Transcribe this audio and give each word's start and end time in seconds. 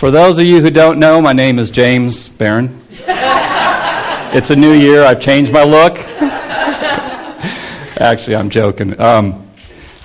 For 0.00 0.10
those 0.10 0.38
of 0.38 0.46
you 0.46 0.62
who 0.62 0.70
don't 0.70 0.98
know, 0.98 1.20
my 1.20 1.34
name 1.34 1.58
is 1.58 1.70
James 1.70 2.30
Barron. 2.30 2.74
it's 2.90 4.48
a 4.48 4.56
new 4.56 4.72
year. 4.72 5.04
I've 5.04 5.20
changed 5.20 5.52
my 5.52 5.62
look. 5.62 5.98
Actually, 7.98 8.36
I'm 8.36 8.48
joking. 8.48 8.98
Um, 8.98 9.46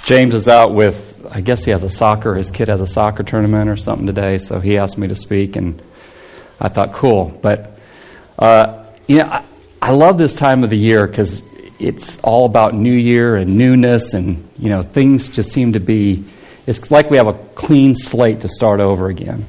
James 0.04 0.36
is 0.36 0.50
out 0.50 0.74
with, 0.74 1.26
I 1.32 1.40
guess 1.40 1.64
he 1.64 1.72
has 1.72 1.82
a 1.84 1.90
soccer, 1.90 2.36
his 2.36 2.52
kid 2.52 2.68
has 2.68 2.82
a 2.82 2.86
soccer 2.86 3.24
tournament 3.24 3.70
or 3.70 3.78
something 3.78 4.06
today, 4.06 4.38
so 4.38 4.60
he 4.60 4.78
asked 4.78 4.98
me 4.98 5.08
to 5.08 5.16
speak, 5.16 5.56
and 5.56 5.82
I 6.60 6.68
thought, 6.68 6.92
cool. 6.92 7.40
But, 7.42 7.80
uh, 8.38 8.88
you 9.08 9.20
know, 9.20 9.28
I, 9.28 9.46
I 9.82 9.92
love 9.92 10.18
this 10.18 10.36
time 10.36 10.66
of 10.66 10.72
the 10.72 10.78
year 10.78 11.08
because 11.08 11.42
it's 11.80 12.20
all 12.20 12.46
about 12.46 12.74
New 12.74 12.92
Year 12.92 13.38
and 13.38 13.58
newness, 13.58 14.14
and, 14.14 14.46
you 14.60 14.68
know, 14.68 14.82
things 14.82 15.30
just 15.30 15.54
seem 15.54 15.72
to 15.72 15.80
be, 15.80 16.26
it's 16.68 16.92
like 16.92 17.10
we 17.10 17.16
have 17.16 17.28
a 17.28 17.34
clean 17.56 17.96
slate 17.96 18.42
to 18.42 18.50
start 18.50 18.82
over 18.82 19.08
again. 19.08 19.46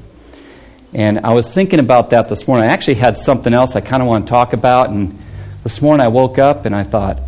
And 0.97 1.19
I 1.19 1.35
was 1.35 1.47
thinking 1.53 1.79
about 1.79 2.09
that 2.09 2.27
this 2.27 2.47
morning. 2.47 2.67
I 2.67 2.73
actually 2.73 2.95
had 2.95 3.17
something 3.17 3.53
else 3.53 3.75
I 3.75 3.81
kind 3.81 4.01
of 4.01 4.09
want 4.09 4.25
to 4.25 4.29
talk 4.31 4.53
about, 4.53 4.89
and 4.89 5.15
this 5.61 5.79
morning 5.79 6.03
I 6.03 6.07
woke 6.07 6.39
up 6.39 6.65
and 6.65 6.75
I 6.75 6.81
thought, 6.81 7.19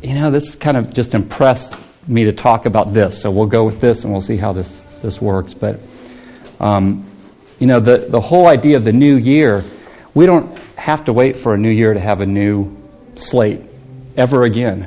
you 0.00 0.14
know, 0.14 0.30
this 0.30 0.54
kind 0.54 0.76
of 0.76 0.94
just 0.94 1.16
impressed 1.16 1.74
me 2.06 2.26
to 2.26 2.32
talk 2.32 2.64
about 2.64 2.94
this. 2.94 3.20
So 3.20 3.32
we'll 3.32 3.48
go 3.48 3.64
with 3.64 3.80
this 3.80 4.04
and 4.04 4.12
we'll 4.12 4.20
see 4.20 4.36
how 4.36 4.52
this, 4.52 4.84
this 5.02 5.20
works. 5.20 5.52
But, 5.52 5.80
um, 6.60 7.10
you 7.58 7.66
know, 7.66 7.80
the, 7.80 8.06
the 8.08 8.20
whole 8.20 8.46
idea 8.46 8.76
of 8.76 8.84
the 8.84 8.92
new 8.92 9.16
year, 9.16 9.64
we 10.14 10.24
don't 10.24 10.56
have 10.76 11.06
to 11.06 11.12
wait 11.12 11.40
for 11.40 11.54
a 11.54 11.58
new 11.58 11.70
year 11.70 11.94
to 11.94 12.00
have 12.00 12.20
a 12.20 12.26
new 12.26 12.76
slate 13.16 13.62
ever 14.16 14.44
again. 14.44 14.86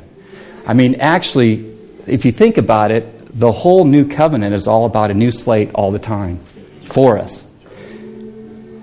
I 0.66 0.72
mean, 0.72 0.94
actually, 0.94 1.70
if 2.06 2.24
you 2.24 2.32
think 2.32 2.56
about 2.56 2.92
it, 2.92 3.38
the 3.38 3.52
whole 3.52 3.84
new 3.84 4.08
covenant 4.08 4.54
is 4.54 4.66
all 4.66 4.86
about 4.86 5.10
a 5.10 5.14
new 5.14 5.30
slate 5.30 5.70
all 5.74 5.92
the 5.92 5.98
time 5.98 6.38
for 6.80 7.18
us. 7.18 7.51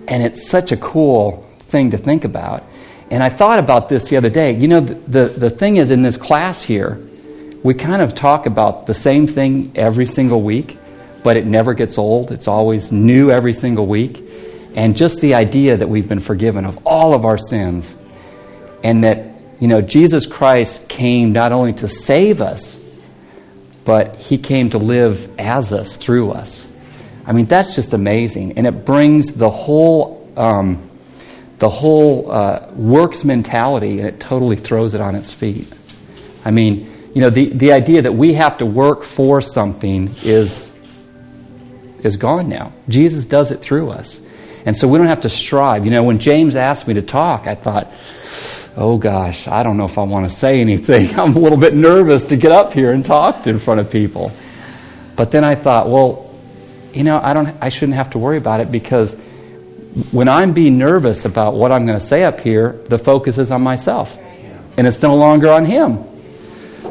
And 0.09 0.23
it's 0.23 0.49
such 0.49 0.71
a 0.71 0.77
cool 0.77 1.47
thing 1.59 1.91
to 1.91 1.97
think 1.97 2.25
about. 2.25 2.63
And 3.11 3.23
I 3.23 3.29
thought 3.29 3.59
about 3.59 3.89
this 3.89 4.09
the 4.09 4.17
other 4.17 4.29
day. 4.29 4.55
You 4.55 4.67
know, 4.67 4.79
the, 4.81 4.93
the, 4.95 5.25
the 5.27 5.49
thing 5.49 5.77
is, 5.77 5.91
in 5.91 6.01
this 6.01 6.17
class 6.17 6.61
here, 6.63 6.99
we 7.63 7.73
kind 7.73 8.01
of 8.01 8.16
talk 8.16 8.45
about 8.45 8.88
the 8.88 8.93
same 8.93 9.27
thing 9.27 9.71
every 9.75 10.05
single 10.05 10.41
week, 10.41 10.77
but 11.23 11.38
it 11.38 11.45
never 11.45 11.73
gets 11.73 11.97
old. 11.97 12.31
It's 12.31 12.47
always 12.47 12.91
new 12.91 13.31
every 13.31 13.53
single 13.53 13.85
week. 13.85 14.21
And 14.75 14.95
just 14.95 15.19
the 15.21 15.33
idea 15.33 15.77
that 15.77 15.89
we've 15.89 16.07
been 16.07 16.19
forgiven 16.19 16.66
of 16.66 16.85
all 16.85 17.13
of 17.13 17.25
our 17.25 17.38
sins 17.38 17.95
and 18.83 19.03
that, 19.03 19.25
you 19.59 19.67
know, 19.67 19.81
Jesus 19.81 20.25
Christ 20.25 20.88
came 20.88 21.33
not 21.33 21.51
only 21.51 21.73
to 21.73 21.88
save 21.88 22.41
us, 22.41 22.79
but 23.83 24.16
he 24.16 24.38
came 24.38 24.69
to 24.69 24.77
live 24.77 25.39
as 25.39 25.73
us, 25.73 25.95
through 25.95 26.31
us. 26.31 26.69
I 27.30 27.31
mean, 27.31 27.45
that's 27.45 27.75
just 27.75 27.94
amazing. 27.94 28.58
And 28.58 28.67
it 28.67 28.83
brings 28.83 29.35
the 29.35 29.49
whole. 29.49 30.30
Um, 30.35 30.89
the 31.59 31.69
whole 31.69 32.31
uh, 32.31 32.67
works 32.72 33.25
mentality 33.25 33.99
and 33.99 34.08
it 34.08 34.19
totally 34.19 34.55
throws 34.55 34.94
it 34.94 35.02
on 35.02 35.13
its 35.16 35.31
feet. 35.33 35.67
I 36.45 36.52
mean, 36.52 36.89
you 37.13 37.22
know, 37.22 37.30
the, 37.30 37.50
the 37.50 37.73
idea 37.73 38.02
that 38.02 38.13
we 38.13 38.33
have 38.35 38.59
to 38.59 38.66
work 38.66 39.03
for 39.03 39.41
something 39.41 40.09
is, 40.23 40.75
is 42.02 42.16
gone 42.16 42.47
now. 42.47 42.72
Jesus 42.88 43.25
does 43.25 43.52
it 43.52 43.57
through 43.57 43.89
us. 43.89 44.25
And 44.66 44.75
so 44.75 44.88
we 44.88 44.97
don't 44.97 45.07
have 45.07 45.22
to 45.22 45.30
strive. 45.30 45.83
You 45.83 45.91
know, 45.91 46.03
when 46.03 46.19
James 46.19 46.55
asked 46.55 46.88
me 46.88 46.94
to 46.94 47.02
talk, 47.02 47.45
I 47.45 47.55
thought, 47.55 47.91
oh 48.77 48.97
gosh, 48.97 49.47
I 49.47 49.63
don't 49.63 49.75
know 49.75 49.85
if 49.85 49.97
I 49.97 50.03
want 50.03 50.30
to 50.30 50.33
say 50.33 50.61
anything. 50.61 51.09
I'm 51.19 51.35
a 51.35 51.39
little 51.39 51.57
bit 51.57 51.73
nervous 51.73 52.23
to 52.25 52.38
get 52.38 52.53
up 52.53 52.72
here 52.72 52.94
and 52.94 53.03
talk 53.03 53.47
in 53.47 53.59
front 53.59 53.81
of 53.81 53.91
people. 53.91 54.31
But 55.17 55.31
then 55.31 55.44
I 55.44 55.55
thought, 55.55 55.89
well, 55.89 56.28
you 56.93 57.03
know, 57.03 57.19
I, 57.21 57.33
don't, 57.33 57.49
I 57.61 57.69
shouldn't 57.69 57.95
have 57.95 58.11
to 58.11 58.19
worry 58.19 58.37
about 58.37 58.59
it 58.59 58.71
because 58.71 59.19
when 60.11 60.27
I'm 60.27 60.53
being 60.53 60.77
nervous 60.77 61.25
about 61.25 61.55
what 61.55 61.71
I'm 61.71 61.85
going 61.85 61.99
to 61.99 62.05
say 62.05 62.23
up 62.23 62.39
here, 62.39 62.73
the 62.89 62.97
focus 62.97 63.37
is 63.37 63.51
on 63.51 63.61
myself. 63.61 64.17
And 64.77 64.87
it's 64.87 65.01
no 65.01 65.15
longer 65.15 65.49
on 65.49 65.65
him. 65.65 66.03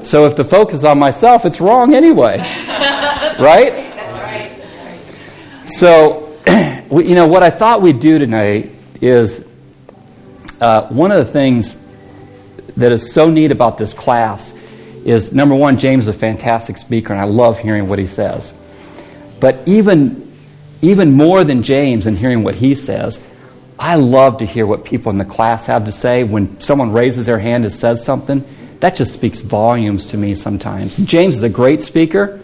So 0.05 0.27
if 0.27 0.37
the 0.37 0.45
focus 0.45 0.77
is 0.77 0.85
on 0.85 0.99
myself, 0.99 1.45
it's 1.45 1.61
wrong 1.61 1.95
anyway. 1.95 2.39
right? 2.39 3.73
That's 3.95 4.17
right. 4.19 5.69
So, 5.69 6.37
you 6.91 7.15
know, 7.15 7.27
what 7.27 7.43
I 7.43 7.51
thought 7.51 7.83
we'd 7.83 8.01
do 8.01 8.19
tonight 8.19 8.71
is 9.01 9.49
uh, 10.61 10.89
one 10.89 11.13
of 11.13 11.25
the 11.25 11.33
things 11.33 11.87
that 12.77 12.93
is 12.93 13.13
so 13.13 13.31
neat 13.31 13.53
about 13.53 13.79
this 13.79 13.95
class 13.95 14.57
is 15.05 15.33
number 15.33 15.55
one, 15.55 15.79
James 15.79 16.09
is 16.09 16.15
a 16.15 16.19
fantastic 16.19 16.77
speaker, 16.77 17.13
and 17.13 17.21
I 17.21 17.25
love 17.25 17.59
hearing 17.59 17.89
what 17.89 17.99
he 17.99 18.07
says. 18.07 18.53
But 19.41 19.67
even 19.67 20.27
even 20.81 21.13
more 21.13 21.43
than 21.43 21.63
James 21.63 22.07
and 22.07 22.17
hearing 22.17 22.45
what 22.45 22.55
he 22.55 22.75
says, 22.75 23.25
I 23.79 23.97
love 23.97 24.39
to 24.39 24.45
hear 24.45 24.67
what 24.67 24.85
people 24.85 25.11
in 25.11 25.19
the 25.19 25.25
class 25.25 25.67
have 25.67 25.87
to 25.87 25.93
say. 25.93 26.25
When 26.25 26.61
someone 26.61 26.93
raises 26.93 27.27
their 27.27 27.39
hand 27.39 27.65
and 27.65 27.73
says 27.73 28.05
something, 28.05 28.45
that 28.81 28.95
just 28.95 29.13
speaks 29.13 29.41
volumes 29.41 30.09
to 30.11 30.17
me 30.17 30.35
sometimes. 30.35 30.97
James 30.99 31.37
is 31.37 31.43
a 31.43 31.49
great 31.49 31.83
speaker, 31.83 32.41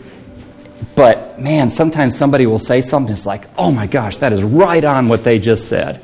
but 0.96 1.40
man, 1.40 1.70
sometimes 1.70 2.16
somebody 2.16 2.46
will 2.46 2.58
say 2.58 2.80
something, 2.80 3.12
it's 3.12 3.26
like, 3.26 3.44
oh 3.56 3.70
my 3.70 3.86
gosh, 3.86 4.16
that 4.18 4.32
is 4.32 4.42
right 4.42 4.84
on 4.84 5.08
what 5.08 5.22
they 5.22 5.38
just 5.38 5.68
said. 5.68 6.00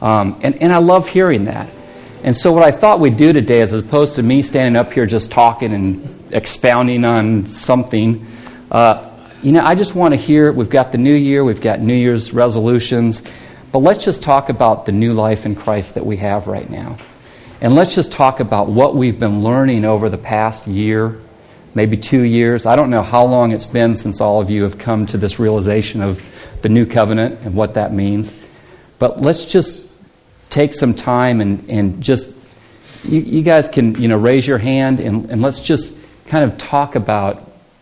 Um, 0.00 0.38
and, 0.42 0.56
and 0.62 0.72
I 0.72 0.78
love 0.78 1.08
hearing 1.08 1.44
that. 1.44 1.68
And 2.22 2.36
so, 2.36 2.52
what 2.52 2.62
I 2.62 2.70
thought 2.70 3.00
we'd 3.00 3.16
do 3.16 3.32
today, 3.32 3.62
as 3.62 3.72
opposed 3.72 4.16
to 4.16 4.22
me 4.22 4.42
standing 4.42 4.78
up 4.78 4.92
here 4.92 5.06
just 5.06 5.30
talking 5.30 5.72
and 5.72 6.32
expounding 6.32 7.04
on 7.04 7.46
something, 7.46 8.26
uh, 8.70 9.09
you 9.42 9.52
know, 9.52 9.64
I 9.64 9.74
just 9.74 9.94
want 9.94 10.12
to 10.12 10.16
hear 10.16 10.52
we've 10.52 10.68
got 10.68 10.92
the 10.92 10.98
new 10.98 11.14
year, 11.14 11.42
we've 11.42 11.60
got 11.60 11.80
New 11.80 11.94
Year's 11.94 12.34
resolutions, 12.34 13.26
but 13.72 13.78
let's 13.78 14.04
just 14.04 14.22
talk 14.22 14.50
about 14.50 14.84
the 14.84 14.92
new 14.92 15.14
life 15.14 15.46
in 15.46 15.54
Christ 15.54 15.94
that 15.94 16.04
we 16.04 16.18
have 16.18 16.46
right 16.46 16.68
now. 16.68 16.96
And 17.62 17.74
let's 17.74 17.94
just 17.94 18.12
talk 18.12 18.40
about 18.40 18.68
what 18.68 18.94
we've 18.94 19.18
been 19.18 19.42
learning 19.42 19.84
over 19.84 20.08
the 20.08 20.18
past 20.18 20.66
year, 20.66 21.18
maybe 21.74 21.96
two 21.96 22.22
years. 22.22 22.66
I 22.66 22.76
don't 22.76 22.90
know 22.90 23.02
how 23.02 23.24
long 23.24 23.52
it's 23.52 23.66
been 23.66 23.96
since 23.96 24.20
all 24.20 24.40
of 24.40 24.50
you 24.50 24.64
have 24.64 24.78
come 24.78 25.06
to 25.06 25.16
this 25.16 25.38
realization 25.38 26.02
of 26.02 26.22
the 26.62 26.68
new 26.68 26.84
covenant 26.84 27.40
and 27.40 27.54
what 27.54 27.74
that 27.74 27.94
means. 27.94 28.34
But 28.98 29.22
let's 29.22 29.46
just 29.46 29.90
take 30.50 30.74
some 30.74 30.94
time 30.94 31.40
and, 31.40 31.68
and 31.70 32.02
just, 32.02 32.36
you, 33.04 33.20
you 33.20 33.42
guys 33.42 33.68
can, 33.68 33.94
you 34.00 34.08
know, 34.08 34.18
raise 34.18 34.46
your 34.46 34.58
hand 34.58 35.00
and, 35.00 35.30
and 35.30 35.40
let's 35.40 35.60
just 35.60 35.98
kind 36.26 36.44
of 36.44 36.58
talk 36.58 36.94
about 36.94 37.38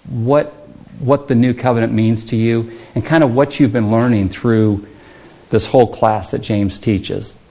what 0.09 0.55
what 1.01 1.29
the 1.29 1.35
new 1.35 1.55
covenant 1.55 1.93
means 1.93 2.25
to 2.25 2.37
you 2.37 2.73
and 2.95 3.05
kind 3.05 3.23
of 3.23 3.35
what 3.35 3.61
you've 3.61 3.73
been 3.73 3.91
learning 3.91 4.29
through 4.29 4.87
this 5.51 5.67
whole 5.67 5.87
class 5.87 6.31
that 6.31 6.41
James 6.41 6.79
teaches. 6.79 7.45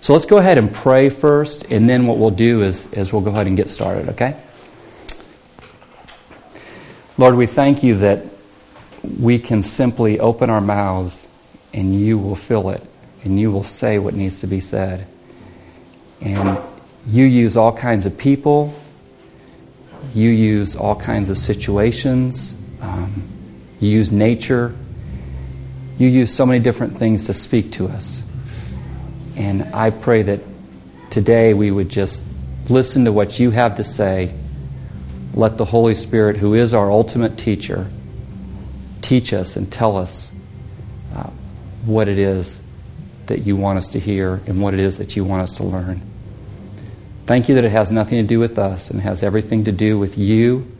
So 0.00 0.12
let's 0.12 0.26
go 0.26 0.38
ahead 0.38 0.58
and 0.58 0.72
pray 0.72 1.08
first, 1.08 1.70
and 1.72 1.88
then 1.88 2.06
what 2.06 2.18
we'll 2.18 2.30
do 2.30 2.62
is, 2.62 2.92
is 2.92 3.12
we'll 3.12 3.22
go 3.22 3.30
ahead 3.30 3.46
and 3.46 3.56
get 3.56 3.68
started, 3.68 4.10
okay? 4.10 4.36
Lord, 7.16 7.34
we 7.34 7.46
thank 7.46 7.82
you 7.82 7.96
that 7.98 8.24
we 9.18 9.38
can 9.38 9.62
simply 9.62 10.20
open 10.20 10.50
our 10.50 10.60
mouths 10.60 11.26
and 11.74 11.94
you 11.94 12.16
will 12.18 12.36
fill 12.36 12.70
it, 12.70 12.82
and 13.24 13.38
you 13.38 13.50
will 13.50 13.64
say 13.64 13.98
what 13.98 14.14
needs 14.14 14.40
to 14.40 14.46
be 14.46 14.60
said. 14.60 15.06
And 16.20 16.58
you 17.06 17.24
use 17.24 17.56
all 17.56 17.72
kinds 17.72 18.06
of 18.06 18.16
people, 18.16 18.74
you 20.14 20.30
use 20.30 20.76
all 20.76 20.94
kinds 20.96 21.28
of 21.28 21.38
situations 21.38 22.57
um, 22.80 23.28
you 23.80 23.90
use 23.90 24.12
nature. 24.12 24.74
You 25.98 26.08
use 26.08 26.34
so 26.34 26.46
many 26.46 26.60
different 26.60 26.96
things 26.98 27.26
to 27.26 27.34
speak 27.34 27.72
to 27.72 27.88
us. 27.88 28.22
And 29.36 29.62
I 29.74 29.90
pray 29.90 30.22
that 30.22 30.40
today 31.10 31.54
we 31.54 31.70
would 31.70 31.88
just 31.88 32.24
listen 32.68 33.04
to 33.04 33.12
what 33.12 33.38
you 33.38 33.50
have 33.50 33.76
to 33.76 33.84
say. 33.84 34.34
Let 35.34 35.58
the 35.58 35.64
Holy 35.64 35.94
Spirit, 35.94 36.36
who 36.36 36.54
is 36.54 36.74
our 36.74 36.90
ultimate 36.90 37.38
teacher, 37.38 37.88
teach 39.02 39.32
us 39.32 39.56
and 39.56 39.70
tell 39.70 39.96
us 39.96 40.34
uh, 41.14 41.30
what 41.84 42.08
it 42.08 42.18
is 42.18 42.60
that 43.26 43.40
you 43.40 43.56
want 43.56 43.78
us 43.78 43.88
to 43.88 44.00
hear 44.00 44.40
and 44.46 44.60
what 44.60 44.74
it 44.74 44.80
is 44.80 44.98
that 44.98 45.16
you 45.16 45.24
want 45.24 45.42
us 45.42 45.56
to 45.58 45.62
learn. 45.62 46.02
Thank 47.26 47.48
you 47.48 47.54
that 47.56 47.64
it 47.64 47.72
has 47.72 47.90
nothing 47.90 48.18
to 48.18 48.26
do 48.26 48.40
with 48.40 48.58
us 48.58 48.90
and 48.90 49.00
has 49.02 49.22
everything 49.22 49.64
to 49.64 49.72
do 49.72 49.98
with 49.98 50.16
you 50.16 50.77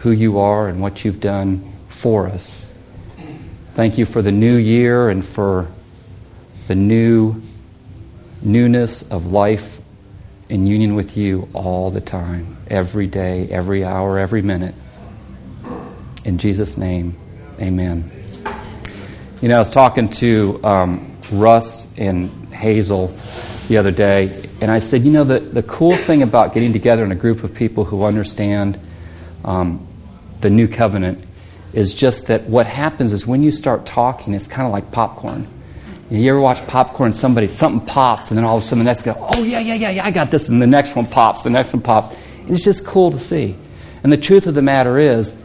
who 0.00 0.10
you 0.10 0.38
are 0.38 0.68
and 0.68 0.80
what 0.80 1.04
you've 1.04 1.20
done 1.20 1.70
for 1.88 2.26
us. 2.26 2.64
Thank 3.74 3.98
you 3.98 4.06
for 4.06 4.22
the 4.22 4.32
new 4.32 4.56
year 4.56 5.08
and 5.08 5.24
for 5.24 5.68
the 6.68 6.74
new 6.74 7.40
newness 8.42 9.08
of 9.10 9.26
life 9.26 9.78
in 10.48 10.66
union 10.66 10.94
with 10.94 11.16
you 11.16 11.48
all 11.52 11.90
the 11.90 12.00
time, 12.00 12.56
every 12.68 13.06
day, 13.06 13.48
every 13.48 13.84
hour, 13.84 14.18
every 14.18 14.42
minute. 14.42 14.74
In 16.24 16.38
Jesus' 16.38 16.76
name, 16.76 17.16
amen. 17.60 18.10
You 19.40 19.48
know, 19.48 19.56
I 19.56 19.58
was 19.58 19.70
talking 19.70 20.08
to 20.08 20.60
um, 20.64 21.16
Russ 21.30 21.86
and 21.96 22.30
Hazel 22.52 23.08
the 23.68 23.76
other 23.76 23.92
day, 23.92 24.44
and 24.60 24.70
I 24.70 24.80
said, 24.80 25.02
you 25.02 25.12
know, 25.12 25.24
the, 25.24 25.38
the 25.38 25.62
cool 25.62 25.94
thing 25.94 26.22
about 26.22 26.52
getting 26.54 26.72
together 26.72 27.04
in 27.04 27.12
a 27.12 27.16
group 27.16 27.44
of 27.44 27.54
people 27.54 27.84
who 27.84 28.04
understand 28.04 28.78
um, 29.44 29.86
the 30.40 30.50
new 30.50 30.68
covenant 30.68 31.24
is 31.72 31.94
just 31.94 32.26
that 32.26 32.44
what 32.44 32.66
happens 32.66 33.12
is 33.12 33.26
when 33.26 33.42
you 33.42 33.52
start 33.52 33.86
talking, 33.86 34.34
it's 34.34 34.46
kind 34.46 34.66
of 34.66 34.72
like 34.72 34.90
popcorn. 34.90 35.46
You 36.10 36.28
ever 36.30 36.40
watch 36.40 36.66
popcorn? 36.66 37.12
Somebody, 37.12 37.46
something 37.46 37.86
pops, 37.86 38.30
and 38.30 38.38
then 38.38 38.44
all 38.44 38.56
of 38.56 38.64
a 38.64 38.66
sudden 38.66 38.80
the 38.80 38.84
next 38.84 39.04
guy, 39.04 39.14
oh, 39.16 39.44
yeah, 39.44 39.60
yeah, 39.60 39.74
yeah, 39.74 39.90
yeah, 39.90 40.04
I 40.04 40.10
got 40.10 40.32
this. 40.32 40.48
And 40.48 40.60
the 40.60 40.66
next 40.66 40.96
one 40.96 41.06
pops, 41.06 41.42
the 41.42 41.50
next 41.50 41.72
one 41.72 41.82
pops. 41.82 42.16
And 42.40 42.50
it's 42.50 42.64
just 42.64 42.84
cool 42.84 43.12
to 43.12 43.18
see. 43.18 43.54
And 44.02 44.12
the 44.12 44.16
truth 44.16 44.48
of 44.48 44.54
the 44.54 44.62
matter 44.62 44.98
is, 44.98 45.40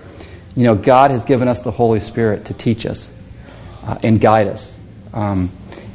you 0.56 0.64
know, 0.64 0.74
God 0.74 1.12
has 1.12 1.24
given 1.24 1.48
us 1.48 1.60
the 1.60 1.72
Holy 1.72 2.00
Spirit 2.00 2.46
to 2.46 2.54
teach 2.56 2.86
us 2.88 3.16
uh, 3.86 4.00
and 4.02 4.20
guide 4.20 4.48
us. 4.48 4.80
Um, 5.14 5.52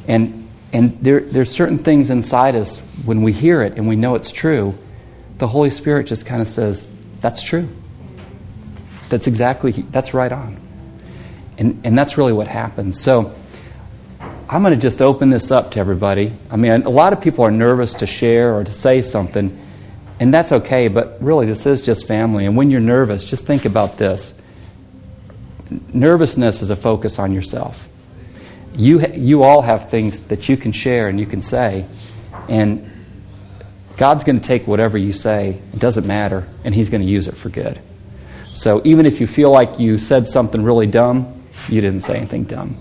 and 0.07 0.41
and 0.73 0.97
there, 1.01 1.19
there's 1.19 1.51
certain 1.51 1.79
things 1.79 2.09
inside 2.09 2.55
us 2.55 2.79
when 3.03 3.23
we 3.23 3.33
hear 3.33 3.61
it 3.61 3.77
and 3.77 3.87
we 3.89 3.95
know 3.97 4.15
it's 4.15 4.31
true, 4.31 4.77
the 5.37 5.47
Holy 5.47 5.69
Spirit 5.69 6.07
just 6.07 6.25
kind 6.25 6.41
of 6.41 6.47
says, 6.47 6.89
that's 7.19 7.43
true. 7.43 7.67
That's 9.11 9.27
exactly, 9.27 9.71
that's 9.71 10.13
right 10.13 10.31
on. 10.31 10.57
And, 11.57 11.81
and 11.83 11.97
that's 11.97 12.17
really 12.17 12.33
what 12.33 12.47
happens. 12.47 12.99
So 12.99 13.35
I'm 14.49 14.61
going 14.63 14.73
to 14.73 14.79
just 14.79 15.01
open 15.01 15.29
this 15.29 15.51
up 15.51 15.71
to 15.71 15.79
everybody. 15.79 16.33
I 16.49 16.55
mean, 16.55 16.71
a 16.83 16.89
lot 16.89 17.13
of 17.13 17.21
people 17.21 17.43
are 17.43 17.51
nervous 17.51 17.93
to 17.95 18.07
share 18.07 18.55
or 18.55 18.63
to 18.63 18.71
say 18.71 19.01
something, 19.01 19.59
and 20.19 20.33
that's 20.33 20.51
okay, 20.51 20.87
but 20.87 21.17
really, 21.21 21.45
this 21.45 21.65
is 21.65 21.81
just 21.81 22.07
family. 22.07 22.45
And 22.45 22.55
when 22.55 22.71
you're 22.71 22.79
nervous, 22.79 23.23
just 23.23 23.43
think 23.43 23.65
about 23.65 23.97
this 23.97 24.41
nervousness 25.93 26.61
is 26.61 26.69
a 26.69 26.75
focus 26.75 27.19
on 27.19 27.33
yourself. 27.33 27.87
You, 28.75 29.05
you 29.07 29.43
all 29.43 29.61
have 29.61 29.89
things 29.89 30.27
that 30.27 30.49
you 30.49 30.57
can 30.57 30.71
share 30.71 31.07
and 31.07 31.19
you 31.19 31.25
can 31.25 31.41
say, 31.41 31.85
and 32.49 32.89
God's 33.97 34.23
going 34.23 34.39
to 34.39 34.45
take 34.45 34.67
whatever 34.67 34.97
you 34.97 35.13
say, 35.13 35.59
it 35.73 35.79
doesn't 35.79 36.07
matter, 36.07 36.47
and 36.63 36.73
He's 36.73 36.89
going 36.89 37.01
to 37.01 37.07
use 37.07 37.27
it 37.27 37.35
for 37.35 37.49
good. 37.49 37.79
So 38.53 38.81
even 38.83 39.05
if 39.05 39.21
you 39.21 39.27
feel 39.27 39.51
like 39.51 39.79
you 39.79 39.97
said 39.97 40.27
something 40.27 40.63
really 40.63 40.87
dumb, 40.87 41.41
you 41.69 41.81
didn't 41.81 42.01
say 42.01 42.17
anything 42.17 42.43
dumb. 42.43 42.77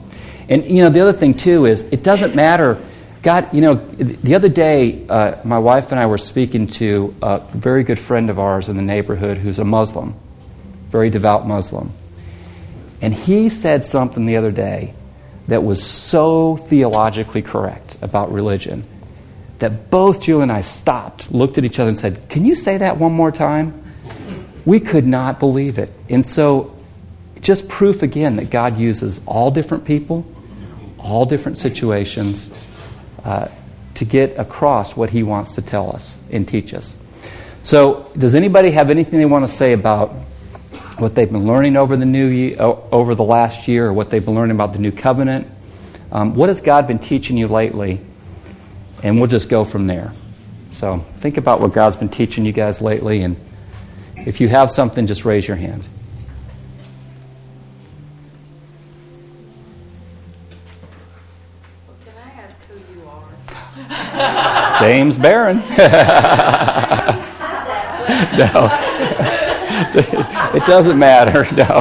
And 0.48 0.64
you 0.64 0.82
know, 0.82 0.90
the 0.90 1.00
other 1.00 1.12
thing 1.12 1.34
too 1.34 1.66
is 1.66 1.82
it 1.92 2.02
doesn't 2.02 2.34
matter. 2.34 2.80
God, 3.22 3.52
you 3.54 3.60
know, 3.60 3.74
the 3.74 4.34
other 4.34 4.48
day, 4.48 5.06
uh, 5.08 5.36
my 5.44 5.58
wife 5.58 5.92
and 5.92 6.00
I 6.00 6.06
were 6.06 6.18
speaking 6.18 6.66
to 6.68 7.14
a 7.22 7.40
very 7.52 7.84
good 7.84 7.98
friend 7.98 8.30
of 8.30 8.38
ours 8.38 8.68
in 8.68 8.76
the 8.76 8.82
neighborhood 8.82 9.38
who's 9.38 9.58
a 9.58 9.64
Muslim, 9.64 10.16
very 10.88 11.10
devout 11.10 11.46
Muslim. 11.46 11.92
And 13.02 13.14
he 13.14 13.48
said 13.48 13.84
something 13.84 14.26
the 14.26 14.36
other 14.36 14.50
day 14.50 14.94
that 15.48 15.62
was 15.62 15.84
so 15.84 16.56
theologically 16.56 17.42
correct 17.42 17.96
about 18.02 18.32
religion 18.32 18.84
that 19.58 19.90
both 19.90 20.22
Julie 20.22 20.44
and 20.44 20.52
I 20.52 20.62
stopped, 20.62 21.30
looked 21.30 21.58
at 21.58 21.64
each 21.64 21.78
other, 21.78 21.90
and 21.90 21.98
said, 21.98 22.28
Can 22.28 22.44
you 22.44 22.54
say 22.54 22.78
that 22.78 22.96
one 22.96 23.12
more 23.12 23.30
time? 23.30 23.79
We 24.64 24.80
could 24.80 25.06
not 25.06 25.38
believe 25.38 25.78
it. 25.78 25.90
And 26.08 26.24
so, 26.26 26.76
just 27.40 27.68
proof 27.68 28.02
again 28.02 28.36
that 28.36 28.50
God 28.50 28.78
uses 28.78 29.24
all 29.26 29.50
different 29.50 29.84
people, 29.84 30.26
all 30.98 31.24
different 31.24 31.56
situations 31.56 32.52
uh, 33.24 33.48
to 33.94 34.04
get 34.04 34.38
across 34.38 34.96
what 34.96 35.10
He 35.10 35.22
wants 35.22 35.54
to 35.54 35.62
tell 35.62 35.94
us 35.94 36.18
and 36.30 36.46
teach 36.46 36.74
us. 36.74 37.00
So, 37.62 38.10
does 38.16 38.34
anybody 38.34 38.70
have 38.72 38.90
anything 38.90 39.18
they 39.18 39.26
want 39.26 39.48
to 39.48 39.54
say 39.54 39.72
about 39.72 40.14
what 41.00 41.14
they've 41.14 41.30
been 41.30 41.46
learning 41.46 41.76
over 41.76 41.96
the 41.96 42.04
new 42.04 42.26
year, 42.26 42.56
over 42.60 43.14
the 43.14 43.24
last 43.24 43.68
year, 43.68 43.86
or 43.86 43.92
what 43.92 44.10
they've 44.10 44.24
been 44.24 44.34
learning 44.34 44.54
about 44.54 44.72
the 44.72 44.78
new 44.78 44.92
covenant. 44.92 45.46
Um, 46.12 46.34
what 46.34 46.48
has 46.48 46.60
God 46.60 46.86
been 46.86 46.98
teaching 46.98 47.36
you 47.36 47.48
lately? 47.48 48.00
And 49.02 49.18
we'll 49.18 49.30
just 49.30 49.48
go 49.48 49.64
from 49.64 49.86
there. 49.86 50.12
So 50.70 50.98
think 51.18 51.36
about 51.36 51.60
what 51.60 51.72
God's 51.72 51.96
been 51.96 52.08
teaching 52.08 52.44
you 52.44 52.52
guys 52.52 52.80
lately, 52.80 53.22
and 53.22 53.36
if 54.26 54.40
you 54.40 54.48
have 54.48 54.70
something, 54.70 55.06
just 55.06 55.24
raise 55.24 55.46
your 55.46 55.56
hand. 55.56 55.86
Can 62.04 62.12
I 62.24 62.30
ask 62.42 62.64
who 62.66 62.78
you 62.94 63.08
are? 63.08 64.78
James 64.80 65.16
Barron. 65.16 65.58
no. 68.36 68.68
it 70.54 70.66
doesn't 70.66 70.98
matter, 70.98 71.46
no. 71.54 71.80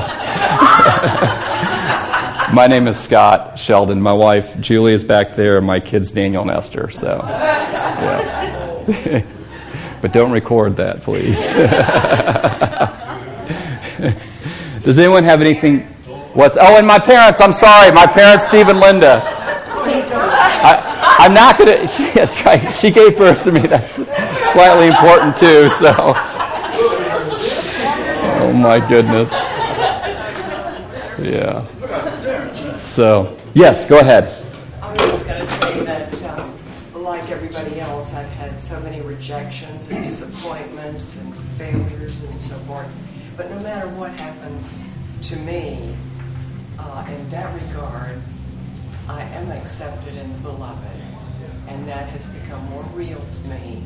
my 2.53 2.67
name 2.67 2.87
is 2.87 2.97
Scott 2.97 3.59
Sheldon. 3.59 4.01
My 4.01 4.13
wife 4.13 4.59
Julie 4.59 4.93
is 4.93 5.03
back 5.03 5.35
there, 5.35 5.57
and 5.57 5.67
my 5.67 5.79
kids 5.79 6.11
Daniel 6.11 6.43
and 6.43 6.51
Esther. 6.51 6.89
So, 6.91 7.21
yeah. 7.25 9.23
But 10.01 10.13
don't 10.13 10.31
record 10.31 10.77
that, 10.77 11.01
please. 11.01 11.37
Does 14.83 14.97
anyone 14.97 15.23
have 15.23 15.41
anything? 15.41 15.81
What's? 16.33 16.57
Oh, 16.59 16.77
and 16.77 16.87
my 16.87 16.99
parents. 16.99 17.41
I'm 17.41 17.53
sorry, 17.53 17.91
my 17.91 18.07
parents, 18.07 18.47
Steve 18.47 18.69
and 18.69 18.79
Linda. 18.79 19.21
I, 20.61 21.25
am 21.25 21.33
not 21.33 21.57
gonna. 21.57 21.87
She, 21.87 22.09
that's 22.11 22.43
right. 22.45 22.73
She 22.73 22.91
gave 22.91 23.17
birth 23.17 23.43
to 23.43 23.51
me. 23.51 23.61
That's 23.61 23.95
slightly 24.53 24.87
important 24.87 25.37
too. 25.37 25.69
So. 25.69 26.13
Oh 28.41 28.53
my 28.53 28.79
goodness. 28.79 29.31
Yeah. 31.21 31.61
So, 32.77 33.37
yes, 33.53 33.87
go 33.87 33.99
ahead. 33.99 34.23
I 34.81 34.91
was 34.93 35.23
just 35.23 35.27
to 35.27 35.45
say 35.45 35.83
that, 35.83 36.23
um, 36.39 37.03
like 37.03 37.29
everybody 37.29 37.79
else, 37.79 38.15
I've 38.15 38.29
had 38.31 38.59
so 38.59 38.79
many 38.79 39.01
rejections 39.01 39.68
to 45.29 45.35
me, 45.35 45.95
uh, 46.79 47.05
in 47.07 47.29
that 47.29 47.53
regard, 47.53 48.19
I 49.07 49.21
am 49.21 49.51
accepted 49.51 50.17
in 50.17 50.33
the 50.33 50.39
beloved. 50.39 51.01
And 51.67 51.87
that 51.87 52.09
has 52.09 52.25
become 52.25 52.65
more 52.71 52.83
real 52.95 53.19
to 53.19 53.47
me 53.47 53.83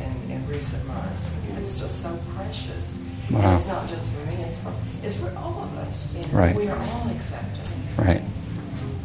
in, 0.00 0.30
in 0.30 0.48
recent 0.48 0.86
months. 0.86 1.34
It's 1.58 1.80
just 1.80 2.00
so 2.00 2.16
precious. 2.36 2.96
Wow. 3.28 3.40
And 3.40 3.58
it's 3.58 3.66
not 3.66 3.88
just 3.88 4.12
for 4.12 4.24
me, 4.30 4.36
it's 4.36 4.56
for, 4.58 4.72
it's 5.02 5.16
for 5.16 5.36
all 5.36 5.64
of 5.64 5.78
us. 5.78 6.16
You 6.16 6.22
know, 6.32 6.38
right. 6.38 6.54
We 6.54 6.68
are 6.68 6.78
all 6.78 7.08
accepted. 7.10 7.68
Right. 7.98 8.22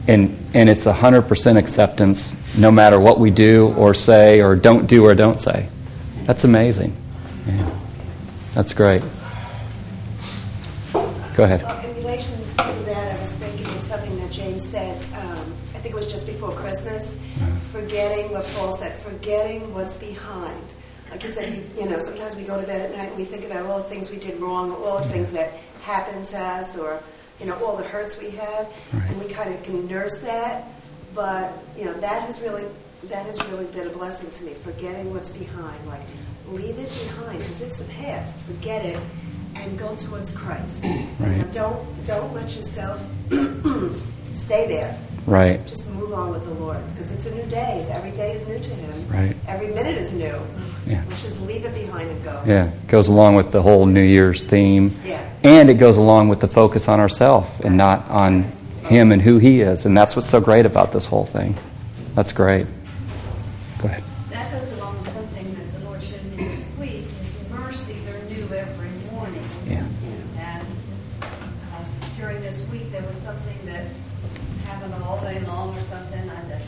And, 0.08 0.38
and 0.54 0.70
it's 0.70 0.86
100% 0.86 1.58
acceptance 1.58 2.56
no 2.56 2.70
matter 2.70 3.00
what 3.00 3.20
we 3.20 3.32
do 3.32 3.74
or 3.76 3.96
say 3.96 4.42
or 4.42 4.56
don't 4.56 4.86
do 4.86 5.06
or 5.06 5.16
don't 5.16 5.40
say. 5.40 5.68
That's 6.26 6.44
amazing. 6.44 6.96
Yeah. 7.48 7.72
That's 8.54 8.74
great. 8.74 9.02
Go 11.40 11.46
ahead. 11.46 11.64
Well, 11.64 11.86
in 11.86 11.96
relation 11.96 12.38
to 12.38 12.56
that, 12.58 13.16
I 13.16 13.22
was 13.22 13.32
thinking 13.36 13.66
of 13.68 13.82
something 13.82 14.20
that 14.20 14.30
James 14.30 14.62
said, 14.62 14.98
um, 15.14 15.40
I 15.74 15.80
think 15.80 15.96
it 15.96 15.98
was 15.98 16.12
just 16.12 16.26
before 16.28 16.52
Christmas, 16.52 17.16
uh-huh. 17.16 17.46
forgetting 17.72 18.30
what 18.34 18.46
Paul 18.58 18.74
said, 18.74 18.92
forgetting 19.00 19.74
what's 19.74 19.96
behind 19.96 20.62
like 21.10 21.24
he 21.24 21.30
said, 21.30 21.56
you, 21.56 21.64
you, 21.82 21.90
know, 21.90 21.98
sometimes 21.98 22.36
we 22.36 22.44
go 22.44 22.60
to 22.60 22.68
bed 22.68 22.82
at 22.82 22.98
night 22.98 23.08
and 23.08 23.18
we 23.18 23.24
think 23.24 23.46
about 23.46 23.66
all 23.68 23.78
the 23.78 23.86
things 23.86 24.12
we 24.12 24.18
did 24.18 24.38
wrong, 24.42 24.74
all 24.74 24.98
the 25.00 25.08
things 25.08 25.32
that 25.32 25.54
happened 25.82 26.26
to 26.28 26.38
us, 26.38 26.78
or 26.78 27.02
you 27.40 27.46
know, 27.46 27.56
all 27.64 27.78
the 27.78 27.86
hurts 27.86 28.20
we 28.20 28.32
have, 28.32 28.68
right. 28.94 29.10
and 29.10 29.20
we 29.24 29.32
kind 29.32 29.54
of 29.56 29.64
can 29.64 29.88
nurse 29.88 30.20
that. 30.20 30.66
But 31.16 31.54
you 31.78 31.86
know, 31.86 31.94
that 31.94 32.24
has 32.24 32.42
really 32.42 32.66
that 33.06 33.26
has 33.26 33.42
really 33.50 33.66
been 33.68 33.88
a 33.88 33.92
blessing 33.92 34.30
to 34.30 34.44
me. 34.44 34.54
Forgetting 34.56 35.14
what's 35.14 35.30
behind, 35.30 35.88
like 35.88 36.02
leave 36.50 36.78
it 36.78 36.90
behind 36.90 37.40
because 37.40 37.62
it's 37.62 37.78
the 37.78 37.92
past. 37.94 38.42
Forget 38.42 38.86
it 38.86 39.00
and 39.60 39.78
go 39.78 39.96
towards 39.96 40.32
Christ. 40.32 40.86
Right. 41.20 41.52
Don't 41.52 42.06
don't 42.06 42.34
let 42.34 42.56
yourself 42.56 43.02
stay 44.34 44.68
there. 44.68 44.98
Right. 45.26 45.60
Just 45.68 45.92
move 45.94 46.14
on 46.14 46.32
with 46.32 46.46
the 46.46 46.54
Lord 46.54 46.78
because 46.94 47.12
it's 47.12 47.26
a 47.26 47.36
new 47.36 47.46
day. 47.48 47.86
Every 47.92 48.12
day 48.12 48.32
is 48.32 48.48
new 48.48 48.58
to 48.58 48.70
Him. 48.70 49.08
Right. 49.10 49.36
Every 49.48 49.68
minute 49.68 49.98
is 49.98 50.14
new. 50.14 50.40
Yeah. 50.88 51.04
Let's 51.10 51.22
just 51.22 51.42
leave 51.42 51.66
it 51.66 51.74
behind 51.74 52.10
and 52.10 52.24
go. 52.24 52.42
Yeah. 52.48 52.70
It 52.70 52.88
goes 52.88 53.10
along 53.10 53.36
with 53.36 53.52
the 53.52 53.62
whole 53.62 53.86
New 53.86 54.02
Year's 54.02 54.44
theme. 54.46 54.92
Yeah. 55.04 55.22
And 55.44 55.70
it 55.70 55.76
goes 55.76 55.98
along 55.98 56.30
with 56.30 56.40
the 56.40 56.48
focus 56.48 56.88
on 56.88 57.00
ourselves 57.02 57.50
and 57.62 57.76
not 57.76 58.10
on 58.10 58.44
Him 58.86 59.12
and 59.12 59.22
who 59.22 59.38
He 59.40 59.60
is. 59.62 59.86
And 59.86 59.96
that's 59.96 60.16
what's 60.16 60.30
so 60.30 60.40
great 60.40 60.66
about 60.66 60.94
this 60.94 61.06
whole 61.06 61.26
thing. 61.26 61.56
That's 62.16 62.32
great. 62.32 62.66
Go 63.82 63.88
ahead. 63.90 64.04
That 64.30 64.52
goes 64.52 64.72
along 64.78 64.98
with 65.00 65.10
something 65.10 65.54
that 65.54 65.74
the 65.80 65.86
Lord 65.86 66.02
showed 66.02 66.24
me 66.24 66.48
this 66.48 66.76
week. 66.80 67.06
His 67.20 67.50
mercies 67.52 68.10
are 68.10 68.20
new 68.30 68.48
every 68.56 68.90
morning. 69.12 69.44
Yeah. 69.68 69.86
And 70.40 70.68
uh, 71.22 71.84
during 72.18 72.42
this 72.42 72.68
week, 72.72 72.90
there 72.92 73.04
was 73.04 73.18
something 73.18 73.58
that 73.68 73.86
happened 74.66 74.94
all 75.04 75.22
day 75.22 75.40
long 75.46 75.76
or 75.78 75.79
something. 75.90 76.30
I, 76.30 76.62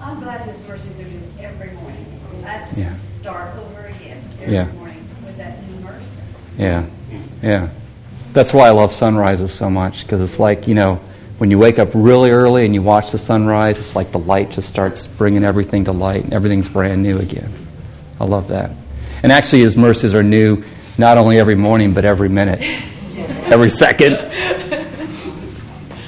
I'm 0.00 0.20
glad 0.20 0.42
His 0.42 0.66
mercies 0.66 1.00
are 1.00 1.08
new 1.08 1.20
every 1.40 1.72
morning. 1.72 2.06
I 2.46 2.58
just 2.60 2.78
yeah 2.78 2.96
start 3.22 3.56
over 3.56 3.86
again 3.86 4.20
every 4.40 4.52
yeah. 4.52 4.64
morning 4.72 4.98
with 5.24 5.36
that 5.36 5.62
new 5.68 5.78
mercy. 5.78 6.20
Yeah, 6.58 6.84
yeah. 7.40 7.68
That's 8.32 8.52
why 8.52 8.66
I 8.66 8.70
love 8.70 8.92
sunrises 8.92 9.54
so 9.54 9.70
much 9.70 10.02
because 10.02 10.20
it's 10.20 10.40
like 10.40 10.66
you 10.66 10.74
know 10.74 10.96
when 11.38 11.52
you 11.52 11.58
wake 11.58 11.78
up 11.78 11.90
really 11.94 12.30
early 12.30 12.64
and 12.64 12.74
you 12.74 12.82
watch 12.82 13.12
the 13.12 13.18
sunrise, 13.18 13.78
it's 13.78 13.94
like 13.94 14.10
the 14.10 14.18
light 14.18 14.50
just 14.50 14.68
starts 14.68 15.06
bringing 15.06 15.44
everything 15.44 15.84
to 15.84 15.92
light 15.92 16.24
and 16.24 16.32
everything's 16.32 16.68
brand 16.68 17.04
new 17.04 17.18
again. 17.18 17.52
I 18.18 18.24
love 18.24 18.48
that. 18.48 18.72
And 19.22 19.30
actually, 19.30 19.60
His 19.60 19.76
mercies 19.76 20.14
are 20.14 20.24
new 20.24 20.64
not 20.98 21.16
only 21.16 21.38
every 21.38 21.54
morning 21.54 21.94
but 21.94 22.04
every 22.04 22.28
minute, 22.28 22.62
every 23.46 23.70
second. 23.70 24.14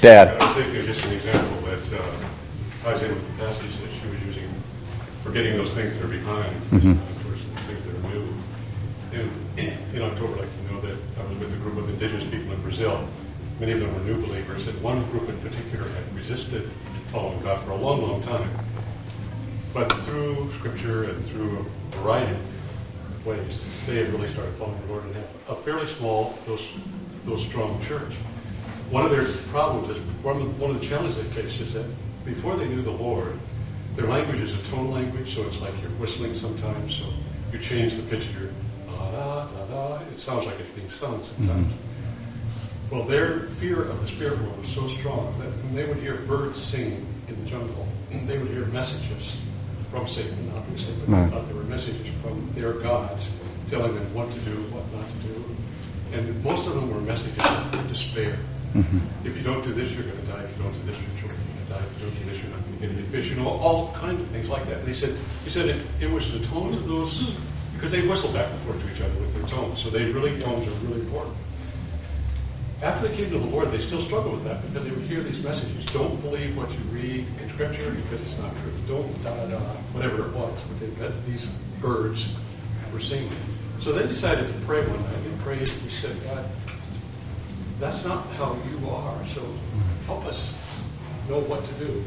Dad. 0.01 0.37
I 0.37 0.45
was 0.47 0.55
thinking 0.55 0.79
of 0.81 0.85
just 0.85 1.05
an 1.05 1.13
example 1.13 1.61
that 1.61 1.93
uh, 1.93 2.83
ties 2.83 3.01
in 3.03 3.09
with 3.09 3.37
the 3.37 3.43
passage 3.45 3.77
that 3.77 3.89
she 3.89 4.07
was 4.09 4.21
using, 4.25 4.49
forgetting 5.23 5.53
those 5.53 5.73
things 5.73 5.95
that 5.95 6.03
are 6.03 6.07
Mhm. 6.75 6.97
are 6.97 8.09
new. 8.09 8.27
In, 9.13 9.31
in 9.95 10.01
October, 10.01 10.35
like 10.35 10.49
you 10.61 10.75
know, 10.75 10.81
that 10.81 10.97
I 11.17 11.23
was 11.29 11.37
with 11.37 11.53
a 11.53 11.57
group 11.57 11.77
of 11.77 11.87
indigenous 11.89 12.25
people 12.25 12.51
in 12.51 12.61
Brazil. 12.61 13.07
Many 13.61 13.71
of 13.71 13.79
them 13.79 13.93
were 13.93 14.01
new 14.01 14.21
believers, 14.27 14.67
and 14.67 14.81
one 14.83 15.01
group 15.11 15.29
in 15.29 15.37
particular 15.39 15.87
had 15.87 16.13
resisted 16.13 16.63
following 17.13 17.39
God 17.39 17.61
for 17.61 17.71
a 17.71 17.77
long, 17.77 18.01
long 18.01 18.21
time. 18.21 18.49
But 19.73 19.89
through 19.93 20.51
Scripture 20.51 21.05
and 21.05 21.23
through 21.23 21.59
a 21.59 21.95
variety 21.95 22.33
of 22.33 23.25
ways, 23.25 23.85
they 23.85 24.03
had 24.03 24.11
really 24.11 24.27
started 24.27 24.53
following 24.55 24.81
the 24.81 24.87
Lord 24.87 25.05
and 25.05 25.15
have 25.15 25.29
a 25.47 25.55
fairly 25.55 25.85
small, 25.85 26.37
though, 26.45 26.59
though 27.25 27.37
strong 27.37 27.81
church. 27.83 28.15
One 28.91 29.05
of 29.05 29.11
their 29.11 29.23
problems 29.51 29.95
is, 29.95 29.97
one 30.23 30.35
of, 30.35 30.41
the, 30.43 30.49
one 30.61 30.71
of 30.75 30.81
the 30.81 30.85
challenges 30.85 31.15
they 31.15 31.23
face 31.23 31.57
is 31.61 31.73
that 31.73 31.85
before 32.25 32.57
they 32.57 32.67
knew 32.67 32.81
the 32.81 32.91
Lord, 32.91 33.39
their 33.95 34.07
language 34.07 34.39
is 34.39 34.53
a 34.53 34.61
tone 34.71 34.91
language, 34.91 35.33
so 35.35 35.43
it's 35.43 35.59
like 35.61 35.73
you're 35.81 35.91
whistling 35.91 36.35
sometimes, 36.35 36.95
so 36.95 37.05
you 37.51 37.59
change 37.59 37.95
the 37.95 38.03
pitch 38.03 38.25
of 38.27 38.39
your 38.41 38.49
da 38.87 39.11
da 39.11 39.45
da 39.47 39.65
da. 39.97 39.99
It 40.11 40.19
sounds 40.19 40.45
like 40.45 40.59
it's 40.59 40.69
being 40.71 40.89
sung 40.89 41.23
sometimes. 41.23 41.73
Well, 42.91 43.03
their 43.03 43.39
fear 43.59 43.81
of 43.83 43.99
the 44.01 44.07
spirit 44.07 44.39
world 44.41 44.59
was 44.59 44.69
so 44.69 44.87
strong 44.87 45.33
that 45.39 45.47
when 45.63 45.75
they 45.75 45.85
would 45.87 45.97
hear 45.97 46.15
birds 46.27 46.61
singing 46.61 47.05
in 47.27 47.43
the 47.43 47.49
jungle, 47.49 47.87
they 48.25 48.37
would 48.37 48.47
hear 48.49 48.65
messages 48.67 49.37
from 49.91 50.05
Satan, 50.07 50.51
obviously, 50.55 50.93
but 50.99 51.09
Right. 51.09 51.25
they 51.25 51.31
thought 51.35 51.47
they 51.47 51.53
were 51.53 51.63
messages 51.63 52.07
from 52.21 52.49
their 52.53 52.73
gods 52.73 53.29
telling 53.69 53.95
them 53.95 54.13
what 54.13 54.29
to 54.31 54.39
do, 54.41 54.51
what 54.69 54.83
not 54.93 55.07
to 55.09 55.27
do. 55.27 55.35
And 56.13 56.43
most 56.43 56.67
of 56.67 56.75
them 56.75 56.93
were 56.93 57.01
messages 57.01 57.37
of 57.39 57.87
despair. 57.89 58.37
Mhm. 58.75 58.99
If 59.23 59.35
you 59.37 59.41
don't 59.43 59.63
do 59.63 59.73
this, 59.73 59.93
you're 59.93 60.03
going 60.03 60.19
to 60.19 60.27
die. 60.27 60.43
If 60.43 60.57
you 60.57 60.63
don't 60.63 60.73
do 60.73 60.91
this, 60.91 60.99
your 61.01 61.15
children 61.17 61.39
are 61.39 61.45
going 61.47 61.54
to 61.54 61.54
not 61.81 62.61
going 62.63 62.73
to 62.73 62.79
get 62.81 62.89
any 62.91 63.01
fish. 63.03 63.29
You 63.29 63.35
know, 63.35 63.47
all 63.47 63.91
kinds 63.93 64.21
of 64.21 64.27
things 64.27 64.49
like 64.49 64.65
that. 64.67 64.79
And 64.79 64.87
they 64.87 64.93
said, 64.93 65.15
he 65.43 65.49
said 65.49 65.69
it, 65.69 65.81
it 66.01 66.09
was 66.09 66.31
the 66.31 66.45
tones 66.47 66.75
of 66.75 66.87
those, 66.87 67.35
because 67.73 67.91
they 67.91 68.05
whistle 68.07 68.31
back 68.31 68.49
and 68.49 68.59
forth 68.61 68.81
to 68.81 68.93
each 68.93 69.01
other 69.01 69.19
with 69.19 69.33
their 69.33 69.47
tones. 69.47 69.81
So 69.81 69.89
they 69.89 70.11
really, 70.11 70.39
tones 70.41 70.67
are 70.67 70.87
really 70.87 71.01
important. 71.01 71.35
After 72.83 73.07
they 73.07 73.15
came 73.15 73.29
to 73.29 73.39
the 73.39 73.45
Lord, 73.45 73.71
they 73.71 73.77
still 73.77 74.01
struggle 74.01 74.31
with 74.31 74.43
that 74.43 74.61
because 74.61 74.83
they 74.83 74.91
would 74.91 75.07
hear 75.07 75.21
these 75.21 75.41
messages. 75.43 75.85
Don't 75.85 76.21
believe 76.21 76.57
what 76.57 76.69
you 76.71 76.79
read 76.91 77.25
in 77.41 77.49
Scripture 77.49 77.89
because 77.91 78.21
it's 78.21 78.37
not 78.37 78.51
true. 78.61 78.73
Don't 78.87 79.23
da 79.23 79.33
da 79.33 79.47
da, 79.47 79.59
whatever 79.95 80.27
it 80.27 80.33
was 80.33 80.67
that 80.67 80.79
they, 80.79 80.91
that 81.01 81.25
these 81.25 81.45
birds 81.81 82.29
were 82.91 82.99
singing. 82.99 83.31
So 83.79 83.91
they 83.91 84.05
decided 84.05 84.47
to 84.47 84.65
pray 84.65 84.85
one 84.85 85.01
night. 85.01 85.23
They 85.23 85.43
prayed 85.43 85.59
and 85.59 85.69
said, 85.69 86.15
God, 86.25 86.45
that's 87.79 88.03
not 88.03 88.25
how 88.35 88.57
you 88.69 88.89
are, 88.89 89.25
so 89.27 89.41
help 90.05 90.25
us 90.25 90.53
know 91.29 91.39
what 91.41 91.63
to 91.65 91.73
do. 91.85 92.03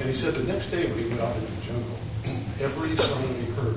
And 0.00 0.08
he 0.08 0.14
said 0.14 0.34
the 0.34 0.44
next 0.44 0.70
day 0.70 0.86
when 0.86 0.98
he 0.98 1.08
went 1.08 1.20
out 1.20 1.34
into 1.36 1.50
the 1.52 1.62
jungle, 1.66 1.98
every 2.60 2.94
song 2.96 3.22
he 3.40 3.50
heard, 3.52 3.76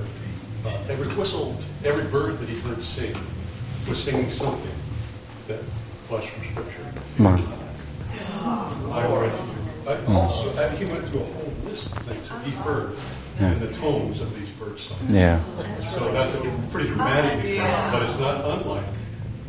uh, 0.66 0.92
every 0.92 1.08
whistle, 1.14 1.56
every 1.84 2.04
bird 2.10 2.38
that 2.38 2.48
he 2.48 2.58
heard 2.60 2.82
sing 2.82 3.14
was 3.88 4.02
singing 4.02 4.30
something 4.30 4.70
that 5.48 5.60
was 6.10 6.24
from 6.24 6.42
Scripture. 6.44 6.86
Wow. 7.18 7.40
I 8.92 9.08
went 9.08 9.32
through, 9.34 9.90
I 9.90 10.14
also, 10.14 10.62
I- 10.62 10.68
he 10.76 10.84
went 10.84 11.06
through 11.08 11.20
a 11.20 11.24
whole 11.24 11.52
list 11.64 11.86
of 11.92 11.98
things 12.02 12.28
that 12.28 12.42
he 12.44 12.52
heard 12.52 12.96
Yeah. 13.40 13.52
in 13.52 13.58
the 13.58 13.72
tones 13.72 14.20
of 14.20 14.32
these 14.38 14.48
bird 14.50 14.78
songs. 14.78 15.00
Yeah. 15.10 15.40
So 15.98 16.12
that's 16.12 16.34
a 16.34 16.40
pretty 16.70 16.88
dramatic 16.90 17.44
example, 17.44 17.98
but 17.98 18.02
it's 18.08 18.18
not 18.20 18.44
unlike 18.44 18.84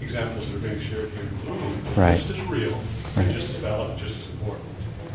examples 0.01 0.47
that 0.47 0.55
are 0.55 0.59
being 0.59 0.79
shared 0.81 1.11
here 1.11 1.21
in 1.21 1.37
Blooming. 1.45 1.81
Right. 1.95 2.17
Just 2.17 2.31
as 2.31 2.41
real, 2.47 2.75
and 3.15 3.31
just 3.33 3.49
as 3.51 3.55
valid, 3.57 3.97
just 3.97 4.11
as. 4.11 4.24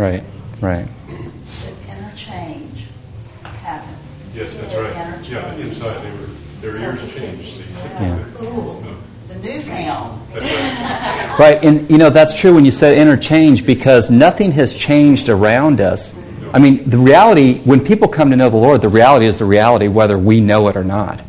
Right. 0.01 0.23
Right. 0.63 0.89
The 1.09 1.93
interchange 1.93 2.87
happened. 3.43 3.99
Yes, 4.35 4.57
that's 4.57 4.75
right. 4.75 5.31
Yeah, 5.31 5.55
inside, 5.57 6.03
they 6.03 6.11
were, 6.13 6.27
their 6.63 6.77
ears 6.79 7.13
changed, 7.13 7.57
see. 7.57 7.89
Yeah. 7.91 8.25
Cool. 8.37 8.81
No, 8.81 8.97
The 9.29 9.35
new 9.35 9.61
sound. 9.61 10.27
That's 10.33 10.45
right. 10.47 11.27
Right, 11.39 11.63
and 11.63 11.91
you 11.91 11.99
know 11.99 12.09
that's 12.09 12.39
true 12.39 12.55
when 12.55 12.65
you 12.65 12.71
said 12.71 12.97
interchange 12.97 13.67
because 13.67 14.11
nothing 14.11 14.53
has 14.53 14.73
changed 14.73 15.29
around 15.29 15.83
us. 15.83 16.19
I 16.55 16.59
mean, 16.59 16.89
the 16.89 16.99
reality 16.99 17.59
when 17.61 17.85
people 17.85 18.09
come 18.09 18.31
to 18.31 18.37
know 18.37 18.49
the 18.49 18.57
Lord, 18.57 18.81
the 18.81 18.89
reality 18.89 19.27
is 19.27 19.37
the 19.37 19.45
reality 19.45 19.89
whether 19.89 20.19
we 20.19 20.41
know 20.41 20.69
it 20.69 20.77
or 20.77 20.85
not. 20.85 21.21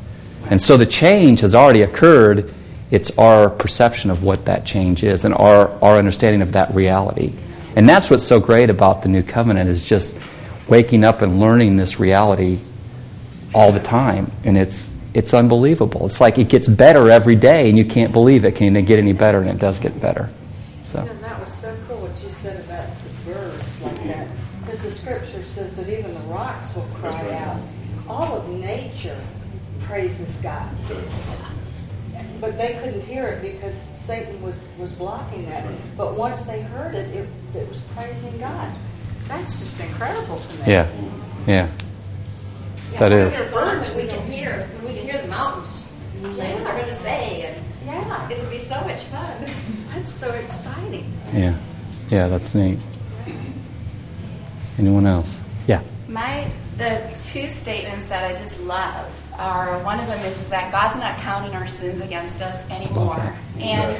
And 0.49 0.61
so 0.61 0.77
the 0.77 0.85
change 0.85 1.41
has 1.41 1.55
already 1.55 1.81
occurred. 1.81 2.53
It's 2.89 3.17
our 3.17 3.49
perception 3.49 4.11
of 4.11 4.23
what 4.23 4.45
that 4.45 4.65
change 4.65 5.03
is 5.03 5.25
and 5.25 5.33
our, 5.33 5.69
our 5.83 5.97
understanding 5.97 6.41
of 6.41 6.53
that 6.53 6.73
reality. 6.73 7.33
And 7.75 7.87
that's 7.87 8.09
what's 8.09 8.23
so 8.23 8.39
great 8.39 8.69
about 8.69 9.01
the 9.01 9.09
new 9.09 9.23
covenant 9.23 9.69
is 9.69 9.87
just 9.87 10.19
waking 10.67 11.03
up 11.03 11.21
and 11.21 11.39
learning 11.39 11.77
this 11.77 11.99
reality 11.99 12.59
all 13.53 13.71
the 13.71 13.79
time. 13.79 14.31
And 14.43 14.57
it's 14.57 14.91
it's 15.13 15.33
unbelievable. 15.33 16.05
It's 16.05 16.21
like 16.21 16.37
it 16.37 16.47
gets 16.47 16.67
better 16.67 17.09
every 17.11 17.35
day 17.35 17.67
and 17.67 17.77
you 17.77 17.83
can't 17.85 18.13
believe 18.13 18.45
it 18.45 18.55
can 18.55 18.73
get 18.85 18.97
any 18.97 19.13
better 19.13 19.39
and 19.39 19.49
it 19.49 19.59
does 19.59 19.79
get 19.79 19.99
better. 19.99 20.29
So 20.83 20.99
And 20.99 21.19
that 21.21 21.39
was 21.39 21.51
so 21.51 21.75
cool 21.87 21.97
what 21.97 22.23
you 22.23 22.29
said 22.29 22.63
about 22.63 22.87
the 23.03 23.31
birds 23.31 23.81
like 23.81 24.03
that. 24.05 24.27
Because 24.61 24.83
the 24.83 24.91
scripture 24.91 25.43
says 25.43 25.75
that 25.75 25.89
even 25.89 26.13
the 26.13 26.19
rocks 26.21 26.73
will 26.75 26.87
cry 26.95 27.33
out. 27.33 27.59
All 28.07 28.37
of 28.37 28.47
nature 28.49 29.19
praises 29.81 30.41
God. 30.41 30.69
But 32.39 32.57
they 32.57 32.73
couldn't 32.81 33.01
hear 33.01 33.27
it 33.27 33.41
because 33.41 33.90
Satan 34.05 34.41
was, 34.41 34.70
was 34.79 34.91
blocking 34.91 35.46
that. 35.50 35.65
But 35.98 36.15
once 36.15 36.43
they 36.43 36.62
heard 36.62 36.96
it, 36.96 37.08
it, 37.15 37.27
it 37.55 37.67
was 37.70 37.79
praising 37.96 38.38
God. 38.39 38.72
That's 39.27 39.60
just 39.60 39.79
incredible 39.79 40.39
to 40.39 40.53
me. 40.55 40.63
yeah. 40.67 40.89
Yeah. 41.48 41.70
Yeah, 42.91 43.00
That 43.00 43.12
when 43.12 43.22
is. 43.27 43.34
They're 43.38 43.51
birds. 43.51 43.93
We 43.96 44.08
can 44.08 44.31
hear. 44.31 44.67
We 44.84 44.93
can 44.93 45.08
hear 45.08 45.22
the 45.22 45.27
mountains 45.27 45.88
say 46.29 46.53
what 46.53 46.63
they're 46.65 46.74
going 46.74 46.86
to 46.86 46.93
say, 46.93 47.43
and 47.48 47.65
Yeah. 47.86 48.29
it'll 48.29 48.50
be 48.51 48.58
so 48.60 48.75
much 48.81 49.03
fun. 49.05 49.50
That's 49.93 50.13
so 50.13 50.31
exciting. 50.31 51.12
Yeah. 51.34 51.55
Yeah, 52.10 52.27
that's 52.27 52.53
neat. 52.53 52.77
Anyone 54.77 55.05
else? 55.08 55.34
Yeah. 55.67 55.81
My 56.10 56.46
the 56.77 57.01
two 57.24 57.50
statements 57.50 58.10
that 58.10 58.24
I 58.36 58.38
just 58.39 58.60
love 58.62 59.08
are 59.41 59.79
one 59.83 60.00
of 60.00 60.07
them 60.07 60.19
is, 60.25 60.39
is 60.39 60.50
that 60.50 60.71
God's 60.71 60.98
not 61.00 61.17
counting 61.17 61.53
our 61.55 61.67
sins 61.67 62.01
against 62.01 62.41
us 62.41 62.69
anymore. 62.69 63.33
And 63.60 63.95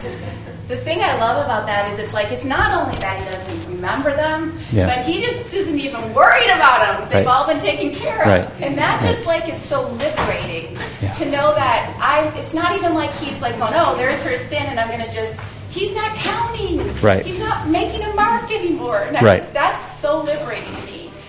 the 0.68 0.78
thing 0.78 1.00
I 1.02 1.18
love 1.20 1.44
about 1.44 1.66
that 1.66 1.92
is 1.92 2.00
it's 2.00 2.14
like 2.14 2.32
it's 2.32 2.46
not 2.46 2.72
only 2.80 2.98
that 3.00 3.20
he 3.20 3.26
doesn't 3.26 3.74
remember 3.76 4.16
them, 4.16 4.58
Yeah. 4.72 4.86
but 4.88 5.04
he 5.06 5.22
just 5.22 5.54
isn't 5.54 5.80
even 5.80 6.14
worried 6.14 6.50
about 6.50 6.80
them. 7.00 7.10
They've 7.10 7.26
Right. 7.26 7.28
all 7.28 7.48
been 7.48 7.60
taken 7.60 7.94
care 7.94 8.22
of. 8.22 8.28
Right. 8.28 8.48
And 8.62 8.78
that 8.78 9.02
just 9.02 9.26
like 9.26 9.50
is 9.50 9.60
so 9.60 9.82
liberating 9.90 10.78
Yeah. 11.02 11.12
to 11.12 11.26
know 11.26 11.54
that 11.56 11.94
I 12.00 12.32
it's 12.40 12.54
not 12.54 12.76
even 12.78 12.94
like 12.94 13.14
he's 13.16 13.42
like 13.42 13.58
going, 13.58 13.74
Oh, 13.76 13.96
there's 13.98 14.22
her 14.24 14.36
sin 14.36 14.64
and 14.64 14.80
I'm 14.80 14.90
gonna 14.90 15.12
just 15.14 15.40
he's 15.72 15.94
not 15.96 16.16
counting. 16.16 16.78
Right. 17.02 17.26
He's 17.26 17.40
not 17.40 17.68
making 17.68 18.04
a 18.04 18.14
mark 18.14 18.52
anymore. 18.52 19.04
And 19.08 19.14
Right. 19.22 19.42
that's, 19.42 19.48
that's 19.82 20.00
so 20.00 20.22
liberating 20.22 20.76
to. 20.76 20.81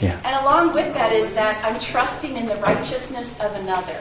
Yeah. 0.02 0.20
And 0.24 0.36
along 0.44 0.74
with 0.74 0.92
that 0.94 1.12
is 1.12 1.32
that 1.34 1.64
I'm 1.64 1.78
trusting 1.80 2.36
in 2.36 2.46
the 2.46 2.56
righteousness 2.56 3.38
of 3.40 3.54
another. 3.56 3.96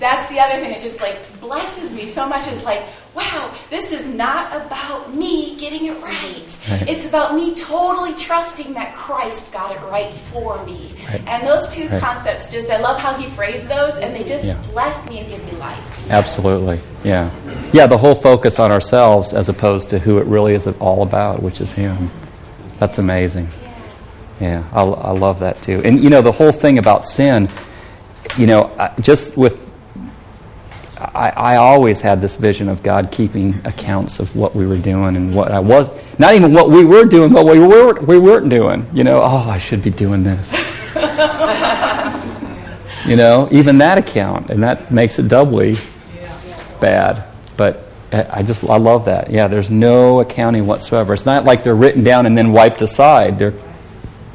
That's 0.00 0.28
the 0.30 0.40
other 0.40 0.54
thing 0.58 0.70
that 0.70 0.80
just 0.80 1.00
like 1.00 1.16
blesses 1.40 1.92
me 1.92 2.06
so 2.06 2.26
much 2.28 2.48
is 2.48 2.64
like, 2.64 2.82
wow, 3.14 3.54
this 3.70 3.92
is 3.92 4.08
not 4.08 4.50
about 4.56 5.14
me 5.14 5.54
getting 5.58 5.86
it 5.86 6.02
right. 6.02 6.58
Right. 6.70 6.88
It's 6.88 7.06
about 7.06 7.34
me 7.36 7.54
totally 7.54 8.14
trusting 8.14 8.72
that 8.74 8.96
Christ 8.96 9.52
got 9.52 9.70
it 9.70 9.80
right 9.92 10.12
for 10.12 10.64
me. 10.66 10.92
Right. 11.08 11.22
And 11.28 11.46
those 11.46 11.68
two 11.68 11.86
Right. 11.88 12.00
concepts 12.00 12.50
just 12.50 12.68
I 12.70 12.78
love 12.80 12.98
how 12.98 13.12
he 13.14 13.26
phrased 13.26 13.68
those 13.68 13.94
and 13.98 14.12
they 14.16 14.24
just 14.24 14.42
Yeah. 14.42 14.56
bless 14.72 15.06
me 15.08 15.20
and 15.20 15.28
give 15.28 15.44
me 15.44 15.52
life. 15.58 16.10
Absolutely. 16.10 16.80
Yeah. 17.04 17.30
Yeah, 17.72 17.86
the 17.86 17.98
whole 17.98 18.14
focus 18.16 18.58
on 18.58 18.72
ourselves 18.72 19.34
as 19.34 19.48
opposed 19.48 19.90
to 19.90 19.98
who 20.00 20.18
it 20.18 20.26
really 20.26 20.54
is 20.54 20.66
all 20.80 21.02
about, 21.02 21.42
which 21.42 21.60
is 21.60 21.72
Him. 21.74 22.10
That's 22.80 22.98
amazing. 22.98 23.48
Yeah, 24.42 24.64
I, 24.72 24.82
I 24.82 25.10
love 25.12 25.38
that 25.38 25.62
too. 25.62 25.80
And 25.84 26.02
you 26.02 26.10
know, 26.10 26.20
the 26.20 26.32
whole 26.32 26.50
thing 26.50 26.78
about 26.78 27.06
sin, 27.06 27.48
you 28.36 28.48
know, 28.48 28.74
I- 28.76 28.92
just 29.00 29.36
with, 29.36 29.70
I, 30.98 31.30
I 31.30 31.56
always 31.56 32.00
had 32.00 32.20
this 32.20 32.34
vision 32.34 32.68
of 32.68 32.82
God 32.82 33.12
keeping 33.12 33.54
accounts 33.64 34.18
of 34.18 34.34
what 34.34 34.56
we 34.56 34.66
were 34.66 34.78
doing 34.78 35.14
and 35.14 35.32
what 35.32 35.52
I 35.52 35.60
was, 35.60 35.88
not 36.18 36.34
even 36.34 36.52
what 36.52 36.70
we 36.70 36.84
were 36.84 37.04
doing, 37.04 37.32
but 37.32 37.44
what 37.44 37.54
we, 37.54 37.60
were, 37.60 38.00
we 38.00 38.18
weren't 38.18 38.48
doing. 38.48 38.84
You 38.92 39.04
know, 39.04 39.22
oh, 39.22 39.48
I 39.48 39.58
should 39.58 39.80
be 39.80 39.90
doing 39.90 40.24
this. 40.24 40.52
you 43.06 43.14
know, 43.14 43.48
even 43.52 43.78
that 43.78 43.96
account, 43.96 44.50
and 44.50 44.60
that 44.64 44.90
makes 44.90 45.20
it 45.20 45.28
doubly 45.28 45.76
bad. 46.80 47.22
But 47.56 47.86
I 48.12 48.42
just 48.42 48.68
I 48.68 48.76
love 48.76 49.04
that. 49.04 49.30
Yeah, 49.30 49.46
there's 49.46 49.70
no 49.70 50.18
accounting 50.18 50.66
whatsoever. 50.66 51.14
It's 51.14 51.26
not 51.26 51.44
like 51.44 51.62
they're 51.62 51.76
written 51.76 52.02
down 52.02 52.26
and 52.26 52.36
then 52.36 52.50
wiped 52.50 52.82
aside. 52.82 53.38
They're 53.38 53.54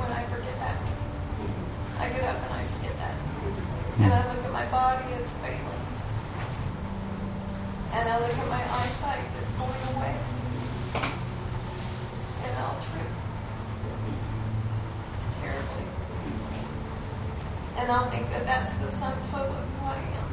when 0.00 0.12
I 0.12 0.22
forget 0.32 0.56
that. 0.64 0.76
I 2.00 2.08
get 2.08 2.24
up 2.24 2.38
and 2.40 2.52
I 2.56 2.62
forget 2.74 2.94
that. 2.96 3.14
Hmm. 3.14 4.02
And 4.04 4.12
I 4.12 4.20
look 4.32 4.44
at 4.44 4.52
my 4.52 4.66
body, 4.72 5.04
it's 5.20 5.34
failing. 5.44 5.84
And 7.92 8.08
I 8.08 8.16
look 8.20 8.32
at 8.32 8.48
my 8.48 8.62
eyesight 8.64 9.26
that's 9.34 9.52
going 9.60 9.82
away. 9.92 10.14
And 12.40 12.52
I'll 12.56 12.80
trip 12.80 13.10
terribly. 15.42 15.86
And 17.76 17.86
I'll 17.92 18.08
think 18.10 18.30
that 18.30 18.44
that's 18.46 18.74
the 18.80 18.90
sum 18.90 19.12
total 19.30 19.52
of 19.52 19.66
who 19.74 19.84
I 19.84 20.00
am. 20.16 20.28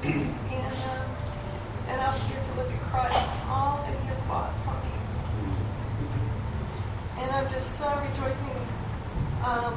And, 0.00 0.76
uh, 0.88 1.04
and 1.90 2.00
I'll 2.00 2.18
begin 2.18 2.40
to 2.40 2.52
look 2.56 2.70
at 2.72 2.80
Christ, 2.88 3.28
all 3.48 3.82
that 3.84 3.92
He 4.00 4.06
has 4.08 4.20
bought 4.28 4.54
for 4.64 4.76
me. 4.80 4.94
And 7.20 7.30
I'm 7.32 7.48
just 7.52 7.76
so 7.78 7.84
rejoicing 8.00 8.62
um, 9.44 9.74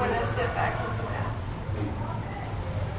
when 0.00 0.10
I 0.10 0.24
step 0.32 0.54
back 0.54 0.74
into 0.80 1.04
that. 1.12 1.32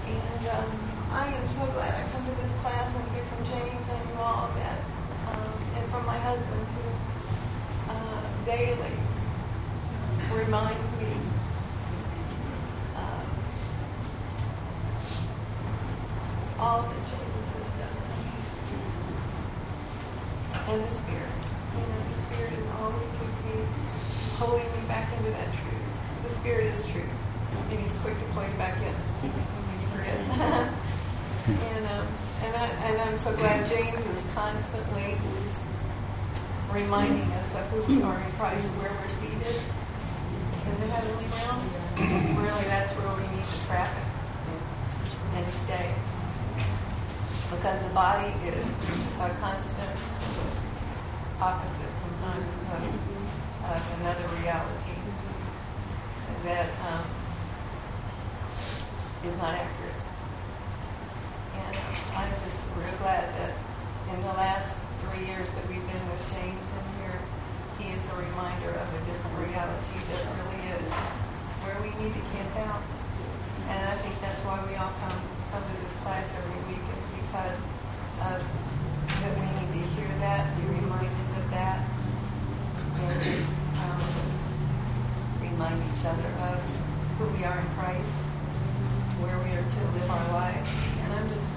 And 0.08 0.44
um, 0.56 0.70
I 1.12 1.28
am 1.28 1.46
so 1.48 1.66
glad 1.74 1.94
I 1.96 2.04
come 2.12 2.24
to 2.26 2.36
this 2.42 2.54
class 2.62 2.96
and 2.96 3.04
hear 3.12 3.24
from 3.24 3.44
James 3.46 3.86
and 3.90 4.10
you 4.10 4.16
all 4.20 4.50
that, 4.56 4.80
um, 5.34 5.52
and 5.76 5.84
from 5.92 6.06
my 6.06 6.18
husband 6.20 6.64
who 6.76 6.86
uh, 7.92 8.22
daily 8.46 8.96
reminds 10.32 10.92
me 11.02 11.12
uh, 12.96 13.24
all 16.60 16.82
that 16.84 17.02
Jesus 17.10 17.48
has 17.58 17.70
done 17.80 17.96
for 18.06 18.18
me. 18.22 18.34
And 20.74 20.84
the 20.84 20.94
Spirit. 20.94 21.36
You 21.74 21.82
know, 21.86 22.02
the 22.12 22.18
Spirit 22.18 22.54
is 22.54 22.68
always 22.82 23.14
with 23.18 23.38
me, 23.46 23.58
pulling 24.38 24.66
me 24.66 24.82
back 24.88 25.12
into 25.18 25.32
that 25.32 25.50
truth. 25.54 25.90
The 26.24 26.30
Spirit 26.30 26.66
is 26.66 26.86
truth. 26.86 27.18
And 27.70 27.80
He's 27.80 27.96
quick 27.98 28.18
to 28.18 28.26
pull 28.34 28.44
you 28.44 28.58
back 28.58 28.78
in 28.82 28.94
when 28.94 29.78
you 29.82 29.88
forget. 29.94 30.18
and, 31.50 31.84
um, 31.94 32.08
and, 32.44 32.54
I, 32.58 32.66
and 32.90 33.02
I'm 33.02 33.18
so 33.20 33.36
glad 33.38 33.68
James 33.70 34.02
is 34.06 34.22
constantly 34.34 35.16
reminding 36.74 37.32
us 37.34 37.56
of 37.56 37.66
who 37.70 37.96
we 37.96 38.02
are 38.04 38.18
in 38.20 38.32
Christ, 38.34 38.66
where 38.82 38.92
we're 38.92 39.10
seated 39.30 39.62
in 40.66 40.76
the 40.82 40.88
heavenly 40.90 41.30
realm. 41.38 41.62
really, 42.42 42.66
that's 42.66 42.94
where 42.98 43.14
we 43.14 43.26
need 43.30 43.46
to 43.46 43.60
traffic 43.70 44.08
and 45.38 45.46
stay. 45.54 45.94
Because 47.54 47.78
the 47.86 47.94
body 47.94 48.34
is 48.46 48.66
a 49.22 49.30
constant 49.38 49.98
opposite 51.42 51.94
sometimes 51.94 52.50
of, 52.74 52.82
of 53.70 53.82
another 54.02 54.28
reality 54.42 54.98
that 56.44 56.70
um, 56.90 57.06
is 59.26 59.36
not 59.38 59.54
accurate. 59.54 60.02
And 61.54 61.76
I'm 62.18 62.34
just 62.50 62.62
real 62.74 62.98
glad 62.98 63.30
that 63.38 63.54
in 64.10 64.22
the 64.22 64.34
last 64.34 64.86
three 65.06 65.26
years 65.26 65.50
that 65.54 65.68
we've 65.68 65.86
been 65.86 66.06
with 66.10 66.24
James 66.34 66.70
here, 66.98 66.99
he 67.80 67.96
is 67.96 68.04
a 68.12 68.16
reminder 68.20 68.76
of 68.76 68.88
a 68.92 69.00
different 69.08 69.36
reality 69.40 69.98
that 70.12 70.22
really 70.36 70.62
is 70.76 70.88
where 71.64 71.80
we 71.80 71.92
need 72.04 72.14
to 72.14 72.24
camp 72.36 72.54
out. 72.68 72.84
And 73.72 73.80
I 73.88 73.96
think 74.04 74.20
that's 74.20 74.44
why 74.44 74.60
we 74.68 74.76
all 74.76 74.92
come 75.00 75.20
come 75.50 75.64
to 75.66 75.76
this 75.82 75.96
class 76.06 76.28
every 76.38 76.60
week 76.70 76.84
is 76.84 77.06
because 77.26 77.62
of 78.22 78.38
that 79.20 79.34
we 79.34 79.48
need 79.50 79.72
to 79.82 79.84
hear 79.98 80.12
that, 80.22 80.46
be 80.60 80.64
reminded 80.70 81.30
of 81.40 81.46
that, 81.50 81.82
and 81.90 83.18
just 83.26 83.66
um, 83.82 84.04
remind 85.42 85.82
each 85.90 86.04
other 86.06 86.30
of 86.54 86.62
who 87.18 87.26
we 87.34 87.42
are 87.44 87.58
in 87.58 87.70
Christ, 87.76 88.16
where 89.26 89.36
we 89.42 89.50
are 89.58 89.66
to 89.66 89.82
live 89.98 90.10
our 90.12 90.28
life. 90.38 90.68
And 91.04 91.10
I'm 91.18 91.28
just 91.34 91.52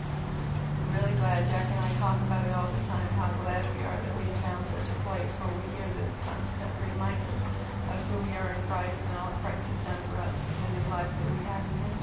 really 0.97 1.15
glad 1.21 1.45
Jack 1.53 1.69
and 1.71 1.81
I 1.85 1.91
talk 2.01 2.19
about 2.25 2.43
it 2.49 2.55
all 2.57 2.67
the 2.67 2.83
time, 2.89 3.09
how 3.21 3.31
glad 3.45 3.63
we 3.63 3.81
are 3.85 3.99
that 4.01 4.15
we 4.17 4.25
have 4.27 4.41
found 4.43 4.63
such 4.73 4.89
a 4.91 4.99
place 5.07 5.33
where 5.39 5.53
we 5.53 5.65
hear 5.77 5.89
this 6.01 6.13
constant 6.25 6.73
reminder 6.89 7.37
of 7.93 7.99
who 8.11 8.17
we 8.27 8.33
are 8.41 8.51
in 8.51 8.61
Christ 8.67 9.01
and 9.07 9.15
all 9.21 9.31
that 9.31 9.41
Christ 9.45 9.69
has 9.71 9.81
done 9.87 10.01
for 10.09 10.17
us 10.25 10.35
and 10.35 10.71
the 10.75 10.83
lives 10.89 11.15
that 11.15 11.29
we 11.31 11.43
have 11.47 11.63
in 11.63 11.75
Him. 11.79 11.95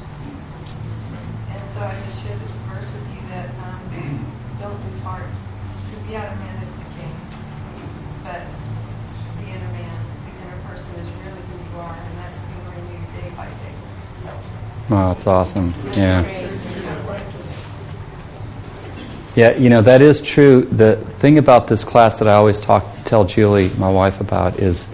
And 1.50 1.64
so 1.76 1.80
I 1.84 1.92
just 2.00 2.24
share 2.24 2.38
this 2.40 2.56
verse 2.70 2.88
with 2.88 3.08
you 3.12 3.22
that 3.34 3.50
um, 3.66 3.82
don't 4.62 4.80
lose 4.86 5.02
heart, 5.02 5.26
because 5.86 6.04
the 6.08 6.16
outer 6.20 6.36
man 6.36 6.56
is 6.62 6.76
decaying, 6.78 7.20
but 8.24 8.44
the 9.40 9.46
inner 9.50 9.72
man, 9.72 9.98
the 10.28 10.34
inner 10.36 10.60
person 10.68 10.94
is 11.00 11.10
really 11.24 11.42
who 11.48 11.56
you 11.58 11.74
are, 11.80 11.96
and 11.96 12.14
that's 12.20 12.44
being 12.44 12.68
renewed 12.68 13.08
day 13.16 13.30
by 13.38 13.48
day. 13.48 13.76
Wow, 14.90 15.14
that's 15.14 15.28
awesome. 15.28 15.74
Yeah. 15.94 16.24
Yeah, 19.36 19.56
you 19.56 19.70
know, 19.70 19.84
that 19.84 20.02
is 20.02 20.22
true. 20.22 20.64
The 20.64 20.96
thing 20.96 21.38
about 21.38 21.68
this 21.68 21.84
class 21.84 22.20
that 22.20 22.28
I 22.28 22.34
always 22.34 22.60
talk 22.60 22.86
tell 23.06 23.26
Julie, 23.26 23.70
my 23.78 23.90
wife, 23.90 24.20
about 24.20 24.60
is, 24.60 24.88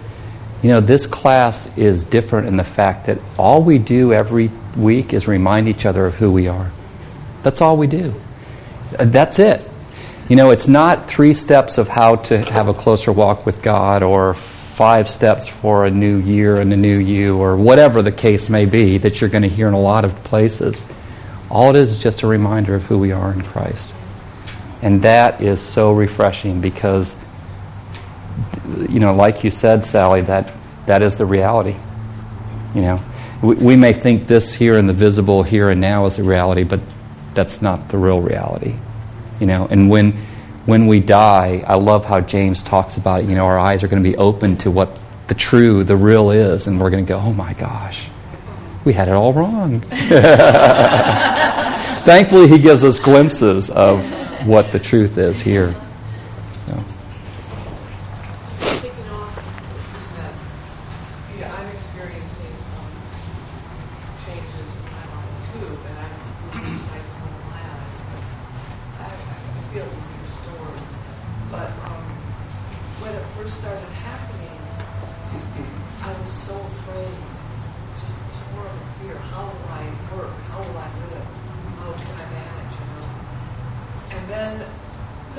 you 0.62 0.68
know, 0.68 0.80
this 0.80 1.06
class 1.06 1.76
is 1.78 2.04
different 2.04 2.46
in 2.46 2.56
the 2.56 2.64
fact 2.64 3.06
that 3.06 3.18
all 3.38 3.62
we 3.62 3.78
do 3.78 4.12
every 4.12 4.50
week 4.76 5.14
is 5.14 5.26
remind 5.26 5.68
each 5.68 5.86
other 5.86 6.06
of 6.06 6.14
who 6.16 6.30
we 6.30 6.46
are. 6.46 6.70
That's 7.42 7.62
all 7.62 7.78
we 7.78 7.86
do. 7.86 8.14
That's 8.92 9.38
it. 9.38 9.66
You 10.28 10.36
know, 10.36 10.50
it's 10.50 10.68
not 10.68 11.08
three 11.08 11.32
steps 11.32 11.78
of 11.78 11.88
how 11.88 12.16
to 12.16 12.38
have 12.50 12.68
a 12.68 12.74
closer 12.74 13.12
walk 13.12 13.46
with 13.46 13.62
God 13.62 14.02
or 14.02 14.34
five 14.76 15.08
steps 15.08 15.48
for 15.48 15.86
a 15.86 15.90
new 15.90 16.18
year 16.18 16.60
and 16.60 16.70
a 16.70 16.76
new 16.76 16.98
you 16.98 17.38
or 17.38 17.56
whatever 17.56 18.02
the 18.02 18.12
case 18.12 18.50
may 18.50 18.66
be 18.66 18.98
that 18.98 19.18
you're 19.22 19.30
going 19.30 19.42
to 19.42 19.48
hear 19.48 19.66
in 19.68 19.72
a 19.72 19.80
lot 19.80 20.04
of 20.04 20.14
places. 20.22 20.78
All 21.50 21.70
it 21.70 21.76
is 21.76 21.92
is 21.92 22.02
just 22.02 22.22
a 22.22 22.26
reminder 22.26 22.74
of 22.74 22.84
who 22.84 22.98
we 22.98 23.10
are 23.10 23.32
in 23.32 23.40
Christ. 23.40 23.94
And 24.82 25.00
that 25.00 25.40
is 25.40 25.62
so 25.62 25.94
refreshing 25.94 26.60
because, 26.60 27.16
you 28.90 29.00
know, 29.00 29.14
like 29.14 29.44
you 29.44 29.50
said, 29.50 29.86
Sally, 29.86 30.20
that, 30.20 30.52
that 30.84 31.00
is 31.00 31.14
the 31.14 31.24
reality. 31.24 31.76
You 32.74 32.82
know, 32.82 33.02
we, 33.42 33.54
we 33.54 33.76
may 33.76 33.94
think 33.94 34.26
this 34.26 34.52
here 34.52 34.76
in 34.76 34.86
the 34.86 34.92
visible 34.92 35.42
here 35.42 35.70
and 35.70 35.80
now 35.80 36.04
is 36.04 36.16
the 36.16 36.22
reality, 36.22 36.64
but 36.64 36.80
that's 37.32 37.62
not 37.62 37.88
the 37.88 37.96
real 37.96 38.20
reality. 38.20 38.74
You 39.40 39.46
know, 39.46 39.68
and 39.70 39.88
when 39.88 40.18
when 40.66 40.86
we 40.86 41.00
die, 41.00 41.64
I 41.66 41.74
love 41.76 42.04
how 42.04 42.20
James 42.20 42.62
talks 42.62 42.96
about 42.96 43.22
it. 43.22 43.28
You 43.28 43.34
know, 43.36 43.46
our 43.46 43.58
eyes 43.58 43.82
are 43.82 43.88
going 43.88 44.02
to 44.02 44.08
be 44.08 44.16
open 44.16 44.56
to 44.58 44.70
what 44.70 44.98
the 45.28 45.34
true, 45.34 45.82
the 45.84 45.96
real 45.96 46.30
is, 46.30 46.66
and 46.66 46.80
we're 46.80 46.90
going 46.90 47.04
to 47.04 47.08
go, 47.08 47.18
oh 47.18 47.32
my 47.32 47.52
gosh, 47.54 48.06
we 48.84 48.92
had 48.92 49.08
it 49.08 49.14
all 49.14 49.32
wrong. 49.32 49.80
Thankfully, 52.06 52.46
he 52.46 52.58
gives 52.58 52.84
us 52.84 52.98
glimpses 53.00 53.70
of 53.70 54.04
what 54.46 54.70
the 54.70 54.78
truth 54.78 55.18
is 55.18 55.40
here. 55.40 55.74
So. 56.66 56.84
Kicking 58.80 59.08
off 59.10 59.34
what 59.34 59.94
you 59.94 60.00
said, 60.00 60.32
yeah, 61.38 61.52
I'm 61.52 61.66
experiencing 61.74 62.54
um, 62.78 62.94
changes 64.22 64.76
in 64.78 64.84
my 64.86 65.02
life 65.10 65.34
too, 65.50 65.66
and 65.66 65.98
I'm 65.98 66.14
losing 66.54 66.78
sight 66.78 67.02
of 67.02 67.42
my 67.50 67.58
eyes, 67.58 67.98
but 68.06 68.22
I, 69.02 69.10
I 69.10 69.66
feel 69.74 69.88
to 69.90 69.90
be 69.90 70.14
restored. 70.22 70.78
But 71.50 71.70
um, 71.90 72.06
when 73.02 73.12
it 73.16 73.26
first 73.34 73.45
started 73.56 73.88
happening, 74.04 74.60
I 76.04 76.12
was 76.20 76.28
so 76.28 76.52
afraid, 76.60 77.16
just 77.96 78.20
this 78.28 78.44
horrible 78.52 78.84
fear. 79.00 79.16
How 79.32 79.48
will 79.48 79.72
I 79.72 79.88
work? 80.12 80.36
How 80.52 80.60
will 80.60 80.76
I 80.76 80.92
live? 80.92 81.24
How 81.80 81.88
can 81.96 82.14
I 82.20 82.26
manage? 82.36 82.74
You 82.76 82.86
know? 82.92 83.08
And 84.12 84.22
then 84.28 84.52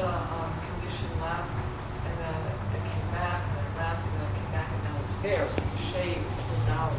the 0.01 0.10
um, 0.10 0.49
condition 0.65 1.13
left, 1.21 1.62
and 2.10 2.15
then 2.17 2.39
it 2.73 2.84
came 2.89 3.10
back, 3.13 3.38
and 3.38 3.53
then 3.53 3.65
it 3.69 3.77
left, 3.86 4.01
and 4.01 4.13
then 4.17 4.25
it 4.25 4.34
came 4.34 4.49
back 4.49 4.69
and 4.73 4.82
down 4.82 4.97
the 4.97 5.13
stairs. 5.13 5.53
The 5.53 5.77
shade 5.77 6.17
pulled 6.17 6.73
out. 6.73 6.97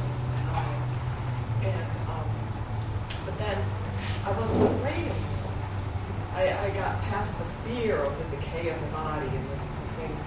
And, 1.66 1.90
um, 2.14 2.31
but 3.26 3.35
then 3.42 3.59
I 4.22 4.31
wasn't 4.38 4.70
afraid. 4.70 5.11
I, 6.38 6.46
I 6.46 6.70
got 6.78 7.02
past 7.11 7.42
the 7.42 7.48
fear 7.66 7.98
of 7.98 8.14
the 8.14 8.37
decay 8.38 8.70
of 8.70 8.78
the 8.78 8.90
body 8.94 9.26
and 9.26 9.44
the 9.50 9.59
things, 9.98 10.22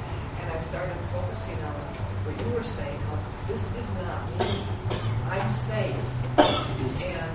I 0.51 0.59
started 0.59 0.99
focusing 1.15 1.55
on 1.63 1.73
what 2.27 2.35
you 2.35 2.53
were 2.53 2.63
saying, 2.63 2.99
how 3.07 3.17
this 3.47 3.71
is 3.79 3.95
not 3.95 4.19
me. 4.35 4.51
I'm 5.31 5.49
safe. 5.49 5.95
And 6.37 7.31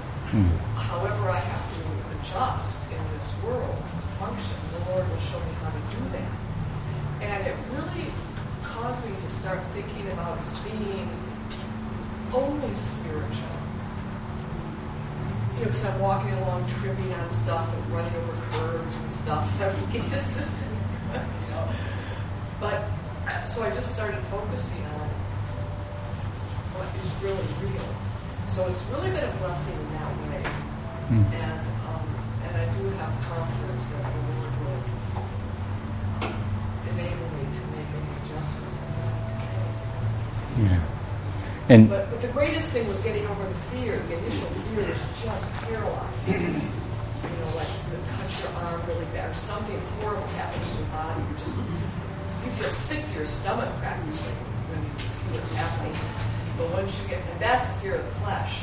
however 0.77 1.31
I 1.31 1.41
have 1.41 1.65
to 1.81 1.85
adjust 2.21 2.93
in 2.93 3.01
this 3.15 3.33
world 3.43 3.77
to 3.77 4.07
function, 4.21 4.57
the 4.77 4.91
Lord 4.93 5.09
will 5.09 5.23
show 5.25 5.41
me 5.41 5.53
how 5.65 5.73
to 5.73 5.83
do 5.97 6.03
that. 6.13 6.33
And 7.25 7.47
it 7.47 7.57
really 7.73 8.13
caused 8.63 9.01
me 9.09 9.17
to 9.17 9.31
start 9.33 9.65
thinking 9.73 10.13
about 10.13 10.45
seeing 10.47 11.09
only 12.35 12.69
the 12.69 12.85
spiritual. 12.85 13.57
You 15.57 15.65
know, 15.65 15.73
because 15.73 15.85
I'm 15.87 16.01
walking 16.01 16.33
along, 16.45 16.69
tripping 16.69 17.13
on 17.15 17.31
stuff 17.31 17.65
and 17.73 17.93
running 17.97 18.15
over 18.15 18.37
curves 18.53 19.01
and 19.01 19.11
stuff. 19.11 19.49
And 19.57 19.65
I'm 19.65 19.73
thinking, 19.73 20.05
this 20.11 20.37
is, 20.37 20.61
so 23.47 23.63
I 23.63 23.71
just 23.71 23.95
started 23.95 24.19
focusing 24.27 24.83
on 24.99 25.07
what 26.75 26.91
is 26.99 27.09
really 27.23 27.47
real. 27.63 27.89
So 28.51 28.67
it's 28.67 28.83
really 28.91 29.11
been 29.15 29.23
a 29.23 29.35
blessing 29.39 29.79
in 29.79 29.89
that 29.95 30.11
way. 30.27 30.43
Mm. 31.15 31.23
And 31.31 31.63
um, 31.87 32.03
and 32.43 32.53
I 32.59 32.67
do 32.75 32.83
have 32.99 33.15
confidence 33.31 33.87
that 33.95 34.03
the 34.03 34.19
Lord 34.35 34.51
will 34.67 34.83
enable 36.91 37.29
me 37.39 37.45
to 37.47 37.63
make 37.71 37.87
any 37.87 38.11
adjustments 38.27 38.75
I 38.83 38.87
need 38.99 39.25
today. 39.31 39.71
Yeah. 40.67 41.71
And 41.71 41.89
But, 41.89 42.11
but 42.11 42.21
the 42.21 42.33
greatest 42.35 42.73
thing 42.75 42.87
was 42.91 43.01
getting 43.03 43.27
over 43.27 43.45
the 43.47 43.61
fear. 43.71 43.95
The 44.11 44.19
initial 44.19 44.51
fear 44.75 44.91
was 44.91 45.07
just 45.23 45.55
paralyzing. 45.63 46.35
you 46.35 47.31
know, 47.39 47.51
like 47.55 47.71
you 47.71 47.95
cut 48.11 48.27
your 48.43 48.51
arm 48.59 48.83
really 48.91 49.07
bad, 49.15 49.31
or 49.31 49.39
something 49.39 49.79
horrible 50.03 50.27
happens 50.35 50.67
to 50.67 50.75
your 50.83 50.91
body. 50.91 51.23
you're 51.31 51.39
just 51.39 51.55
you 52.47 52.53
feel 52.53 52.71
sick 52.71 53.05
to 53.09 53.15
your 53.15 53.27
stomach 53.27 53.69
practically 53.83 54.35
when 54.71 54.79
you 54.87 55.11
see 55.11 55.29
what's 55.35 55.51
happening. 55.55 55.95
But 56.57 56.71
once 56.73 56.95
you 57.03 57.09
get, 57.09 57.19
and 57.19 57.41
that's 57.41 57.67
the 57.67 57.75
fear 57.83 57.95
of 57.97 58.05
the 58.05 58.17
flesh. 58.23 58.63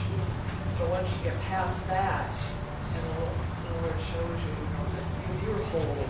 But 0.79 0.89
once 0.89 1.11
you 1.17 1.29
get 1.29 1.35
past 1.51 1.87
that, 1.89 2.31
and 2.31 3.03
the, 3.03 3.27
the 3.27 3.73
Lord 3.83 3.99
shows 3.99 4.39
you, 4.39 4.53
you 4.55 4.69
know, 4.71 4.85
that 4.95 5.05
you, 5.27 5.51
you're 5.51 5.63
whole, 5.69 6.05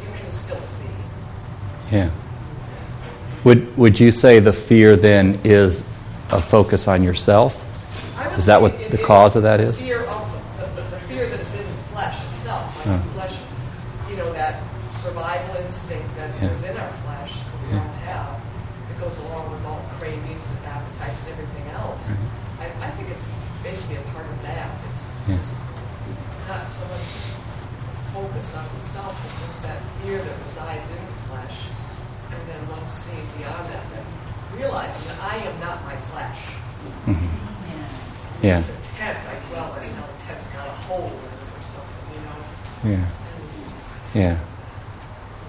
you, 0.00 0.08
can 0.16 0.30
still 0.30 0.62
see. 0.62 0.86
yeah. 1.90 2.10
Would 3.44 3.76
would 3.78 3.98
you 3.98 4.12
say 4.12 4.38
the 4.38 4.52
fear 4.52 4.96
then 4.96 5.40
is 5.44 5.80
a 6.30 6.40
focus 6.40 6.86
on 6.88 7.02
yourself? 7.02 7.56
Is 8.36 8.46
that 8.46 8.60
what 8.62 8.76
the 8.90 8.98
cause 9.00 9.34
of 9.34 9.42
that 9.42 9.60
is? 9.60 9.80
Fear 9.80 10.04
of 10.04 10.28
the, 10.60 10.66
the, 10.76 10.82
the 10.92 11.00
fear 11.08 11.24
that 11.26 11.40
is 11.40 11.52
in 11.56 11.64
the 11.64 11.82
flesh 11.92 12.20
itself, 12.28 12.68
like 12.76 12.84
the 12.84 12.92
Huh. 13.00 13.16
flesh, 13.16 13.34
you 14.08 14.16
know, 14.16 14.32
that 14.36 14.60
survival 14.92 15.56
instinct 15.64 16.04
that 16.20 16.28
Yeah. 16.36 16.52
is 16.52 16.62
in 16.68 16.76
our 16.76 16.92
flesh, 17.04 17.32
that 17.40 17.56
we 17.64 17.72
Yeah. 17.72 17.80
all 17.80 17.94
have, 18.04 18.32
that 18.92 18.96
goes 19.00 19.16
along 19.24 19.50
with 19.52 19.64
all 19.64 19.80
cravings 19.96 20.44
and 20.44 20.56
appetites 20.68 21.24
and 21.24 21.32
everything 21.32 21.66
else. 21.80 22.20
I, 22.60 22.68
I 22.84 22.90
think 22.92 23.08
it's 23.08 23.24
basically 23.64 23.96
a 23.96 24.06
part 24.12 24.28
of 24.28 24.36
that. 24.44 24.68
It's 24.92 25.10
Yeah. 25.28 25.36
just 25.40 25.56
not 26.44 26.68
so 26.68 26.84
much 26.92 27.08
focus 28.12 28.52
on 28.56 28.68
the 28.76 28.80
self, 28.84 29.16
but 29.16 29.32
just 29.40 29.62
that 29.64 29.80
fear 30.04 30.18
that 30.20 30.36
resides 30.44 30.92
in 30.92 31.00
the 31.08 31.16
flesh. 31.32 31.56
And 32.30 32.38
then 32.46 32.62
once 32.70 32.92
seeing 32.92 33.26
beyond 33.36 33.66
that, 33.74 33.82
that 33.90 34.06
realizing 34.54 35.02
that 35.10 35.18
I 35.18 35.36
am 35.50 35.58
not 35.58 35.82
my 35.82 35.96
flesh. 36.14 36.38
Mhm. 37.10 37.28
Yeah. 38.42 38.58
This 38.60 38.70
is 38.70 38.76
a 38.76 38.92
tent 38.96 39.18
I 39.28 39.48
dwell 39.52 39.74
in, 39.74 39.94
now 39.96 40.06
the 40.06 40.22
tent's 40.24 40.48
got 40.50 40.66
a 40.66 40.70
hole 40.70 41.06
in 41.06 41.12
it 41.12 41.58
or 41.58 41.62
something, 41.62 42.14
you 42.84 42.90
know? 42.98 42.98
Yeah. 44.14 44.20
Yeah. 44.20 44.38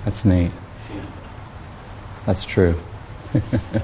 That's 0.06 0.26
neat. 0.26 0.52
That's 2.26 2.44
true. 2.46 2.76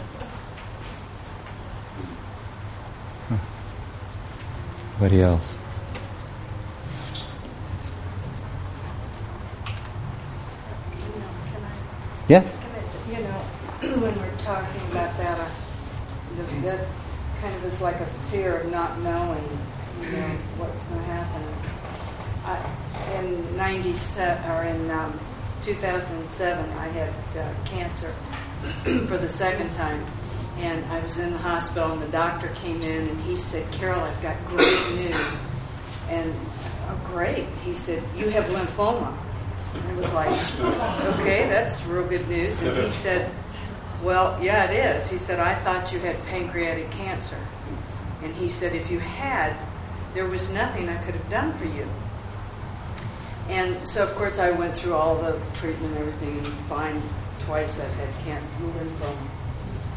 Huh. 3.30 3.36
Anybody 5.02 5.22
else? 5.22 5.54
You 10.98 11.20
know, 11.20 11.28
can 11.52 11.64
I, 11.64 11.72
Yeah. 12.28 12.42
can 12.42 12.72
I 12.76 12.84
say, 12.86 13.00
you 13.12 13.24
know, 13.24 13.98
when 14.02 14.16
we're 14.20 14.38
talking 14.38 14.82
about 14.92 15.18
that, 15.18 15.40
uh, 15.40 15.48
the- 16.38 16.62
that 16.68 16.88
kind 17.42 17.56
of 17.56 17.64
is 17.66 17.82
like 17.82 18.00
a 18.00 18.06
fear 18.06 18.58
of 18.58 18.72
not 18.72 19.00
knowing, 19.00 19.44
you 20.02 20.12
know, 20.12 20.28
what's 20.58 20.86
going 20.86 21.02
to 21.02 21.08
happen. 21.08 21.44
I, 22.46 23.20
in 23.20 23.58
97, 23.58 24.52
or 24.52 24.64
in 24.64 24.90
um, 24.92 25.20
2007, 25.62 26.70
I 26.72 26.88
had 26.88 27.14
uh, 27.38 27.54
cancer 27.66 28.10
for 29.08 29.18
the 29.18 29.30
second 29.30 29.72
time. 29.74 30.04
And 30.60 30.84
I 30.86 31.00
was 31.02 31.20
in 31.20 31.32
the 31.32 31.38
hospital, 31.38 31.92
and 31.92 32.02
the 32.02 32.08
doctor 32.08 32.48
came 32.56 32.82
in, 32.82 33.08
and 33.08 33.22
he 33.22 33.36
said, 33.36 33.72
Carol, 33.72 34.00
I've 34.02 34.22
got 34.24 34.36
great 34.48 34.96
news. 34.96 35.44
And, 36.10 36.34
oh, 36.88 37.00
great. 37.06 37.46
He 37.64 37.76
said, 37.76 38.02
You 38.16 38.30
have 38.30 38.46
lymphoma. 38.46 39.16
And 39.76 39.88
I 39.88 39.94
was 39.96 40.14
like, 40.14 40.30
Okay, 41.20 41.48
that's 41.48 41.86
real 41.86 42.08
good 42.08 42.28
news. 42.28 42.60
And 42.62 42.76
he 42.76 42.90
said, 42.90 43.30
Well, 44.04 44.38
yeah, 44.42 44.70
it 44.70 44.96
is. 44.96 45.10
He 45.10 45.18
said, 45.18 45.40
I 45.40 45.56
thought 45.56 45.92
you 45.92 46.00
had 46.00 46.24
pancreatic 46.26 46.92
cancer. 46.92 47.38
And 48.24 48.34
he 48.36 48.50
said, 48.50 48.76
If 48.76 48.92
you 48.92 49.00
had, 49.00 49.56
there 50.14 50.26
was 50.26 50.52
nothing 50.52 50.90
I 50.90 50.98
could 51.04 51.16
have 51.16 51.30
done 51.30 51.54
for 51.54 51.66
you. 51.66 51.88
And 53.50 53.88
so, 53.88 54.04
of 54.04 54.14
course, 54.16 54.40
I 54.40 54.52
went 54.52 54.76
through 54.76 54.94
all 54.94 55.16
the 55.16 55.40
treatment 55.54 55.96
and 55.96 55.98
everything, 56.00 56.38
and 56.38 56.48
fine, 56.48 57.02
twice 57.42 57.80
I've 57.80 57.94
had 57.94 58.10
can- 58.26 58.42
lymphoma. 58.62 59.16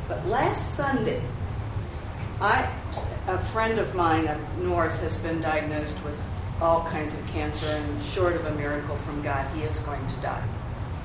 But 0.08 0.26
last 0.26 0.74
Sunday, 0.74 1.20
I, 2.40 2.72
a 3.26 3.38
friend 3.38 3.78
of 3.78 3.94
mine 3.94 4.28
up 4.28 4.38
north 4.58 5.00
has 5.02 5.16
been 5.16 5.40
diagnosed 5.40 6.02
with 6.04 6.18
all 6.60 6.84
kinds 6.84 7.14
of 7.14 7.26
cancer, 7.28 7.66
and 7.66 8.02
short 8.02 8.34
of 8.34 8.46
a 8.46 8.54
miracle 8.54 8.96
from 8.96 9.20
God, 9.22 9.46
he 9.56 9.62
is 9.62 9.80
going 9.80 10.06
to 10.06 10.16
die. 10.16 10.44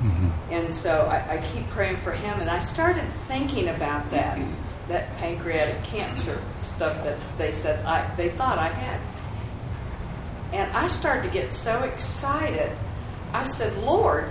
Mhm. 0.06 0.30
And 0.52 0.74
so 0.74 1.02
I, 1.10 1.36
I 1.36 1.38
keep 1.38 1.68
praying 1.70 1.98
for 1.98 2.12
him, 2.12 2.40
and 2.40 2.50
I 2.50 2.60
started 2.60 3.04
thinking 3.28 3.68
about 3.70 4.10
that, 4.12 4.38
that 4.88 5.18
pancreatic 5.18 5.82
cancer 5.84 6.40
stuff 6.62 7.04
that 7.04 7.18
they 7.38 7.52
said 7.52 7.84
I, 7.86 8.06
they 8.16 8.30
thought 8.30 8.60
I 8.60 8.68
had. 8.68 9.00
And 10.54 10.72
I 10.78 10.88
started 10.90 11.24
to 11.24 11.30
get 11.30 11.52
so 11.52 11.84
excited. 11.84 12.72
I 13.34 13.44
said, 13.44 13.76
Lord, 13.84 14.30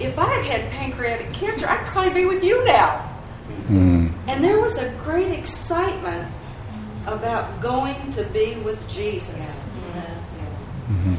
if 0.00 0.18
I 0.18 0.26
had 0.28 0.44
had 0.62 0.70
pancreatic 0.72 1.32
cancer, 1.32 1.66
I'd 1.68 1.84
probably 1.86 2.14
be 2.14 2.24
with 2.24 2.42
you 2.42 2.64
now. 2.64 3.08
Mm. 3.68 4.12
And 4.28 4.42
there 4.42 4.58
was 4.60 4.78
a 4.78 4.88
great 5.04 5.30
excitement 5.30 6.26
about 7.06 7.60
going 7.60 8.10
to 8.12 8.24
be 8.24 8.54
with 8.64 8.88
Jesus. 8.88 9.68
Mhm. 10.90 11.16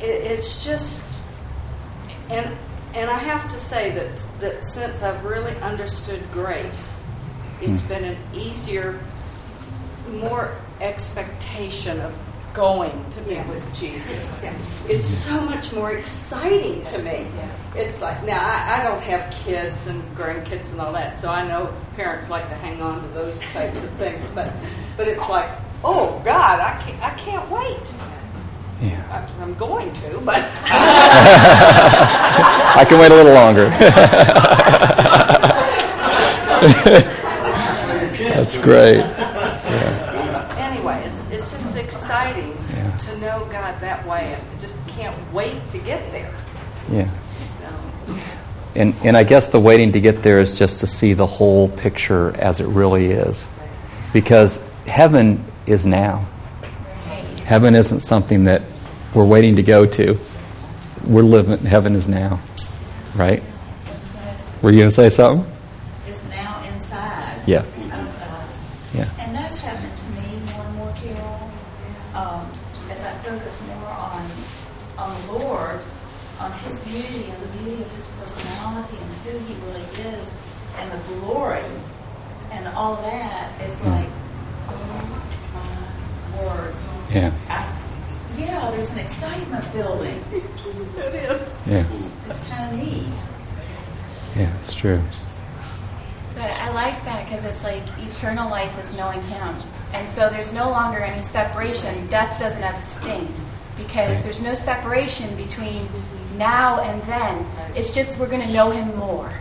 It, 0.00 0.04
it's 0.32 0.64
just, 0.64 1.04
and 2.30 2.46
and 2.94 3.10
I 3.10 3.18
have 3.18 3.48
to 3.50 3.58
say 3.58 3.90
that 3.90 4.16
that 4.40 4.64
since 4.64 5.02
I've 5.02 5.24
really 5.24 5.56
understood 5.58 6.22
grace, 6.32 7.02
it's 7.60 7.82
Hmm. 7.82 7.88
been 7.88 8.04
an 8.04 8.16
easier, 8.34 8.98
more 10.20 10.52
expectation 10.80 12.00
of 12.00 12.12
going 12.52 12.92
to 13.10 13.20
be 13.22 13.34
with 13.48 13.66
Jesus. 13.74 14.42
It's 14.88 15.06
so 15.06 15.40
much 15.40 15.72
more 15.72 15.92
exciting 15.92 16.82
to 16.82 16.98
me. 16.98 17.26
It's 17.74 18.00
like 18.02 18.22
now 18.24 18.38
I, 18.44 18.78
I 18.78 18.82
don't 18.84 19.00
have 19.00 19.32
kids 19.32 19.86
and 19.86 20.00
grandkids 20.14 20.70
and 20.72 20.80
all 20.80 20.92
that, 20.92 21.18
so 21.18 21.30
I 21.30 21.48
know 21.48 21.72
parents 21.96 22.28
like 22.30 22.46
to 22.50 22.54
hang 22.54 22.80
on 22.82 23.00
to 23.02 23.08
those 23.08 23.40
types 23.54 23.82
of 23.82 23.90
things. 23.92 24.28
But 24.34 24.52
but 24.96 25.08
it's 25.08 25.26
like, 25.28 25.48
oh 25.82 26.20
God, 26.24 26.60
I 26.60 26.80
can't, 26.82 27.02
I 27.02 27.10
can't 27.18 27.50
wait. 27.50 27.94
Yeah. 28.88 29.26
I'm 29.40 29.54
going 29.54 29.92
to, 29.92 30.20
but 30.24 30.36
I 32.76 32.84
can 32.88 32.98
wait 32.98 33.10
a 33.12 33.14
little 33.14 33.32
longer. 33.34 33.70
That's 38.34 38.56
great. 38.58 39.00
anyway, 40.58 41.02
it's, 41.06 41.30
it's 41.30 41.52
just 41.52 41.76
exciting 41.76 42.56
Yeah. 42.74 42.96
to 42.96 43.18
know 43.18 43.46
God 43.50 43.80
that 43.80 44.06
way. 44.06 44.34
I 44.36 44.60
just 44.60 44.76
can't 44.88 45.16
wait 45.32 45.58
to 45.70 45.78
get 45.78 46.10
there. 46.12 46.34
Yeah. 46.90 47.08
So, 47.60 48.16
And, 48.74 48.94
and 49.04 49.16
I 49.16 49.24
guess 49.24 49.46
the 49.48 49.60
waiting 49.60 49.92
to 49.92 50.00
get 50.00 50.22
there 50.22 50.40
is 50.40 50.58
just 50.58 50.80
to 50.80 50.86
see 50.86 51.14
the 51.14 51.26
whole 51.26 51.68
picture 51.68 52.34
as 52.38 52.60
it 52.60 52.66
really 52.66 53.06
is. 53.06 53.46
Because 54.12 54.60
heaven 54.86 55.44
is 55.66 55.86
now. 55.86 56.26
Heaven 57.44 57.74
isn't 57.74 58.00
something 58.00 58.44
that 58.44 58.62
we're 59.14 59.24
waiting 59.26 59.56
to 59.56 59.62
go 59.62 59.86
to. 59.86 60.18
we're 61.06 61.22
living. 61.22 61.58
Heaven 61.66 61.94
is 61.94 62.08
now, 62.08 62.40
right? 63.14 63.42
Were 64.62 64.70
you 64.70 64.78
going 64.78 64.88
to 64.88 64.94
say 64.94 65.10
something? 65.10 65.44
It's 66.08 66.24
now 66.30 66.62
inside 66.72 67.42
Yeah. 67.46 67.58
of 67.60 68.22
us. 68.22 68.64
Yeah. 68.94 69.08
And 69.20 69.34
that's 69.36 69.58
happening 69.58 69.92
to 69.94 70.06
me 70.16 70.40
more 70.52 70.64
and 70.64 70.74
more, 70.76 70.94
Carol. 70.96 71.50
Um, 72.14 72.46
as 72.90 73.04
I 73.04 73.12
focus 73.22 73.60
more 73.68 73.88
on 73.90 74.24
on 74.96 75.26
the 75.26 75.32
Lord, 75.32 75.80
on 76.40 76.52
His 76.64 76.78
beauty 76.80 77.28
and 77.30 77.42
the 77.42 77.58
beauty 77.58 77.82
of 77.82 77.90
His 77.96 78.06
personality 78.18 78.96
and 78.96 79.10
who 79.26 79.38
He 79.44 79.54
really 79.66 80.14
is, 80.16 80.34
and 80.78 80.90
the 80.92 80.98
glory, 81.20 81.60
and 82.52 82.66
all 82.68 82.96
that, 82.96 83.50
it's 83.60 83.80
Hmm. 83.80 83.90
like, 83.90 84.08
oh 84.70 85.20
my 86.32 86.42
word. 86.46 86.74
Yeah. 87.12 87.30
I, 87.50 87.66
yeah, 88.38 88.70
there's 88.84 88.98
an 88.98 89.04
excitement 89.04 89.72
building. 89.72 90.20
it 90.32 91.14
is. 91.14 91.66
Yeah. 91.66 91.86
It's 92.26 92.48
kind 92.48 92.72
of 92.72 92.86
neat. 92.86 93.20
Yeah, 94.36 94.54
it's 94.56 94.74
true. 94.74 95.02
But 96.34 96.50
I 96.50 96.70
like 96.72 97.04
that 97.04 97.24
because 97.24 97.44
it's 97.44 97.62
like 97.62 97.82
eternal 97.98 98.50
life 98.50 98.78
is 98.82 98.96
knowing 98.96 99.22
Him. 99.22 99.54
And 99.92 100.08
so 100.08 100.28
there's 100.28 100.52
no 100.52 100.70
longer 100.70 100.98
any 100.98 101.22
separation. 101.22 102.06
Death 102.08 102.38
doesn't 102.38 102.60
have 102.62 102.76
a 102.76 102.80
sting 102.80 103.32
because 103.76 104.22
there's 104.24 104.42
no 104.42 104.54
separation 104.54 105.34
between 105.36 105.86
now 106.36 106.80
and 106.80 107.00
then. 107.02 107.46
It's 107.76 107.94
just 107.94 108.18
we're 108.18 108.28
going 108.28 108.46
to 108.46 108.52
know 108.52 108.70
Him 108.70 108.94
more. 108.96 109.32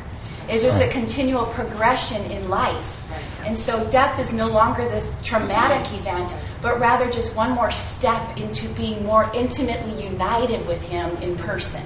It's 0.47 0.63
just 0.63 0.81
a 0.81 0.89
continual 0.89 1.47
progression 1.47 2.21
in 2.31 2.49
life. 2.49 3.01
And 3.45 3.57
so 3.57 3.89
death 3.89 4.19
is 4.19 4.31
no 4.31 4.47
longer 4.47 4.83
this 4.83 5.17
traumatic 5.23 5.91
event, 5.99 6.35
but 6.63 6.79
rather 6.79 7.11
just 7.11 7.35
one 7.35 7.51
more 7.51 7.69
step 7.69 8.39
into 8.39 8.67
being 8.69 9.05
more 9.05 9.29
intimately 9.35 10.01
united 10.03 10.65
with 10.65 10.81
Him 10.89 11.11
in 11.17 11.35
person. 11.35 11.83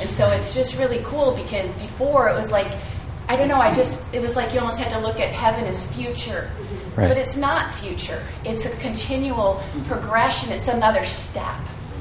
And 0.00 0.10
so 0.10 0.30
it's 0.30 0.52
just 0.52 0.76
really 0.78 1.00
cool 1.04 1.34
because 1.36 1.72
before 1.78 2.28
it 2.28 2.34
was 2.34 2.50
like, 2.50 2.66
I 3.28 3.36
don't 3.36 3.48
know, 3.48 3.60
I 3.60 3.72
just, 3.72 4.02
it 4.12 4.20
was 4.20 4.36
like 4.36 4.52
you 4.52 4.60
almost 4.60 4.78
had 4.78 4.92
to 4.92 4.98
look 4.98 5.20
at 5.20 5.32
heaven 5.32 5.64
as 5.64 5.90
future. 5.96 6.50
Right. 6.96 7.08
But 7.08 7.16
it's 7.16 7.36
not 7.36 7.72
future, 7.72 8.22
it's 8.44 8.66
a 8.66 8.70
continual 8.78 9.62
progression, 9.86 10.52
it's 10.52 10.68
another 10.68 11.04
step. 11.04 11.56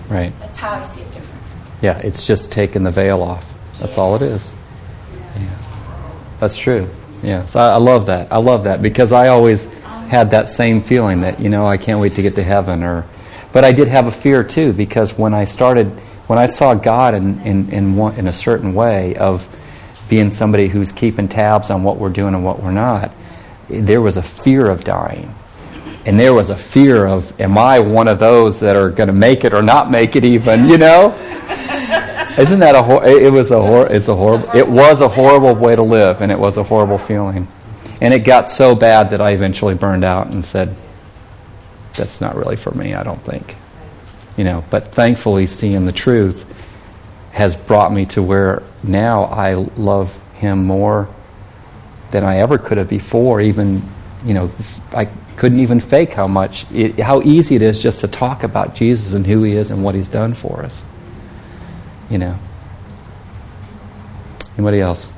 Right. 0.10 0.34
That's 0.40 0.58
how 0.58 0.72
I 0.72 0.84
see 0.84 1.02
it 1.02 1.12
different. 1.12 1.44
Yeah, 1.82 1.98
it's 2.00 2.26
just 2.26 2.52
taking 2.52 2.84
the 2.84 2.92
veil 2.92 3.22
off. 3.22 3.46
That's 3.80 3.98
all 3.98 4.16
it 4.16 4.22
is. 4.22 4.52
Yeah. 5.38 5.50
That's 6.40 6.58
true. 6.58 6.90
Yeah. 7.22 7.46
So 7.46 7.60
I, 7.60 7.74
I 7.74 7.78
love 7.78 8.08
that. 8.08 8.32
I 8.32 8.38
love 8.38 8.64
that 8.64 8.82
because 8.82 9.12
I 9.12 9.28
always 9.28 9.74
had 10.08 10.32
that 10.32 10.50
same 10.50 10.82
feeling 10.82 11.22
that, 11.22 11.40
you 11.40 11.50
know, 11.50 11.68
I 11.68 11.78
can't 11.78 12.00
wait 12.00 12.16
to 12.16 12.22
get 12.22 12.36
to 12.36 12.44
heaven 12.44 12.84
or 12.84 13.06
but 13.52 13.64
I 13.64 13.72
did 13.72 13.88
have 13.88 14.06
a 14.08 14.12
fear 14.12 14.44
too 14.44 14.74
because 14.74 15.18
when 15.18 15.34
I 15.34 15.46
started 15.46 15.88
when 16.28 16.38
I 16.40 16.46
saw 16.48 16.74
God 16.74 17.14
in 17.14 17.40
in 17.42 17.70
in, 17.70 17.96
one, 17.96 18.16
in 18.16 18.28
a 18.28 18.34
certain 18.34 18.74
way 18.74 19.16
of 19.16 19.48
being 20.10 20.30
somebody 20.30 20.68
who's 20.68 20.92
keeping 20.92 21.28
tabs 21.28 21.70
on 21.70 21.84
what 21.84 21.98
we're 21.98 22.10
doing 22.10 22.36
and 22.36 22.44
what 22.44 22.62
we're 22.62 22.72
not, 22.72 23.12
there 23.70 24.02
was 24.02 24.18
a 24.18 24.24
fear 24.24 24.70
of 24.70 24.84
dying. 24.84 25.34
And 26.06 26.20
there 26.20 26.34
was 26.34 26.52
a 26.52 26.56
fear 26.56 27.08
of, 27.08 27.40
am 27.42 27.58
I 27.58 27.80
one 27.80 28.08
of 28.08 28.20
those 28.20 28.60
that 28.60 28.76
are 28.76 28.92
going 28.92 29.08
to 29.08 29.14
make 29.14 29.44
it 29.44 29.56
or 29.56 29.64
not 29.64 29.90
make 29.90 30.16
it 30.16 30.24
even, 30.24 30.68
you 30.70 30.78
know? 30.78 31.16
Isn't 32.38 32.60
that 32.60 32.76
a 32.76 32.84
hor- 32.84 33.06
it 33.06 33.32
was 33.32 33.50
a 33.50 33.60
hor- 33.60 33.88
it's 33.88 34.08
a 34.10 34.16
horrible 34.16 34.50
it 34.54 34.68
was 34.68 35.02
a 35.02 35.08
horrible 35.08 35.56
way 35.56 35.76
to 35.76 35.82
live 35.82 36.22
and 36.22 36.32
it 36.32 36.38
was 36.38 36.58
a 36.58 36.64
horrible 36.64 36.98
feeling. 36.98 37.48
And 38.02 38.14
it 38.14 38.20
got 38.20 38.50
so 38.50 38.76
bad 38.76 39.12
that 39.12 39.22
I 39.22 39.32
eventually 39.32 39.74
burned 39.74 40.04
out 40.04 40.34
and 40.34 40.44
said 40.44 40.76
that's 41.96 42.20
not 42.20 42.36
really 42.36 42.56
for 42.56 42.72
me, 42.72 42.94
I 42.94 43.04
don't 43.04 43.22
think. 43.22 43.56
You 44.38 44.44
know, 44.44 44.64
but 44.70 44.90
thankfully 44.94 45.48
seeing 45.48 45.86
the 45.86 45.92
truth 45.92 46.44
has 47.32 47.56
brought 47.56 47.92
me 47.92 48.06
to 48.08 48.22
where 48.22 48.64
now 48.84 49.24
I 49.24 49.54
love 49.54 50.20
him 50.36 50.66
more 50.66 51.10
than 52.12 52.24
I 52.24 52.38
ever 52.38 52.58
could 52.58 52.78
have 52.78 52.90
before 52.90 53.42
even, 53.42 53.82
you 54.26 54.34
know, 54.34 54.52
I 54.94 55.06
couldn't 55.38 55.60
even 55.60 55.80
fake 55.80 56.14
how 56.14 56.28
much 56.28 56.66
it, 56.72 57.00
how 57.00 57.22
easy 57.22 57.56
it 57.56 57.62
is 57.62 57.82
just 57.82 58.02
to 58.02 58.08
talk 58.08 58.44
about 58.44 58.76
Jesus 58.76 59.14
and 59.14 59.26
who 59.26 59.44
he 59.44 59.54
is 59.54 59.72
and 59.72 59.84
what 59.84 59.96
he's 59.96 60.10
done 60.10 60.34
for 60.34 60.64
us 60.64 60.86
you 62.10 62.18
know. 62.18 62.38
Anybody 64.58 64.80
else? 64.80 65.12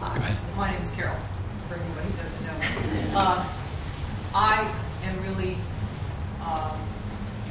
Hi, 0.00 0.36
my 0.56 0.70
name 0.70 0.80
is 0.80 0.94
Carol, 0.94 1.16
for 1.68 1.74
anybody 1.74 2.08
who 2.08 2.22
doesn't 2.22 2.46
know 2.46 2.58
me. 2.58 3.12
Uh, 3.14 3.48
I 4.34 4.70
am 5.04 5.22
really, 5.22 5.56
um, 6.46 6.78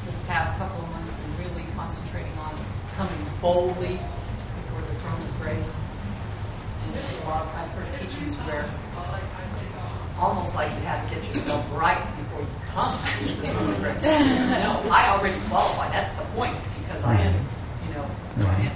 the 0.05 0.11
past 0.27 0.57
couple 0.57 0.83
of 0.83 0.89
months, 0.91 1.13
been 1.13 1.45
really 1.45 1.65
concentrating 1.75 2.35
on 2.39 2.57
coming 2.95 3.25
boldly 3.41 3.97
before 3.97 4.81
the 4.81 4.95
throne 5.01 5.21
of 5.21 5.41
grace. 5.41 5.83
And 6.85 6.95
a 6.95 7.29
lot, 7.29 7.47
I've 7.55 7.69
heard 7.69 7.93
teachings 7.93 8.35
where 8.45 8.69
almost 10.19 10.55
like 10.55 10.69
you 10.69 10.85
have 10.85 11.07
to 11.09 11.15
get 11.15 11.27
yourself 11.27 11.65
right 11.73 11.99
before 12.17 12.41
you 12.41 12.47
come 12.71 12.93
to 12.95 13.35
the 13.41 13.47
throne 13.47 13.69
of 13.71 13.79
grace. 13.81 14.03
No, 14.03 14.83
I 14.91 15.09
already 15.09 15.39
qualify, 15.49 15.89
that's 16.03 16.15
the 16.15 16.25
point, 16.35 16.55
because 16.81 17.03
I 17.05 17.15
am, 17.15 17.33
you 17.87 17.93
know, 17.95 18.03
who 18.35 18.43
I 18.45 18.59
am. 18.67 18.75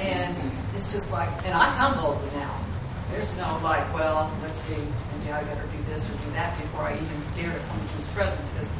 And 0.00 0.52
it's 0.74 0.90
just 0.90 1.12
like, 1.12 1.28
and 1.44 1.52
I 1.52 1.76
come 1.76 1.94
boldly 2.00 2.30
now. 2.40 2.56
There's 3.10 3.36
no 3.36 3.60
like, 3.62 3.84
well, 3.92 4.32
let's 4.40 4.56
see, 4.56 4.80
maybe 5.18 5.30
I 5.32 5.44
better 5.44 5.66
do 5.68 5.82
this 5.90 6.08
or 6.08 6.14
do 6.24 6.32
that 6.32 6.56
before 6.58 6.84
I 6.84 6.94
even 6.94 7.20
dare 7.36 7.52
to 7.52 7.60
come 7.68 7.78
into 7.80 7.94
his 7.96 8.10
presence 8.12 8.48
because 8.50 8.72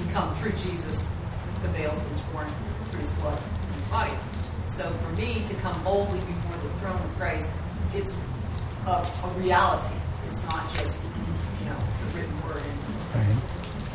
we 0.00 0.10
come 0.14 0.32
through 0.36 0.52
Jesus, 0.52 1.14
the 1.62 1.68
veil's 1.76 2.00
been 2.00 2.18
torn 2.32 2.48
through 2.88 3.00
his 3.00 3.10
blood 3.20 3.38
and 3.38 3.74
his 3.74 3.86
body. 3.88 4.12
So 4.66 4.88
for 4.88 5.12
me 5.20 5.44
to 5.44 5.54
come 5.56 5.76
boldly 5.84 6.20
before 6.20 6.56
the 6.62 6.72
throne 6.80 6.96
of 6.96 7.18
grace, 7.18 7.60
it's 7.94 8.24
a, 8.86 8.92
a 9.04 9.28
reality. 9.36 9.94
It's 10.30 10.48
not 10.48 10.64
just, 10.72 11.04
you 11.60 11.66
know, 11.68 11.76
the 11.76 12.16
written 12.16 12.40
word. 12.48 12.62
And, 12.64 12.78
Right. 13.14 13.36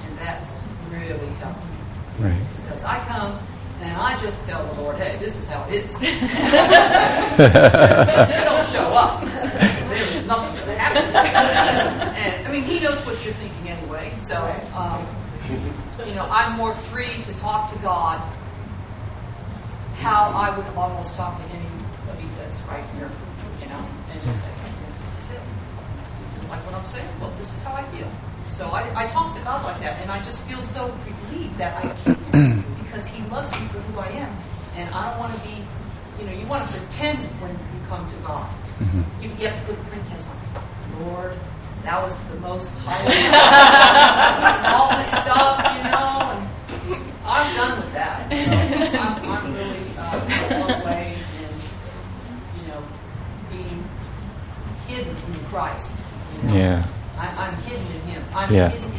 and 0.06 0.18
that's 0.20 0.68
really 0.92 1.30
helped 1.42 1.62
me. 1.66 2.30
Right. 2.30 2.42
Because 2.64 2.84
I 2.84 3.00
come 3.06 3.38
and 3.82 3.98
I 3.98 4.18
just 4.22 4.48
tell 4.50 4.64
the 4.66 4.82
Lord, 4.82 4.98
hey, 4.98 5.18
this 5.18 5.40
is 5.40 5.50
how 5.50 5.68
it 5.70 5.86
is. 5.86 6.02
you 6.02 6.10
don't 8.46 8.66
show 8.68 8.94
up. 8.94 9.22
There's 9.90 10.26
nothing 10.26 10.68
that 10.68 10.78
happens. 10.78 11.16
and 12.18 12.48
I 12.48 12.52
mean, 12.52 12.64
He 12.64 12.80
knows 12.80 13.06
what 13.06 13.24
you're 13.24 13.34
thinking 13.34 13.70
anyway. 13.70 14.14
So, 14.18 14.38
um, 14.76 15.06
you 16.08 16.16
know, 16.16 16.28
I'm 16.30 16.56
more 16.58 16.74
free 16.74 17.22
to 17.24 17.36
talk 17.36 17.72
to 17.74 17.80
God 17.80 18.22
how 19.98 20.32
I 20.36 20.56
would 20.56 20.66
almost 20.76 21.16
talk 21.16 21.38
to 21.38 21.44
anybody 21.44 22.28
that's 22.38 22.62
right 22.64 22.84
here, 22.98 23.10
you 23.62 23.68
know, 23.68 23.86
and 24.12 24.22
just 24.24 24.46
say, 24.46 24.52
this 25.02 25.20
is 25.20 25.36
it. 25.36 25.42
Like 26.50 26.60
what 26.66 26.76
I'm 26.76 26.86
saying? 26.86 27.08
Well, 27.20 27.32
this 27.38 27.54
is 27.54 27.64
how 27.64 27.74
I 27.74 27.84
feel. 27.84 28.10
So 28.50 28.68
I, 28.68 29.04
I 29.04 29.08
talk 29.08 29.36
to 29.36 29.42
God 29.44 29.64
like 29.64 29.80
that, 29.80 30.02
and 30.02 30.12
I 30.12 30.18
just 30.22 30.44
feel 30.48 30.62
so 30.62 30.94
relieved 31.32 31.58
that 31.58 31.84
I 31.84 31.88
can 32.04 32.53
because 32.94 33.08
He 33.08 33.26
loves 33.32 33.52
me 33.52 33.66
for 33.74 33.80
who 33.80 34.00
I 34.00 34.08
am, 34.22 34.30
and 34.78 34.94
I 34.94 35.10
don't 35.10 35.20
want 35.20 35.34
to 35.34 35.42
be, 35.42 35.56
you 36.20 36.30
know, 36.30 36.32
you 36.38 36.46
want 36.46 36.70
to 36.70 36.78
pretend 36.78 37.18
when 37.42 37.50
you 37.50 37.80
come 37.90 38.06
to 38.08 38.16
God. 38.18 38.48
You, 39.20 39.30
you 39.40 39.48
have 39.48 39.58
to 39.66 39.74
put 39.74 39.82
a 39.82 39.90
pretend 39.90 40.30
on. 40.30 40.38
Lord, 41.02 41.34
that 41.82 42.04
was 42.04 42.30
the 42.32 42.40
most 42.42 42.86
holy. 42.86 43.18
and 43.18 44.68
all 44.70 44.96
this 44.96 45.10
stuff, 45.10 45.58
you 45.74 45.90
know, 45.90 46.38
and 46.38 47.02
I'm 47.26 47.56
done 47.56 47.80
with 47.82 47.94
that. 47.94 48.30
So 48.30 48.52
I'm, 49.02 49.26
I'm 49.26 49.54
really 49.56 49.86
uh, 49.98 50.60
blown 50.62 50.82
away 50.82 51.18
in, 51.42 52.62
you 52.62 52.68
know, 52.70 52.84
being 53.50 53.84
hidden 54.88 55.16
in 55.34 55.46
Christ. 55.50 56.00
You 56.38 56.48
know? 56.48 56.56
Yeah. 56.56 56.86
I, 57.18 57.48
I'm 57.48 57.56
hidden 57.64 57.88
in 57.88 58.02
Him. 58.14 58.24
I'm 58.36 58.54
Yeah. 58.54 58.70
hidden. 58.70 58.93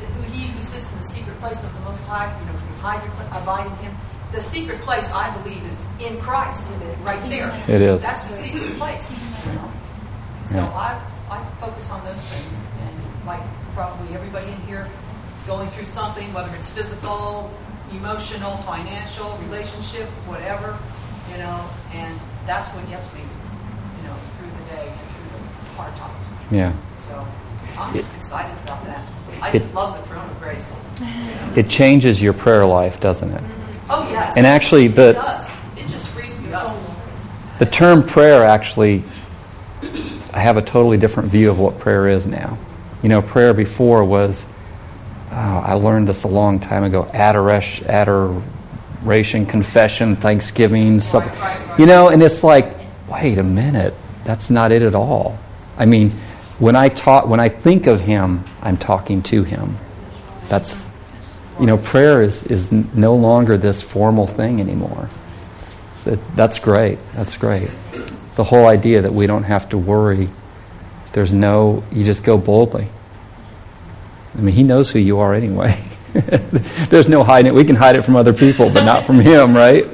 Who 0.00 0.22
He 0.32 0.48
who 0.48 0.62
sits 0.62 0.92
in 0.92 0.98
the 0.98 1.04
secret 1.04 1.38
place 1.38 1.62
of 1.64 1.72
the 1.74 1.80
Most 1.80 2.06
High. 2.06 2.26
You 2.40 2.46
know, 2.46 2.52
you 2.52 2.80
hide 2.80 3.02
your 3.04 3.12
abide 3.36 3.66
in 3.66 3.76
Him. 3.84 3.94
The 4.32 4.40
secret 4.40 4.80
place, 4.80 5.12
I 5.12 5.28
believe, 5.42 5.62
is 5.66 5.84
in 6.00 6.18
Christ, 6.20 6.72
right 7.02 7.20
there. 7.28 7.52
It 7.68 7.82
is. 7.82 8.00
That's 8.02 8.22
the 8.22 8.34
secret 8.34 8.74
place. 8.78 9.20
You 9.46 9.52
know? 9.52 9.70
So 10.44 10.58
Yeah. 10.60 10.72
I, 10.72 11.00
I 11.30 11.44
focus 11.60 11.90
on 11.90 12.02
those 12.04 12.24
things, 12.24 12.66
and 12.80 13.26
like 13.26 13.42
probably 13.74 14.14
everybody 14.14 14.46
in 14.48 14.60
here 14.62 14.88
is 15.36 15.44
going 15.44 15.68
through 15.70 15.84
something, 15.84 16.32
whether 16.32 16.54
it's 16.56 16.70
physical, 16.70 17.52
emotional, 17.92 18.56
financial, 18.58 19.36
relationship, 19.48 20.08
whatever, 20.26 20.78
you 21.30 21.38
know, 21.38 21.68
and 21.92 22.18
that's 22.46 22.68
what 22.74 22.88
gets 22.88 23.12
me, 23.14 23.20
you 23.20 24.08
know, 24.08 24.14
through 24.36 24.48
the 24.48 24.76
day 24.76 24.88
and 24.88 25.00
through 25.12 25.28
the 25.38 25.70
hard 25.76 25.94
times. 25.96 26.34
Yeah. 26.50 26.72
So 26.98 27.26
I'm 27.78 27.94
just 27.94 28.14
excited 28.16 28.52
about 28.64 28.84
that. 28.86 29.00
I 29.40 29.48
It- 29.48 29.52
just 29.60 29.74
love 29.74 29.96
the 30.00 30.06
throne 30.08 30.24
of 30.28 30.40
grace. 30.40 30.74
It 31.56 31.68
changes 31.68 32.22
your 32.22 32.32
prayer 32.32 32.64
life, 32.64 32.98
doesn't 33.00 33.30
it? 33.30 33.42
Oh 33.90 34.08
yes. 34.10 34.36
And 34.38 34.46
actually, 34.46 34.86
It 34.86 34.94
the 34.96 35.12
does. 35.12 35.50
It 35.76 35.86
just 35.86 36.08
frees 36.08 36.38
me 36.40 36.52
up. 36.52 36.74
the 37.58 37.66
term 37.66 38.02
prayer 38.02 38.44
actually, 38.44 39.04
I 40.32 40.40
have 40.40 40.56
a 40.56 40.62
totally 40.62 40.96
different 40.96 41.30
view 41.30 41.50
of 41.50 41.58
what 41.58 41.78
prayer 41.78 42.08
is 42.08 42.26
now. 42.26 42.56
You 43.02 43.08
know, 43.10 43.20
prayer 43.20 43.52
before 43.52 44.02
was, 44.04 44.46
oh, 45.30 45.34
I 45.66 45.74
learned 45.74 46.08
this 46.08 46.22
a 46.22 46.28
long 46.28 46.58
time 46.60 46.84
ago. 46.84 47.06
Adoration, 47.12 47.86
adoration, 47.90 49.44
confession, 49.44 50.16
thanksgiving. 50.16 50.98
Right, 50.98 51.14
right, 51.14 51.40
right. 51.40 51.78
You 51.78 51.86
know, 51.86 52.08
and 52.08 52.22
it's 52.22 52.42
like, 52.42 52.74
wait 53.10 53.36
a 53.38 53.42
minute, 53.42 53.94
that's 54.24 54.50
not 54.50 54.72
it 54.72 54.82
at 54.82 54.94
all. 54.94 55.38
I 55.76 55.84
mean, 55.84 56.12
when 56.62 56.76
I 56.76 56.90
talk, 56.90 57.26
when 57.26 57.40
I 57.40 57.48
think 57.48 57.88
of 57.88 58.00
Him, 58.00 58.44
I'm 58.60 58.76
talking 58.76 59.24
to 59.24 59.42
Him. 59.42 59.78
That's, 60.46 60.88
you 61.58 61.66
know, 61.66 61.76
prayer 61.76 62.22
is 62.22 62.46
is 62.46 62.70
no 62.70 63.16
longer 63.16 63.58
this 63.58 63.82
formal 63.82 64.28
thing 64.28 64.60
anymore. 64.60 65.10
That's 66.36 66.60
great. 66.60 67.00
That's 67.14 67.36
great. 67.36 67.68
The 68.36 68.44
whole 68.44 68.66
idea 68.66 69.02
that 69.02 69.12
we 69.12 69.26
don't 69.26 69.42
have 69.42 69.70
to 69.70 69.78
worry. 69.78 70.28
There's 71.14 71.32
no. 71.32 71.82
You 71.90 72.04
just 72.04 72.22
go 72.22 72.38
boldly. 72.38 72.86
I 74.38 74.40
mean, 74.40 74.54
He 74.54 74.62
knows 74.62 74.88
who 74.88 75.00
you 75.00 75.18
are 75.18 75.34
anyway. 75.34 75.82
There's 76.12 77.08
no 77.08 77.24
hiding 77.24 77.50
it. 77.50 77.56
We 77.56 77.64
can 77.64 77.74
hide 77.74 77.96
it 77.96 78.02
from 78.02 78.14
other 78.14 78.32
people, 78.32 78.70
but 78.70 78.84
not 78.84 79.04
from 79.04 79.18
Him, 79.18 79.56
right? 79.56 79.84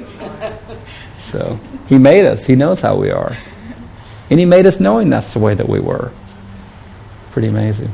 So 1.17 1.59
He 1.87 1.97
made 1.97 2.25
us. 2.25 2.45
He 2.45 2.55
knows 2.55 2.79
how 2.79 2.95
we 2.95 3.09
are. 3.09 3.35
And 4.29 4.39
He 4.39 4.45
made 4.45 4.67
us 4.67 4.79
knowing 4.79 5.09
that's 5.09 5.33
the 5.33 5.39
way 5.39 5.55
that 5.55 5.67
we 5.67 5.79
were. 5.79 6.11
Pretty 7.39 7.55
amazing. 7.55 7.89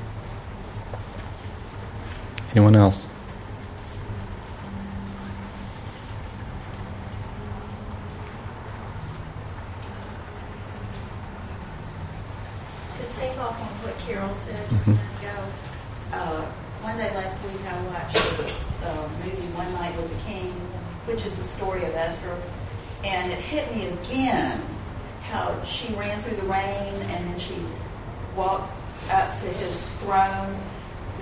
Anyone 2.56 2.76
else? 2.76 3.06
To 12.98 13.20
take 13.20 13.38
off 13.40 13.60
on 13.60 13.68
what 13.84 13.94
Carol 14.08 14.34
said 14.36 14.56
just 14.70 14.88
a 14.88 14.92
Mhm. 14.92 14.98
minute 14.98 15.20
ago, 15.20 15.38
uh, 16.14 16.42
one 16.82 16.98
day 16.98 17.12
last 17.16 17.38
week 17.44 17.60
I 17.68 17.76
watched 17.92 18.14
the 18.38 18.46
uh, 18.88 19.08
movie 19.24 19.48
One 19.58 19.74
Night 19.74 19.96
with 19.98 20.10
the 20.10 20.32
King, 20.32 20.54
which 21.06 21.26
is 21.26 21.38
the 21.38 21.44
story 21.44 21.84
of 21.84 21.96
Esther, 21.96 22.36
and 23.04 23.32
it 23.32 23.40
hit 23.40 23.76
me 23.76 23.88
again 23.90 24.62
how 25.30 25.52
she 25.64 25.94
ran 25.96 26.22
through 26.22 26.38
the 26.38 26.48
rain 26.48 26.94
and 27.12 27.28
then 27.28 27.38
she 27.40 27.56
walked 28.36 28.72
up 29.12 29.36
to 29.40 29.46
his 29.46 29.84
throne. 30.02 30.56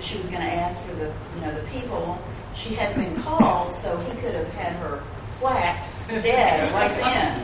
She 0.00 0.18
was 0.18 0.28
going 0.28 0.42
to 0.42 0.52
ask 0.52 0.82
for 0.82 0.94
the, 0.94 1.10
you 1.34 1.40
know, 1.40 1.52
the 1.52 1.66
people. 1.68 2.18
She 2.54 2.74
hadn't 2.74 3.02
been 3.02 3.22
called, 3.22 3.74
so 3.74 3.96
he 3.98 4.12
could 4.20 4.34
have 4.34 4.52
had 4.54 4.72
her 4.76 5.00
whacked 5.40 5.88
dead 6.08 6.72
right 6.72 6.90
then. 7.00 7.40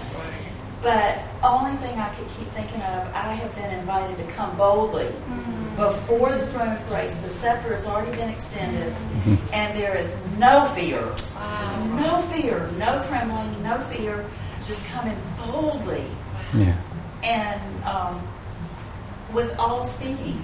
But 0.82 1.18
only 1.42 1.76
thing 1.78 1.98
I 1.98 2.08
could 2.14 2.26
keep 2.38 2.48
thinking 2.52 2.80
of, 2.82 3.06
I 3.14 3.34
have 3.34 3.54
been 3.54 3.70
invited 3.78 4.16
to 4.18 4.32
come 4.32 4.56
boldly 4.56 5.08
before 5.76 6.32
the 6.32 6.46
throne 6.60 6.76
of 6.76 6.88
grace. 6.88 7.14
The 7.22 7.30
scepter 7.30 7.72
has 7.74 7.86
already 7.86 8.10
been 8.16 8.28
extended, 8.28 8.92
and 9.52 9.78
there 9.78 9.96
is 9.96 10.14
no 10.38 10.66
fear, 10.74 11.00
no 11.96 12.20
fear, 12.32 12.68
no 12.78 13.02
trembling, 13.04 13.62
no 13.62 13.78
fear, 13.78 14.24
just 14.66 14.86
coming 14.88 15.16
boldly 15.38 16.04
Yeah. 16.54 16.74
and 17.24 17.84
um, 17.84 18.20
with 19.32 19.56
all 19.58 19.86
speaking, 19.86 20.42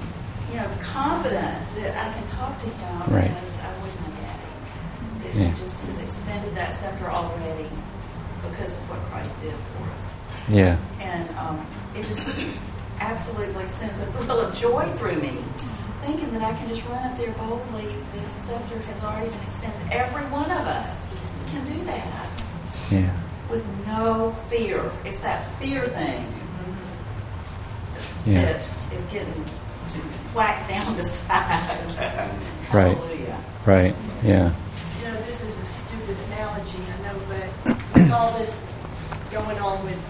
you 0.50 0.56
know, 0.56 0.68
confident 0.80 1.54
that 1.76 1.92
I 1.96 2.12
can 2.14 2.26
talk 2.28 2.58
to 2.60 2.66
him 2.66 3.14
Right. 3.14 3.30
as 3.30 3.58
I 3.60 3.68
would 3.82 4.00
my 4.00 4.20
daddy. 4.20 5.22
That 5.22 5.34
Yeah. 5.34 5.48
he 5.50 5.60
just 5.60 5.84
has 5.84 5.98
extended 5.98 6.54
that 6.54 6.72
scepter 6.72 7.10
already 7.10 7.68
because 8.48 8.72
of 8.72 8.88
what 8.90 9.00
Christ 9.10 9.42
did 9.42 9.52
for 9.52 9.98
us. 9.98 10.18
Yeah. 10.48 10.76
And 11.00 11.28
um, 11.36 11.66
it 11.94 12.06
just 12.06 12.30
absolutely 13.00 13.66
sends 13.68 14.00
a 14.00 14.06
thrill 14.06 14.40
of 14.40 14.56
joy 14.56 14.86
through 14.94 15.16
me, 15.16 15.38
thinking 16.06 16.30
that 16.32 16.42
I 16.42 16.54
can 16.56 16.68
just 16.68 16.86
run 16.88 17.02
up 17.10 17.18
there 17.18 17.32
boldly. 17.32 17.86
The 18.14 18.28
scepter 18.30 18.78
has 18.78 19.02
already 19.02 19.28
been 19.28 19.40
extended. 19.42 19.80
Every 19.90 20.22
one 20.30 20.44
of 20.50 20.64
us 20.66 21.08
can 21.50 21.64
do 21.66 21.84
that 21.84 22.42
Yeah. 22.90 23.10
with 23.50 23.64
no 23.86 24.30
fear. 24.48 24.90
It's 25.04 25.20
that 25.20 25.44
fear 25.58 25.82
thing 25.88 26.24
Yeah. 28.24 28.42
that 28.42 28.60
is 28.94 29.04
getting 29.06 29.32
whacked 30.34 30.68
down 30.68 30.94
to 30.96 31.02
size. 31.02 31.98
Right. 32.72 32.98
Right. 33.64 33.94
Yeah. 34.24 34.50
You 34.98 35.04
know, 35.08 35.14
this 35.22 35.40
is 35.40 35.56
a 35.56 35.64
stupid 35.66 36.16
analogy, 36.32 36.78
I 36.82 37.02
know, 37.06 37.18
but 37.28 37.76
with 37.94 38.12
all 38.12 38.32
this 38.38 38.66
going 39.30 39.58
on 39.60 39.84
with 39.84 40.00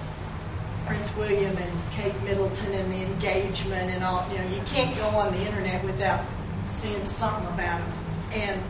Prince 0.86 1.16
William 1.16 1.56
and 1.56 1.72
Kate 1.92 2.14
Middleton 2.22 2.72
and 2.72 2.92
the 2.92 3.02
engagement 3.02 3.90
and 3.90 4.04
all, 4.04 4.26
you 4.30 4.38
know, 4.38 4.48
you 4.48 4.62
can't 4.66 4.96
go 4.96 5.08
on 5.18 5.32
the 5.32 5.40
internet 5.40 5.82
without 5.84 6.24
seeing 6.64 7.04
something 7.06 7.46
about 7.54 7.80
them. 7.80 7.92
And 8.34 8.62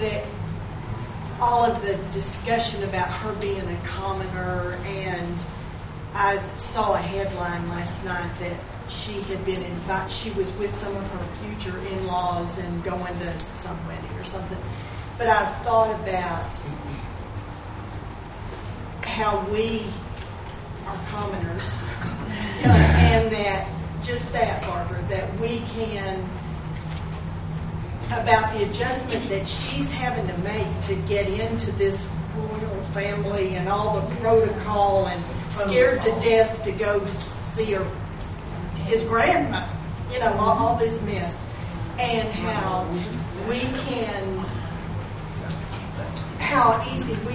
that 0.00 0.24
all 1.40 1.64
of 1.64 1.82
the 1.82 1.94
discussion 2.12 2.82
about 2.84 3.08
her 3.08 3.34
being 3.34 3.60
a 3.60 3.78
commoner, 3.84 4.78
and 4.86 5.36
I 6.14 6.42
saw 6.56 6.94
a 6.94 6.98
headline 6.98 7.68
last 7.68 8.04
night 8.04 8.30
that 8.40 8.56
she 8.88 9.20
had 9.22 9.44
been 9.44 9.62
invited, 9.62 10.10
she 10.10 10.30
was 10.30 10.56
with 10.56 10.74
some 10.74 10.96
of 10.96 11.12
her 11.12 11.24
future 11.44 11.78
in-laws 11.94 12.58
and 12.58 12.84
going 12.84 13.18
to 13.18 13.40
some 13.56 13.76
wedding 13.86 14.10
or 14.18 14.24
something. 14.24 14.58
But 15.18 15.28
I've 15.28 15.54
thought 15.62 15.94
about 16.00 16.50
how 19.02 19.44
we 19.52 19.84
are 20.86 20.98
commoners, 21.08 21.76
and 22.64 23.30
that, 23.32 23.68
just 24.02 24.32
that, 24.32 24.62
Barbara, 24.62 25.00
that 25.08 25.32
we 25.38 25.60
can, 25.74 26.24
about 28.06 28.52
the 28.54 28.64
adjustment 28.68 29.28
that 29.28 29.46
she's 29.46 29.90
having 29.92 30.26
to 30.26 30.38
make 30.42 30.66
to 30.84 30.94
get 31.08 31.28
into 31.28 31.70
this 31.72 32.12
royal 32.36 32.82
family 32.92 33.54
and 33.56 33.68
all 33.68 34.00
the 34.00 34.16
protocol 34.16 35.06
and 35.06 35.24
scared 35.50 36.02
to 36.02 36.10
death 36.20 36.64
to 36.64 36.72
go 36.72 37.06
see 37.06 37.72
her, 37.72 37.86
his 38.84 39.02
grandma, 39.04 39.66
you 40.12 40.18
know, 40.18 40.32
all, 40.34 40.58
all 40.58 40.78
this 40.78 41.02
mess, 41.04 41.54
and 41.98 42.28
how 42.28 42.86
we 43.48 43.60
can 43.60 44.44
how 46.52 46.82
easy 46.94 47.14
we, 47.26 47.34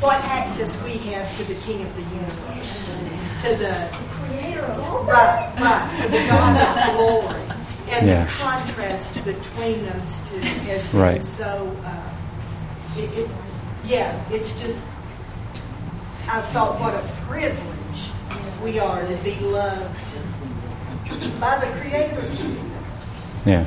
what 0.00 0.16
access 0.24 0.80
we 0.84 0.92
have 1.12 1.36
to 1.36 1.44
the 1.44 1.54
King 1.60 1.82
of 1.82 1.94
the 1.96 2.02
universe, 2.02 2.96
to 3.42 3.56
the 3.56 3.88
Creator 4.10 4.60
of 4.60 4.78
all 4.80 5.02
right, 5.04 5.52
right, 5.58 6.00
to 6.02 6.08
the 6.08 6.18
God 6.28 6.56
of 6.56 6.96
glory, 6.96 7.42
and 7.90 8.06
Yeah. 8.06 8.24
the 8.24 8.30
contrast 8.30 9.14
between 9.24 9.84
those 9.84 10.30
two 10.30 10.38
has 10.40 10.88
been 10.88 11.00
Right. 11.00 11.22
so. 11.22 11.76
Uh, 11.84 12.08
it, 12.96 13.18
it, 13.18 13.30
yeah, 13.84 14.14
it's 14.30 14.60
just. 14.60 14.88
I've 16.28 16.46
thought 16.48 16.78
what 16.80 16.94
a 16.94 17.02
privilege 17.26 18.10
we 18.62 18.78
are 18.78 19.00
to 19.02 19.16
be 19.24 19.34
loved 19.40 20.18
by 21.40 21.58
the 21.58 21.66
Creator 21.80 22.16
of 22.20 22.28
the 22.30 22.36
universe. 22.44 23.34
Yeah. 23.44 23.66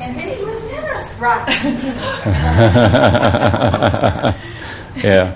And 0.00 0.16
then 0.16 0.28
he 0.36 0.44
lives 0.44 0.66
in 0.66 0.84
us. 0.84 1.18
Right. 1.18 1.44
yeah. 5.02 5.34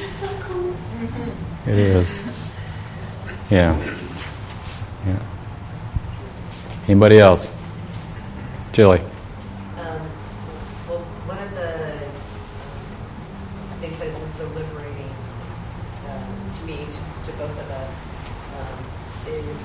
It's 0.00 0.14
so 0.14 0.28
cool. 0.40 0.72
Mm-hmm. 0.72 1.68
It 1.70 1.78
is. 1.78 2.24
Yeah. 3.50 3.76
Yeah. 5.06 5.22
Anybody 6.86 7.18
else? 7.18 7.50
Julie. 8.72 9.00
Um, 9.00 9.06
well, 10.88 11.00
one 11.28 11.38
of 11.38 11.50
the 11.54 11.98
things 13.80 13.98
that 13.98 14.06
has 14.08 14.14
been 14.14 14.30
so 14.30 14.44
liberating 14.56 15.10
um, 16.08 16.50
to 16.52 16.64
me, 16.64 16.76
to, 16.76 17.00
to 17.30 17.36
both 17.36 17.60
of 17.60 17.70
us, 17.72 18.06
um, 18.56 18.78
is 19.28 19.58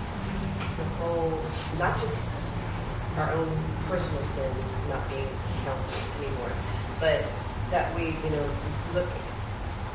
the 0.75 0.83
whole, 0.99 1.39
not 1.79 1.95
just 2.01 2.27
our 3.17 3.31
own 3.31 3.49
personal 3.87 4.21
sin 4.23 4.51
not 4.89 5.07
being 5.09 5.27
counted 5.63 6.01
anymore, 6.17 6.51
but 6.99 7.21
that 7.69 7.93
we, 7.95 8.17
you 8.17 8.29
know, 8.33 8.47
look 8.97 9.05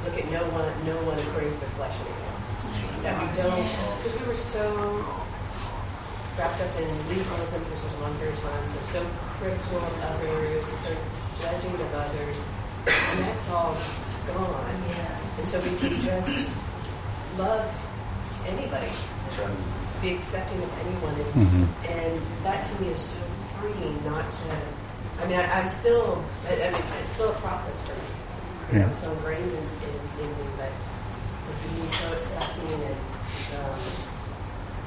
look 0.07 0.15
at 0.15 0.31
no 0.31 0.39
one, 0.55 0.71
no 0.87 0.95
one 1.03 1.19
according 1.19 1.51
to 1.51 1.59
the 1.59 1.67
flesh 1.75 1.99
anymore. 1.99 2.39
That 3.03 3.19
we 3.19 3.27
don't, 3.35 3.67
because 3.99 4.15
we 4.23 4.31
were 4.31 4.39
so 4.39 4.63
wrapped 6.39 6.63
up 6.63 6.71
in 6.79 6.87
legalism 7.11 7.59
for 7.67 7.75
such 7.75 7.91
a 7.99 8.01
long 8.07 8.15
period 8.23 8.39
of 8.39 8.43
time, 8.47 8.63
so 8.71 8.79
so 8.79 9.01
critical 9.43 9.83
of 9.83 9.95
others, 10.15 10.63
so 10.71 10.95
judging 11.43 11.75
of 11.75 11.91
others, 11.99 12.47
and 12.87 13.19
that's 13.27 13.51
all 13.51 13.75
gone. 14.31 14.79
Yes. 14.87 15.38
And 15.38 15.38
so 15.49 15.59
we 15.61 15.73
can 15.81 16.01
just 16.01 16.49
love 17.39 17.65
anybody, 18.47 18.89
be 20.03 20.15
accepting 20.15 20.63
of 20.63 20.73
anyone, 20.85 21.15
and, 21.15 21.33
Mhm. 21.49 21.67
and 21.89 22.21
that 22.45 22.67
to 22.67 22.83
me 22.83 22.89
is 22.89 23.01
so 23.01 23.21
freeing. 23.59 23.97
Not 24.05 24.25
to, 24.31 25.23
I 25.23 25.27
mean, 25.27 25.41
I, 25.41 25.47
I'm 25.61 25.69
still, 25.69 26.23
I, 26.49 26.53
I 26.53 26.71
mean, 26.71 26.83
it's 27.03 27.13
still 27.13 27.31
a 27.31 27.39
process 27.41 27.81
for 27.89 27.95
me. 27.97 28.09
You 28.73 28.79
know, 28.81 28.87
Yeah. 28.87 28.93
so 28.95 29.11
ingrained 29.13 29.49
in, 29.51 29.67
in, 29.89 29.97
in 30.25 30.31
me, 30.37 30.47
but 30.59 30.71
but 31.49 31.57
being 31.65 31.89
so 31.89 32.13
accepting 32.13 32.69
and, 32.85 33.01
um, 33.57 33.81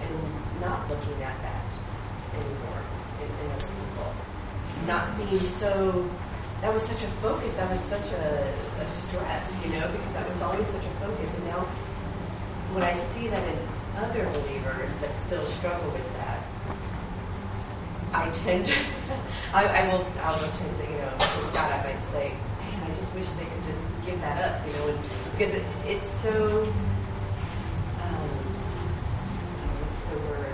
and 0.05 0.61
not 0.61 0.87
looking 0.89 1.17
at 1.23 1.33
that 1.41 1.65
anymore 2.37 2.81
in, 3.17 3.29
in 3.45 3.51
other 3.51 3.65
people. 3.65 4.13
Not 4.85 5.17
being 5.17 5.39
so, 5.41 6.05
that 6.61 6.71
was 6.73 6.83
such 6.83 7.01
a 7.01 7.07
focus, 7.25 7.55
that 7.55 7.69
was 7.69 7.79
such 7.79 8.11
a, 8.13 8.53
a 8.81 8.85
stress, 8.85 9.59
you 9.65 9.71
know, 9.71 9.87
because 9.91 10.13
that 10.13 10.27
was 10.27 10.41
always 10.41 10.67
such 10.67 10.85
a 10.85 10.93
focus. 11.01 11.35
And 11.37 11.47
now 11.47 11.65
when 12.73 12.83
I 12.83 12.93
see 12.93 13.27
that 13.27 13.41
in 13.41 13.57
other 13.97 14.23
believers 14.29 14.95
that 14.99 15.15
still 15.17 15.45
struggle 15.45 15.89
with 15.91 16.05
that, 16.17 16.39
I 18.13 18.29
tend 18.45 18.65
to, 18.65 18.73
I, 19.53 19.65
I 19.65 19.87
will, 19.87 20.05
I 20.21 20.31
will 20.37 20.51
tend 20.53 20.77
to, 20.77 20.83
you 20.85 20.97
know, 21.01 21.11
to 21.17 21.39
Scott, 21.49 21.71
I 21.71 21.81
might 21.83 22.05
say, 22.05 22.29
man, 22.29 22.83
I 22.83 22.93
just 22.93 23.13
wish 23.15 23.27
they 23.29 23.45
could 23.45 23.65
just 23.65 23.85
give 24.05 24.21
that 24.21 24.37
up, 24.45 24.67
you 24.67 24.73
know, 24.73 24.87
and, 24.89 24.99
because 25.31 25.53
it, 25.55 25.63
it's 25.85 26.07
so, 26.07 26.61
um, 28.05 28.29
what's 29.81 30.01
the 30.01 30.17
word? 30.29 30.50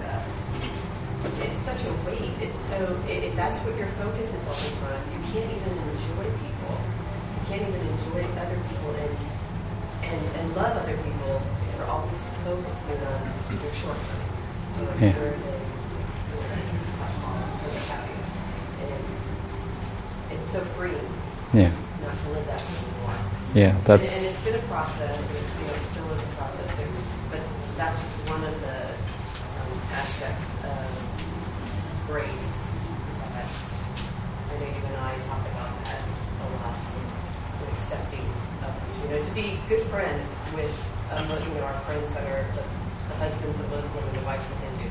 It's 1.68 1.84
such 1.84 1.92
a 1.92 1.96
weight. 2.08 2.32
It's 2.40 2.60
so, 2.72 2.80
if 3.12 3.36
that's 3.36 3.60
what 3.60 3.76
your 3.76 3.92
focus 4.00 4.32
is 4.32 4.40
all 4.48 4.56
the 4.56 4.72
time, 4.88 5.04
you 5.12 5.20
can't 5.36 5.52
even 5.52 5.76
enjoy 5.84 6.24
people. 6.40 6.74
You 6.80 7.44
can't 7.44 7.60
even 7.68 7.84
enjoy 7.84 8.24
other 8.40 8.56
people 8.72 8.96
and, 8.96 9.12
and, 10.08 10.22
and 10.40 10.46
love 10.56 10.80
other 10.80 10.96
people 10.96 11.44
if 11.44 11.76
you're 11.76 11.92
always 11.92 12.24
focusing 12.48 13.04
on 13.04 13.20
their 13.52 13.76
shortcomings. 13.84 14.48
Yeah. 14.80 15.12
their 15.12 15.36
abilities, 15.36 15.84
or 16.32 16.40
their 16.40 17.12
harms, 17.20 17.60
or 17.60 17.70
what 17.76 17.86
have 17.92 18.08
you. 18.16 18.24
And 18.88 20.40
it's 20.40 20.48
so 20.48 20.64
freeing 20.64 21.04
Yeah. 21.52 21.76
not 22.00 22.16
to 22.16 22.28
live 22.32 22.48
that 22.48 22.64
way 22.64 22.80
anymore. 22.80 23.20
Yeah, 23.52 23.76
And, 23.76 23.84
that's 23.84 24.08
and 24.08 24.24
it's 24.24 24.40
been 24.40 24.56
a 24.56 24.64
process, 24.72 25.20
and 25.20 25.36
you 25.36 25.68
know, 25.68 25.76
it 25.76 25.84
still 25.84 26.08
a 26.08 26.16
process. 26.40 26.72
There, 26.80 26.88
but 27.28 27.44
that's 27.76 28.00
just 28.00 28.24
one 28.32 28.40
of 28.48 28.56
the 28.56 28.80
um, 28.88 29.72
aspects 29.92 30.56
of 30.64 31.17
grace 32.08 32.64
that 33.36 33.44
I 33.44 34.56
know 34.56 34.64
you 34.64 34.80
and 34.80 34.96
I 34.96 35.12
talk 35.28 35.44
about 35.44 35.76
that 35.92 36.00
a 36.00 36.48
lot. 36.56 36.72
And 36.72 37.68
accepting 37.76 38.24
others, 38.64 38.96
you 39.04 39.08
know, 39.12 39.20
to 39.20 39.34
be 39.36 39.60
good 39.68 39.84
friends 39.92 40.40
with, 40.56 40.72
um, 41.12 41.28
you 41.28 41.52
know, 41.60 41.68
our 41.68 41.76
friends 41.84 42.14
that 42.14 42.24
are 42.24 42.48
the, 42.56 42.64
the 42.64 43.16
husbands 43.20 43.60
of 43.60 43.68
Muslim 43.72 44.08
and 44.08 44.18
the 44.18 44.26
wives 44.26 44.48
of 44.48 44.56
Hindu, 44.56 44.90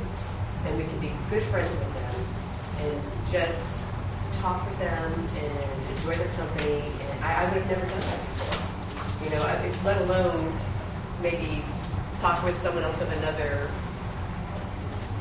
and 0.68 0.76
we 0.76 0.84
can 0.84 1.00
be 1.00 1.10
good 1.30 1.42
friends 1.44 1.72
with 1.72 1.88
them 1.94 2.16
and 2.84 3.00
just 3.32 3.80
talk 4.44 4.60
with 4.68 4.78
them 4.78 5.12
and 5.40 5.96
enjoy 5.96 6.20
their 6.20 6.28
company. 6.36 6.84
And 6.84 7.24
I, 7.24 7.32
I 7.32 7.48
would 7.48 7.64
have 7.64 7.70
never 7.72 7.86
done 7.88 8.04
that 8.12 8.20
before. 8.28 8.60
You 9.24 9.30
know, 9.32 9.40
I, 9.40 9.56
let 9.88 10.02
alone 10.04 10.52
maybe 11.22 11.64
talk 12.20 12.44
with 12.44 12.60
someone 12.62 12.84
else 12.84 13.00
of 13.00 13.10
another 13.24 13.70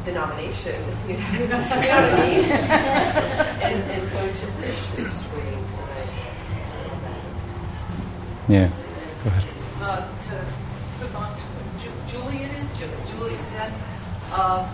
denomination. 0.05 0.75
You 1.07 1.17
know, 1.17 1.29
you 1.33 1.47
know 1.49 1.59
what 1.59 1.71
I 1.73 2.25
mean? 2.25 2.43
and, 3.65 3.91
and 3.91 4.03
so 4.07 4.23
it's 4.25 4.39
just 4.41 4.63
it's, 4.63 4.97
it's 4.99 5.09
just 5.09 5.23
freeing. 5.25 5.47
And 5.47 5.91
I, 5.91 6.01
I 6.71 6.87
love 6.87 7.01
that. 7.01 8.51
yeah. 8.51 8.69
Go 9.23 9.29
ahead. 9.29 9.45
uh, 9.81 10.01
to 10.29 10.35
hook 11.01 11.15
on 11.19 11.35
to 11.35 11.43
what 11.43 11.81
Ju- 11.81 12.17
Julie 12.17 12.43
it 12.43 12.53
is, 12.61 12.69
Julie 13.09 13.33
said, 13.35 13.73
uh, 14.31 14.69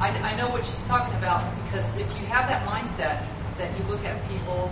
I, 0.00 0.08
I 0.10 0.36
know 0.36 0.48
what 0.48 0.64
she's 0.64 0.86
talking 0.86 1.14
about 1.18 1.42
because 1.64 1.88
if 1.98 2.06
you 2.20 2.26
have 2.26 2.48
that 2.48 2.64
mindset 2.66 3.26
that 3.58 3.68
you 3.76 3.84
look 3.90 4.04
at 4.04 4.16
people 4.28 4.70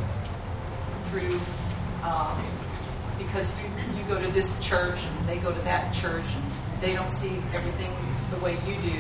through, 1.11 1.41
um, 2.05 2.39
because 3.19 3.53
you, 3.61 3.99
you 3.99 4.05
go 4.05 4.21
to 4.21 4.29
this 4.33 4.65
church 4.65 5.01
and 5.05 5.29
they 5.29 5.39
go 5.39 5.53
to 5.53 5.61
that 5.63 5.93
church 5.93 6.25
and 6.33 6.45
they 6.81 6.93
don't 6.95 7.13
see 7.13 7.37
everything 7.55 7.91
the 8.31 8.45
way 8.45 8.57
you 8.67 8.75
do, 8.83 8.99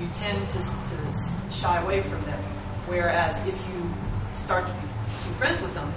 you 0.00 0.08
tend 0.12 0.48
to, 0.50 0.58
to 0.58 1.52
shy 1.52 1.80
away 1.82 2.02
from 2.02 2.22
them. 2.22 2.38
Whereas 2.86 3.46
if 3.46 3.54
you 3.68 3.90
start 4.32 4.66
to 4.66 4.72
be, 4.72 4.80
be 4.80 5.34
friends 5.38 5.60
with 5.60 5.74
them, 5.74 5.92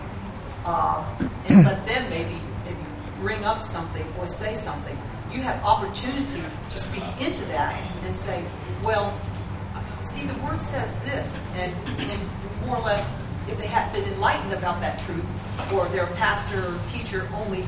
uh, 0.65 1.03
and 1.47 1.65
let 1.65 1.85
them 1.85 2.09
maybe 2.09 2.35
maybe 2.65 2.77
bring 3.19 3.43
up 3.45 3.61
something 3.61 4.05
or 4.19 4.27
say 4.27 4.53
something, 4.53 4.97
you 5.31 5.41
have 5.41 5.63
opportunity 5.63 6.41
to 6.69 6.79
speak 6.79 7.03
into 7.19 7.43
that 7.45 7.79
and 8.03 8.15
say, 8.15 8.43
well, 8.83 9.17
see, 10.01 10.27
the 10.27 10.43
word 10.43 10.59
says 10.59 11.01
this, 11.03 11.47
and, 11.55 11.73
and 11.99 12.21
more 12.65 12.77
or 12.77 12.83
less, 12.83 13.21
if 13.47 13.57
they 13.57 13.67
have 13.67 13.91
been 13.93 14.03
enlightened 14.13 14.53
about 14.53 14.79
that 14.81 14.99
truth, 14.99 15.25
or 15.73 15.87
their 15.89 16.07
pastor 16.17 16.59
or 16.59 16.79
teacher 16.87 17.27
only, 17.35 17.65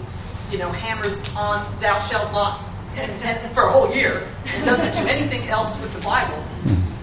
you 0.51 0.57
know, 0.57 0.71
hammers 0.71 1.33
on 1.35 1.65
"thou 1.79 1.97
shalt 1.97 2.31
not" 2.31 2.61
and, 2.95 3.11
and 3.23 3.53
for 3.53 3.63
a 3.63 3.71
whole 3.71 3.93
year 3.93 4.27
and 4.45 4.65
doesn't 4.65 4.93
do 4.93 5.07
anything 5.09 5.47
else 5.49 5.81
with 5.81 5.93
the 5.93 6.01
Bible, 6.01 6.43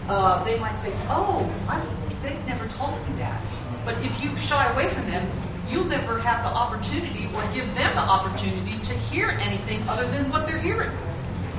uh, 0.09 0.43
they 0.45 0.59
might 0.59 0.77
say, 0.77 0.93
"Oh, 1.09 1.49
I, 1.69 1.81
they've 2.23 2.47
never 2.47 2.67
told 2.69 2.95
me 3.09 3.15
that." 3.19 3.41
But 3.85 3.97
if 4.05 4.23
you 4.23 4.37
shy 4.37 4.71
away 4.73 4.89
from 4.89 5.07
them, 5.11 5.27
you'll 5.71 5.85
never 5.85 6.19
have 6.19 6.45
the 6.45 6.51
opportunity 6.51 7.29
or 7.35 7.43
give 7.55 7.67
them 7.75 7.95
the 7.95 8.03
opportunity 8.03 8.79
to 8.83 8.95
hear 8.95 9.29
anything 9.41 9.81
other 9.89 10.07
than 10.11 10.31
what 10.31 10.47
they're 10.47 10.59
hearing. 10.59 10.91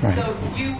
Right. 0.02 0.14
So 0.14 0.36
you, 0.54 0.76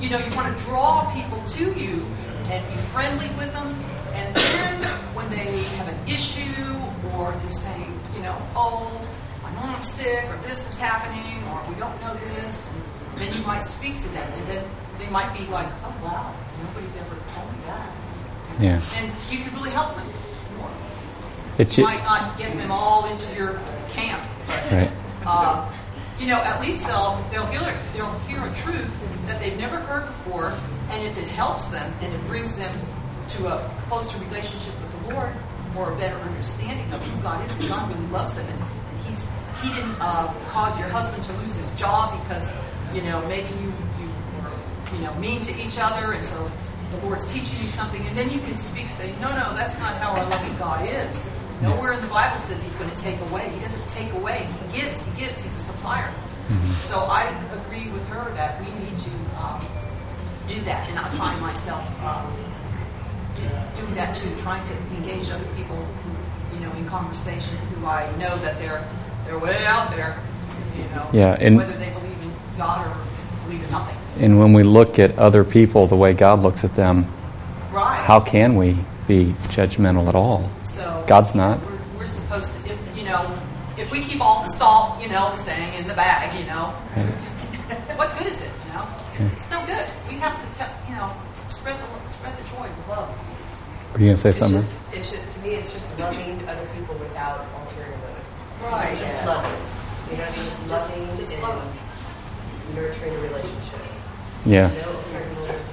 you 0.00 0.10
know, 0.10 0.18
you 0.18 0.34
want 0.34 0.56
to 0.56 0.64
draw 0.64 1.12
people 1.14 1.42
to 1.58 1.72
you 1.78 2.04
and 2.50 2.66
be 2.68 2.76
friendly 2.94 3.28
with 3.38 3.52
them. 3.52 3.68
And 4.14 4.34
then 4.34 4.82
when 5.14 5.28
they 5.30 5.62
have 5.76 5.88
an 5.88 5.98
issue 6.06 6.76
or 7.16 7.32
they're 7.32 7.50
saying, 7.50 7.92
you 8.14 8.22
know, 8.22 8.36
oh, 8.54 8.90
my 9.42 9.50
mom's 9.52 9.88
sick 9.88 10.24
or 10.30 10.36
this 10.48 10.68
is 10.68 10.78
happening 10.80 11.31
or 11.52 11.62
we 11.68 11.78
don't 11.78 12.00
know 12.00 12.14
this, 12.14 12.74
and 13.12 13.20
then 13.20 13.34
you 13.34 13.46
might 13.46 13.62
speak 13.62 13.98
to 14.00 14.08
them 14.08 14.26
and 14.32 14.46
then 14.48 14.64
they 14.98 15.08
might 15.10 15.32
be 15.36 15.44
like, 15.46 15.68
oh 15.84 15.94
wow, 16.02 16.34
nobody's 16.66 16.96
ever 16.96 17.16
told 17.34 17.46
me 17.52 17.58
that. 17.66 17.90
Yeah. 18.60 18.80
And 18.96 19.12
you 19.30 19.38
can 19.44 19.54
really 19.54 19.70
help 19.70 19.94
them 19.96 20.06
more. 20.58 20.70
It 21.58 21.76
You 21.76 21.84
might 21.84 22.04
not 22.04 22.38
get 22.38 22.56
them 22.56 22.70
all 22.70 23.10
into 23.10 23.34
your 23.34 23.58
camp, 23.90 24.22
but 24.46 24.72
Right. 24.72 24.90
uh, 25.26 25.68
you 26.18 26.26
know, 26.26 26.36
at 26.40 26.60
least 26.60 26.86
they'll 26.86 27.16
they'll 27.30 27.46
hear 27.46 27.74
they'll 27.94 28.18
hear 28.28 28.38
a 28.44 28.54
truth 28.54 28.90
that 29.26 29.40
they've 29.40 29.58
never 29.58 29.76
heard 29.80 30.06
before, 30.06 30.52
and 30.90 31.02
if 31.06 31.16
it 31.18 31.28
helps 31.28 31.68
them 31.68 31.92
and 32.00 32.12
it 32.12 32.20
brings 32.28 32.56
them 32.56 32.74
to 33.30 33.46
a 33.48 33.58
closer 33.88 34.18
relationship 34.26 34.74
with 34.80 35.08
the 35.08 35.14
Lord 35.14 35.32
or 35.76 35.92
a 35.92 35.96
better 35.96 36.16
understanding 36.16 36.92
of 36.92 37.00
who 37.02 37.22
God 37.22 37.44
is, 37.44 37.58
and 37.58 37.68
God 37.68 37.88
really 37.88 38.06
loves 38.08 38.34
them, 38.36 38.46
and, 38.46 38.60
He 39.62 39.68
didn't 39.74 39.96
uh, 40.00 40.26
cause 40.48 40.78
your 40.78 40.88
husband 40.88 41.22
to 41.24 41.32
lose 41.38 41.56
his 41.56 41.74
job 41.78 42.18
because 42.22 42.54
you 42.92 43.02
know 43.02 43.24
maybe 43.28 43.48
you 43.62 43.72
you 44.00 44.08
were 44.42 44.50
you 44.96 45.04
know 45.04 45.14
mean 45.14 45.40
to 45.40 45.52
each 45.62 45.78
other, 45.78 46.12
and 46.12 46.24
so 46.24 46.50
the 46.90 47.06
Lord's 47.06 47.30
teaching 47.32 47.58
you 47.58 47.68
something, 47.68 48.04
and 48.06 48.16
then 48.16 48.28
you 48.30 48.40
can 48.40 48.58
speak, 48.58 48.88
say, 48.88 49.14
no, 49.20 49.30
no, 49.30 49.54
that's 49.54 49.78
not 49.80 49.96
how 49.96 50.10
our 50.10 50.28
loving 50.28 50.56
God 50.58 50.86
is. 50.86 51.32
Nowhere 51.62 51.92
in 51.92 52.00
the 52.00 52.08
Bible 52.08 52.38
says 52.38 52.62
He's 52.62 52.74
going 52.74 52.90
to 52.90 52.96
take 52.98 53.18
away. 53.30 53.48
He 53.50 53.60
doesn't 53.60 53.88
take 53.88 54.12
away. 54.14 54.48
He 54.72 54.80
gives. 54.80 55.08
He 55.08 55.20
gives. 55.20 55.42
He's 55.42 55.54
a 55.54 55.72
supplier. 55.72 56.12
So 56.74 56.98
I 56.98 57.22
agree 57.54 57.88
with 57.88 58.06
her 58.08 58.30
that 58.34 58.60
we 58.60 58.66
need 58.84 58.98
to 58.98 59.10
um, 59.40 59.64
do 60.46 60.60
that, 60.62 60.90
and 60.90 60.98
I 60.98 61.08
find 61.08 61.40
myself 61.40 61.82
um, 62.04 62.30
do, 63.36 63.80
doing 63.80 63.94
that 63.94 64.14
too, 64.14 64.28
trying 64.36 64.64
to 64.64 64.74
engage 64.96 65.30
other 65.30 65.46
people, 65.56 65.76
who, 65.76 66.56
you 66.56 66.60
know, 66.60 66.72
in 66.72 66.86
conversation 66.88 67.56
who 67.56 67.86
I 67.86 68.04
know 68.18 68.36
that 68.38 68.58
they're 68.58 68.84
they're 69.26 69.38
way 69.38 69.64
out 69.66 69.90
there, 69.90 70.16
you 70.76 70.84
know, 70.94 71.06
Yeah, 71.12 71.36
and- 71.40 71.56
whether 71.56 71.72
they 71.72 71.90
believe 71.90 72.20
in 72.22 72.32
God 72.58 72.86
or 72.86 72.94
believe 73.46 73.64
in 73.64 73.70
nothing. 73.70 73.96
And 74.20 74.38
when 74.38 74.52
we 74.52 74.62
look 74.62 74.98
at 74.98 75.18
other 75.18 75.42
people 75.44 75.86
the 75.86 75.96
way 75.96 76.12
God 76.12 76.40
looks 76.40 76.64
at 76.64 76.74
them, 76.76 77.06
Right. 77.72 77.96
how 78.04 78.20
can 78.20 78.56
we 78.56 78.78
be 79.08 79.34
judgmental 79.48 80.08
at 80.08 80.14
all? 80.14 80.48
So 80.62 81.02
God's 81.06 81.34
not. 81.34 81.58
We're, 81.94 82.00
we're 82.00 82.04
supposed 82.04 82.64
to, 82.64 82.72
if 82.72 82.78
you 82.96 83.04
know, 83.04 83.24
if 83.78 83.90
we 83.90 84.00
keep 84.00 84.20
all 84.20 84.42
the 84.42 84.50
salt, 84.50 85.00
you 85.02 85.08
know, 85.08 85.30
the 85.30 85.36
saying 85.36 85.72
in 85.74 85.88
the 85.88 85.94
bag, 85.94 86.38
you 86.38 86.46
know, 86.46 86.66
what 87.96 88.16
good 88.18 88.26
is 88.26 88.40
it? 88.42 88.50
You 88.68 88.74
know, 88.74 88.84
it's, 89.18 89.32
it's 89.32 89.50
no 89.50 89.64
good. 89.66 89.86
We 90.08 90.16
have 90.20 90.36
to, 90.36 90.58
tell, 90.58 90.68
you 90.88 90.94
know, 90.94 91.10
spread 91.48 91.76
the 91.80 92.08
spread 92.10 92.36
the 92.36 92.44
joy, 92.50 92.68
the 92.84 92.90
love. 92.90 93.08
Are 93.94 93.98
you 93.98 94.06
going 94.06 94.16
to 94.16 94.22
say 94.22 94.30
It's 94.30 94.38
something? 94.38 94.60
just, 94.62 94.96
it's 94.96 95.10
just, 95.12 95.36
to 95.36 95.40
me, 95.42 95.54
it's 95.54 95.72
just 95.72 95.98
loving 95.98 96.40
other 96.48 96.66
people 96.76 96.94
without 96.96 97.40
ulterior 97.40 97.50
motives. 97.52 97.61
Right. 98.62 98.90
Just 98.98 99.12
Yes. 99.12 99.26
loving. 99.26 99.50
You 100.10 100.16
know 100.18 100.24
what 100.24 100.32
I 100.32 100.36
mean? 100.36 100.44
Just 100.44 100.60
Just- 100.68 100.70
loving 100.70 101.16
just 101.18 101.32
and 101.34 101.42
love. 101.42 101.62
nurturing 102.74 103.14
a 103.14 103.18
relationship. 103.18 103.80
Yeah. 104.46 104.68
No 104.68 104.72
ulterior 104.72 105.34
motives. 105.40 105.72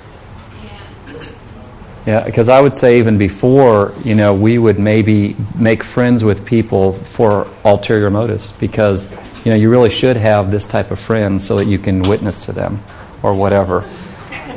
Yeah, 2.05 2.21
because 2.21 2.49
I 2.49 2.59
would 2.61 2.75
say 2.75 2.97
even 2.99 3.17
before, 3.17 3.91
you 4.03 4.15
know, 4.15 4.33
we 4.33 4.57
would 4.57 4.79
maybe 4.79 5.35
make 5.57 5.83
friends 5.83 6.23
with 6.23 6.45
people 6.45 6.93
for 6.93 7.47
ulterior 7.63 8.09
motives 8.09 8.51
because, 8.59 9.11
you 9.45 9.51
know, 9.51 9.55
you 9.57 9.69
really 9.69 9.89
should 9.89 10.17
have 10.17 10.49
this 10.49 10.65
type 10.65 10.89
of 10.91 10.99
friend 10.99 11.41
so 11.41 11.57
that 11.57 11.65
you 11.65 11.77
can 11.77 12.01
witness 12.03 12.45
to 12.45 12.51
them 12.53 12.81
or 13.21 13.33
whatever. 13.35 13.83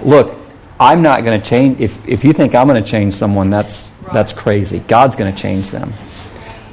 Look, 0.04 0.36
I'm 0.80 1.02
not 1.02 1.24
going 1.24 1.38
to 1.38 1.46
change. 1.46 1.80
If, 1.80 2.08
if 2.08 2.24
you 2.24 2.32
think 2.32 2.54
I'm 2.54 2.66
going 2.68 2.82
to 2.82 2.88
change 2.90 3.14
someone, 3.14 3.50
that's, 3.50 3.88
that's 4.12 4.32
crazy. 4.32 4.78
God's 4.88 5.14
going 5.16 5.32
to 5.32 5.38
change 5.40 5.70
them. 5.70 5.92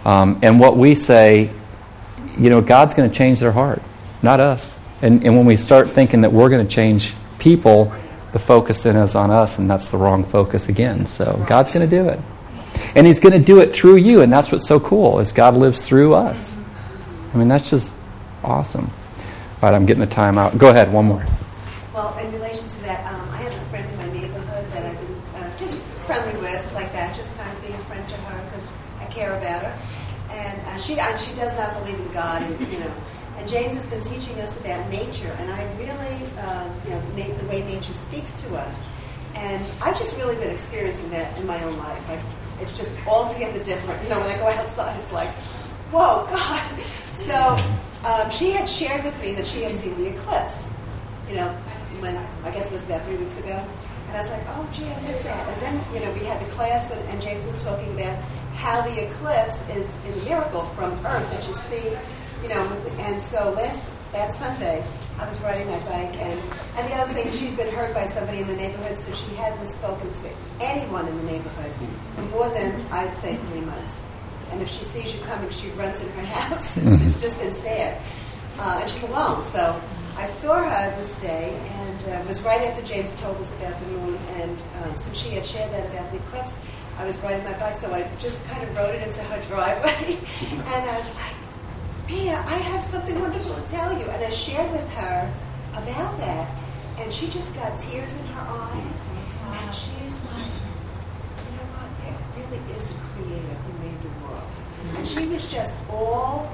Um, 0.09 0.39
and 0.41 0.59
what 0.59 0.75
we 0.75 0.95
say 0.95 1.51
you 2.39 2.49
know, 2.49 2.61
God's 2.61 2.93
going 2.93 3.09
to 3.09 3.15
change 3.15 3.41
their 3.41 3.51
heart, 3.51 3.81
not 4.21 4.39
us. 4.39 4.77
And, 5.01 5.23
and 5.25 5.35
when 5.35 5.45
we 5.45 5.57
start 5.57 5.91
thinking 5.91 6.21
that 6.21 6.31
we're 6.31 6.49
going 6.49 6.65
to 6.65 6.71
change 6.71 7.13
people, 7.37 7.93
the 8.31 8.39
focus 8.39 8.79
then 8.81 8.95
is 8.95 9.15
on 9.15 9.29
us, 9.29 9.59
and 9.59 9.69
that's 9.69 9.89
the 9.89 9.97
wrong 9.97 10.23
focus 10.23 10.69
again. 10.69 11.05
So 11.05 11.43
God's 11.47 11.71
going 11.71 11.87
to 11.87 11.95
do 11.95 12.07
it. 12.07 12.19
And 12.95 13.05
He's 13.05 13.19
going 13.19 13.37
to 13.37 13.45
do 13.45 13.59
it 13.59 13.73
through 13.73 13.97
you, 13.97 14.21
and 14.21 14.31
that's 14.31 14.51
what's 14.51 14.67
so 14.67 14.79
cool, 14.79 15.19
is 15.19 15.31
God 15.31 15.55
lives 15.55 15.81
through 15.81 16.13
us. 16.13 16.53
I 17.33 17.37
mean, 17.37 17.47
that's 17.47 17.69
just 17.69 17.93
awesome. 18.43 18.89
All 19.61 19.69
right, 19.69 19.75
I'm 19.75 19.85
getting 19.85 20.01
the 20.01 20.07
time 20.07 20.37
out. 20.37 20.57
Go 20.57 20.69
ahead, 20.69 20.91
one 20.91 21.05
more. 21.05 21.25
Well, 21.93 22.17
in 22.19 22.31
relation 22.31 22.67
to 22.67 22.81
that, 22.83 23.05
um, 23.13 23.27
I 23.31 23.37
have 23.37 23.53
a 23.53 23.65
friend 23.65 23.89
in 23.89 23.97
my 23.97 24.11
neighborhood 24.13 24.71
that 24.71 24.85
I've 24.85 24.99
been 24.99 25.41
uh, 25.41 25.57
just 25.57 25.81
friendly 26.07 26.39
with, 26.39 26.73
like 26.73 26.91
that, 26.93 27.15
just 27.15 27.37
kind 27.37 27.51
of 27.51 27.61
being 27.61 27.73
a 27.73 27.77
friend 27.79 28.07
to 28.07 28.15
her 28.15 28.45
because 28.45 28.71
I 29.01 29.05
care 29.05 29.37
about 29.37 29.63
her. 29.63 29.89
And 30.99 31.19
she 31.19 31.33
does 31.33 31.55
not 31.57 31.73
believe 31.79 31.99
in 31.99 32.11
God, 32.11 32.41
and 32.41 32.59
you 32.71 32.79
know. 32.79 32.91
And 33.37 33.47
James 33.47 33.73
has 33.73 33.85
been 33.85 34.03
teaching 34.03 34.37
us 34.41 34.59
about 34.59 34.89
nature, 34.89 35.33
and 35.39 35.49
I 35.49 35.63
really, 35.77 36.27
uh, 36.39 36.69
you 36.83 36.91
know, 36.91 37.37
the 37.37 37.47
way 37.47 37.63
nature 37.63 37.93
speaks 37.93 38.41
to 38.41 38.55
us. 38.57 38.85
And 39.35 39.63
I've 39.81 39.97
just 39.97 40.17
really 40.17 40.35
been 40.35 40.51
experiencing 40.51 41.09
that 41.11 41.37
in 41.37 41.47
my 41.47 41.63
own 41.63 41.77
life. 41.77 42.09
Like, 42.09 42.19
it's 42.59 42.75
just 42.77 42.97
altogether 43.07 43.63
different. 43.63 44.03
You 44.03 44.09
know, 44.09 44.19
when 44.19 44.29
I 44.29 44.37
go 44.37 44.47
outside, 44.47 44.99
it's 44.99 45.13
like, 45.13 45.29
whoa, 45.91 46.25
God. 46.29 46.79
So 47.19 47.35
um, 48.05 48.29
she 48.31 48.51
had 48.51 48.67
shared 48.67 49.03
with 49.03 49.21
me 49.21 49.33
that 49.33 49.45
she 49.45 49.61
had 49.63 49.75
seen 49.75 49.93
the 49.97 50.07
eclipse 50.07 50.71
you 51.29 51.35
know, 51.35 51.49
when 52.01 52.17
I 52.43 52.51
guess 52.51 52.67
it 52.67 52.73
was 52.73 52.85
about 52.85 53.03
three 53.03 53.17
weeks 53.17 53.37
ago. 53.39 53.61
And 54.07 54.17
I 54.17 54.21
was 54.21 54.31
like, 54.31 54.41
oh, 54.49 54.67
gee, 54.73 54.89
I 54.89 55.01
missed 55.01 55.23
that. 55.23 55.47
And 55.47 55.61
then, 55.61 55.93
you 55.93 55.99
know, 56.01 56.11
we 56.13 56.25
had 56.25 56.41
the 56.41 56.51
class, 56.51 56.91
and, 56.91 56.99
and 57.09 57.21
James 57.21 57.45
was 57.45 57.61
talking 57.61 57.91
about 57.93 58.17
how 58.59 58.81
the 58.81 59.07
eclipse 59.07 59.67
is, 59.69 59.87
is 60.05 60.21
a 60.21 60.29
miracle 60.29 60.63
from 60.75 60.91
Earth 61.05 61.31
that 61.31 61.47
you 61.47 61.53
see, 61.53 61.95
you 62.43 62.49
know. 62.49 62.61
And 62.99 63.21
so 63.21 63.51
last 63.53 63.89
that 64.11 64.31
Sunday, 64.33 64.83
I 65.19 65.27
was 65.27 65.41
riding 65.41 65.67
my 65.67 65.79
bike, 65.79 66.15
and, 66.17 66.39
and 66.75 66.87
the 66.87 66.95
other 66.95 67.13
thing, 67.13 67.31
she's 67.31 67.55
been 67.55 67.73
hurt 67.73 67.93
by 67.93 68.05
somebody 68.05 68.39
in 68.39 68.47
the 68.47 68.55
neighborhood, 68.55 68.97
so 68.97 69.13
she 69.13 69.35
hasn't 69.35 69.69
spoken 69.69 70.11
to 70.11 70.29
anyone 70.61 71.07
in 71.07 71.15
the 71.17 71.23
neighborhood 71.23 71.71
for 72.15 72.21
more 72.35 72.49
than, 72.49 72.73
I'd 72.91 73.13
say, 73.13 73.35
three 73.35 73.61
months. 73.61 74.03
And 74.51 74.61
if 74.61 74.69
she 74.69 74.83
sees 74.83 75.13
you 75.13 75.21
coming, 75.25 75.49
she 75.51 75.69
runs 75.71 76.01
in 76.01 76.09
her 76.09 76.25
house. 76.39 76.75
it's 76.77 77.21
just 77.21 77.39
been 77.39 77.53
sad. 77.53 78.01
Uh, 78.57 78.79
and 78.81 78.89
she's 78.89 79.03
alone, 79.03 79.43
so 79.43 79.79
I 80.17 80.25
saw 80.25 80.63
her 80.63 80.95
this 80.99 81.21
day, 81.21 81.53
and 81.53 82.09
uh, 82.09 82.27
was 82.27 82.41
right 82.41 82.61
after 82.61 82.81
James 82.85 83.17
told 83.19 83.37
us 83.37 83.55
about 83.59 83.79
the 83.79 83.85
moon. 83.87 84.17
And 84.35 84.57
um, 84.83 84.95
since 84.95 85.17
she 85.17 85.29
had 85.29 85.45
shared 85.45 85.71
that 85.71 85.85
about 85.91 86.11
the 86.11 86.17
eclipse, 86.17 86.59
I 86.99 87.05
was 87.05 87.17
riding 87.23 87.45
my 87.45 87.57
bike, 87.57 87.75
so 87.75 87.93
I 87.93 88.03
just 88.19 88.45
kind 88.49 88.61
of 88.61 88.75
rode 88.75 88.93
it 88.93 89.07
into 89.07 89.23
her 89.23 89.41
driveway. 89.47 90.17
and 90.51 90.89
I 90.89 90.97
was 90.97 91.15
like, 91.15 91.33
Mia, 92.09 92.35
I 92.35 92.57
have 92.71 92.81
something 92.81 93.17
wonderful 93.21 93.55
to 93.55 93.71
tell 93.71 93.97
you. 93.97 94.03
And 94.03 94.21
I 94.21 94.29
shared 94.29 94.69
with 94.69 94.87
her 94.89 95.33
about 95.71 96.17
that, 96.17 96.51
and 96.99 97.13
she 97.13 97.27
just 97.27 97.55
got 97.55 97.77
tears 97.77 98.19
in 98.19 98.27
her 98.27 98.45
eyes. 98.49 99.07
And 99.47 99.73
she's 99.73 100.19
like, 100.25 100.51
you 101.39 101.51
know 101.55 101.67
what? 101.71 101.87
There 102.03 102.19
really 102.35 102.61
is 102.75 102.91
a 102.91 102.95
creator 103.15 103.55
who 103.63 103.71
made 103.79 104.01
the 104.03 104.11
world. 104.27 104.97
And 104.97 105.07
she 105.07 105.25
was 105.27 105.49
just 105.49 105.79
all 105.89 106.51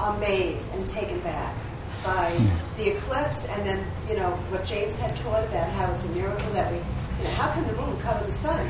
amazed 0.00 0.64
and 0.72 0.86
taken 0.86 1.20
back 1.20 1.54
by 2.02 2.32
the 2.78 2.96
eclipse 2.96 3.46
and 3.48 3.66
then, 3.66 3.84
you 4.08 4.16
know, 4.16 4.30
what 4.48 4.64
James 4.64 4.96
had 4.96 5.14
taught 5.16 5.44
about 5.44 5.68
how 5.72 5.92
it's 5.92 6.06
a 6.06 6.08
miracle 6.12 6.50
that 6.52 6.72
we, 6.72 6.78
you 6.78 7.24
know, 7.24 7.30
how 7.36 7.52
can 7.52 7.66
the 7.66 7.74
moon 7.74 7.98
cover 8.00 8.24
the 8.24 8.32
sun? 8.32 8.66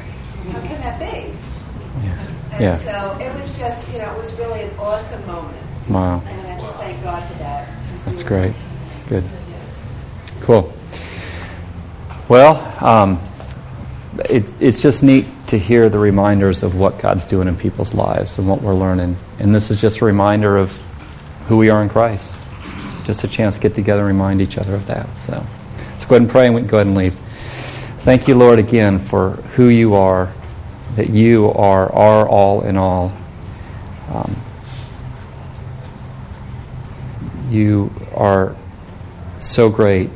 How 0.53 0.61
can 0.61 0.81
that 0.81 0.99
be? 0.99 1.33
Yeah. 2.03 2.19
And 2.53 2.61
Yeah. 2.63 2.77
so 2.77 3.19
it 3.21 3.33
was 3.39 3.57
just, 3.59 3.93
you 3.93 3.99
know, 3.99 4.11
it 4.13 4.19
was 4.19 4.33
really 4.39 4.63
an 4.63 4.71
awesome 4.79 5.25
moment. 5.27 5.57
Wow. 5.89 6.23
And 6.27 6.47
I 6.47 6.59
just 6.59 6.77
thank 6.77 7.03
God 7.03 7.23
for 7.23 7.39
that. 7.39 7.69
That's 8.05 8.23
great. 8.23 8.55
Good. 9.09 9.25
Cool. 10.41 10.73
Well, 12.29 12.57
um, 12.85 13.21
it, 14.29 14.45
it's 14.61 14.83
just 14.83 15.03
neat 15.03 15.27
to 15.49 15.59
hear 15.59 15.89
the 15.89 15.99
reminders 15.99 16.63
of 16.63 16.77
what 16.77 16.99
God's 17.01 17.25
doing 17.25 17.49
in 17.49 17.57
people's 17.57 17.93
lives 17.93 18.39
and 18.39 18.49
what 18.49 18.63
we're 18.63 18.75
learning. 18.75 19.17
And 19.39 19.55
this 19.55 19.71
is 19.71 19.81
just 19.81 20.01
a 20.01 20.05
reminder 20.05 20.57
of 20.57 20.71
who 21.47 21.57
we 21.57 21.71
are 21.71 21.83
in 21.83 21.89
Christ. 21.89 22.39
Just 23.05 23.25
a 23.25 23.29
chance 23.29 23.57
to 23.57 23.61
get 23.61 23.75
together 23.75 24.03
and 24.03 24.09
remind 24.09 24.41
each 24.41 24.59
other 24.59 24.75
of 24.75 24.87
that. 24.87 25.09
So 25.19 25.45
let's 25.91 26.05
go 26.05 26.15
ahead 26.15 26.23
and 26.23 26.31
pray 26.31 26.47
and 26.47 26.55
we 26.55 26.61
can 26.63 26.71
go 26.71 26.77
ahead 26.79 26.87
and 26.87 26.97
leave. 26.97 27.19
Thank 28.03 28.29
you, 28.29 28.35
Lord, 28.35 28.59
again 28.59 28.99
for 28.99 29.33
who 29.57 29.69
you 29.69 29.95
are, 29.95 30.33
that 30.97 31.11
you 31.11 31.51
are 31.51 31.93
our 31.93 32.27
all 32.27 32.63
in 32.63 32.79
all. 32.79 33.13
Um, 34.09 34.37
you 37.51 37.93
are 38.15 38.57
so 39.39 39.69
great 39.69 40.09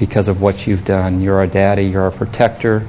because 0.00 0.26
of 0.26 0.42
what 0.42 0.66
you've 0.66 0.84
done. 0.84 1.20
You're 1.20 1.36
our 1.36 1.46
daddy, 1.46 1.84
you're 1.84 2.02
our 2.02 2.10
protector. 2.10 2.88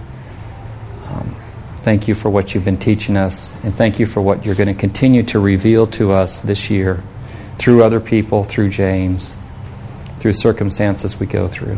Um, 1.06 1.36
thank 1.82 2.08
you 2.08 2.16
for 2.16 2.32
what 2.32 2.56
you've 2.56 2.66
been 2.66 2.78
teaching 2.78 3.16
us, 3.16 3.54
and 3.64 3.72
thank 3.72 4.00
you 4.00 4.08
for 4.08 4.20
what 4.20 4.44
you're 4.44 4.56
going 4.56 4.68
to 4.68 4.74
continue 4.74 5.22
to 5.24 5.40
reveal 5.40 5.86
to 5.86 6.12
us 6.12 6.40
this 6.40 6.72
year 6.72 7.04
through 7.60 7.84
other 7.84 8.00
people, 8.00 8.46
through 8.46 8.70
James, 8.70 9.38
through 10.18 10.34
circumstances 10.34 11.20
we 11.20 11.28
go 11.28 11.48
through. 11.48 11.78